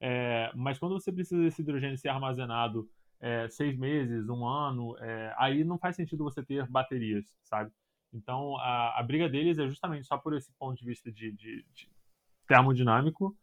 É, 0.00 0.52
mas 0.54 0.78
quando 0.78 0.92
você 0.92 1.12
precisa 1.12 1.42
desse 1.42 1.62
hidrogênio 1.62 1.98
ser 1.98 2.08
armazenado 2.08 2.88
é, 3.20 3.48
seis 3.48 3.76
meses, 3.76 4.28
um 4.28 4.46
ano, 4.46 4.96
é, 4.98 5.34
aí 5.36 5.64
não 5.64 5.78
faz 5.78 5.96
sentido 5.96 6.24
você 6.24 6.44
ter 6.44 6.66
baterias, 6.68 7.24
sabe? 7.42 7.72
Então, 8.12 8.56
a, 8.58 9.00
a, 9.00 9.02
briga 9.02 9.28
deles 9.28 9.58
é 9.58 9.66
justamente 9.66 10.06
só 10.06 10.16
por 10.16 10.34
esse 10.34 10.52
ponto 10.52 10.78
de 10.78 10.84
vista 10.84 11.10
de, 11.10 11.32
de, 11.32 11.64
de 11.72 11.90
termodinâmico, 12.46 13.36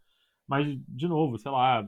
mas, 0.52 0.68
de 0.86 1.08
novo, 1.08 1.38
sei 1.38 1.50
lá, 1.50 1.88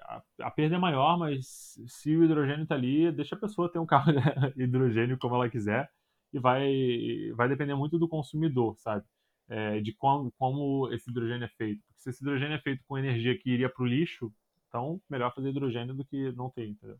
a, 0.00 0.22
a 0.40 0.50
perda 0.50 0.76
é 0.76 0.78
maior, 0.78 1.18
mas 1.18 1.78
se 1.86 2.16
o 2.16 2.24
hidrogênio 2.24 2.62
está 2.62 2.74
ali, 2.74 3.12
deixa 3.12 3.36
a 3.36 3.38
pessoa 3.38 3.70
ter 3.70 3.78
um 3.78 3.84
carro 3.84 4.10
hidrogênio 4.56 5.18
como 5.18 5.34
ela 5.34 5.50
quiser 5.50 5.90
e 6.32 6.38
vai, 6.38 6.72
vai 7.36 7.50
depender 7.50 7.74
muito 7.74 7.98
do 7.98 8.08
consumidor, 8.08 8.78
sabe? 8.78 9.04
É, 9.46 9.80
de 9.80 9.92
como, 9.92 10.32
como 10.38 10.90
esse 10.90 11.10
hidrogênio 11.10 11.44
é 11.44 11.48
feito. 11.48 11.82
Porque 11.86 12.00
se 12.00 12.08
esse 12.08 12.22
hidrogênio 12.22 12.54
é 12.56 12.60
feito 12.60 12.82
com 12.88 12.96
energia 12.96 13.38
que 13.38 13.50
iria 13.50 13.68
para 13.68 13.82
o 13.82 13.86
lixo, 13.86 14.32
então 14.68 14.98
melhor 15.06 15.34
fazer 15.34 15.50
hidrogênio 15.50 15.94
do 15.94 16.02
que 16.02 16.32
não 16.32 16.48
ter, 16.48 16.66
entendeu? 16.66 16.98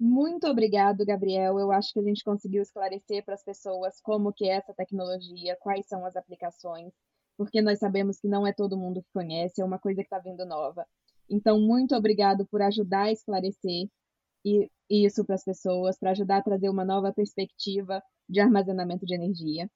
Muito 0.00 0.48
obrigado, 0.48 1.06
Gabriel. 1.06 1.60
Eu 1.60 1.70
acho 1.70 1.92
que 1.92 2.00
a 2.00 2.02
gente 2.02 2.24
conseguiu 2.24 2.60
esclarecer 2.60 3.24
para 3.24 3.34
as 3.34 3.44
pessoas 3.44 4.00
como 4.00 4.32
que 4.32 4.48
é 4.48 4.56
essa 4.56 4.74
tecnologia, 4.74 5.56
quais 5.60 5.86
são 5.86 6.04
as 6.04 6.16
aplicações 6.16 6.92
porque 7.36 7.60
nós 7.60 7.78
sabemos 7.78 8.18
que 8.18 8.28
não 8.28 8.46
é 8.46 8.52
todo 8.52 8.76
mundo 8.76 9.02
que 9.02 9.08
conhece, 9.12 9.60
é 9.60 9.64
uma 9.64 9.78
coisa 9.78 10.00
que 10.00 10.06
está 10.06 10.18
vindo 10.18 10.44
nova. 10.46 10.86
Então, 11.28 11.60
muito 11.60 11.94
obrigado 11.94 12.46
por 12.46 12.62
ajudar 12.62 13.04
a 13.04 13.12
esclarecer 13.12 13.88
isso 14.88 15.24
para 15.24 15.34
as 15.34 15.44
pessoas, 15.44 15.98
para 15.98 16.12
ajudar 16.12 16.38
a 16.38 16.42
trazer 16.42 16.68
uma 16.68 16.84
nova 16.84 17.12
perspectiva 17.12 18.02
de 18.28 18.40
armazenamento 18.40 19.04
de 19.04 19.14
energia. 19.14 19.68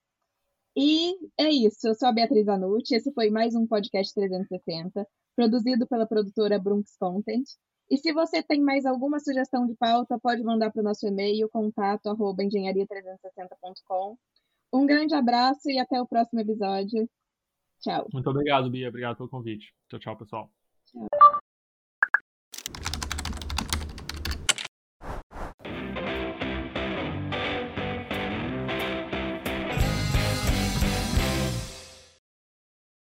E 0.75 1.13
é 1.37 1.49
isso, 1.49 1.87
eu 1.87 1.95
sou 1.95 2.07
a 2.07 2.13
Beatriz 2.13 2.47
Anucci, 2.47 2.95
esse 2.95 3.11
foi 3.11 3.29
mais 3.29 3.53
um 3.55 3.67
podcast 3.67 4.13
360, 4.13 5.05
produzido 5.35 5.85
pela 5.85 6.07
produtora 6.07 6.57
Brunx 6.57 6.95
Content. 6.97 7.43
E 7.89 7.97
se 7.97 8.13
você 8.13 8.41
tem 8.41 8.61
mais 8.61 8.85
alguma 8.85 9.19
sugestão 9.19 9.67
de 9.67 9.75
pauta, 9.75 10.17
pode 10.17 10.41
mandar 10.43 10.71
para 10.71 10.79
o 10.79 10.83
nosso 10.83 11.05
e-mail, 11.05 11.49
contato 11.49 12.07
engenharia360.com. 12.07 14.17
Um 14.73 14.85
grande 14.85 15.13
abraço 15.13 15.69
e 15.69 15.77
até 15.77 16.01
o 16.01 16.07
próximo 16.07 16.39
episódio. 16.39 17.09
Tchau. 17.81 18.07
Muito 18.13 18.29
obrigado, 18.29 18.69
Bia. 18.69 18.89
Obrigado 18.89 19.17
pelo 19.17 19.29
convite. 19.29 19.73
Tchau, 19.89 19.99
tchau, 19.99 20.17
pessoal. 20.17 20.51
Tchau. 20.85 21.30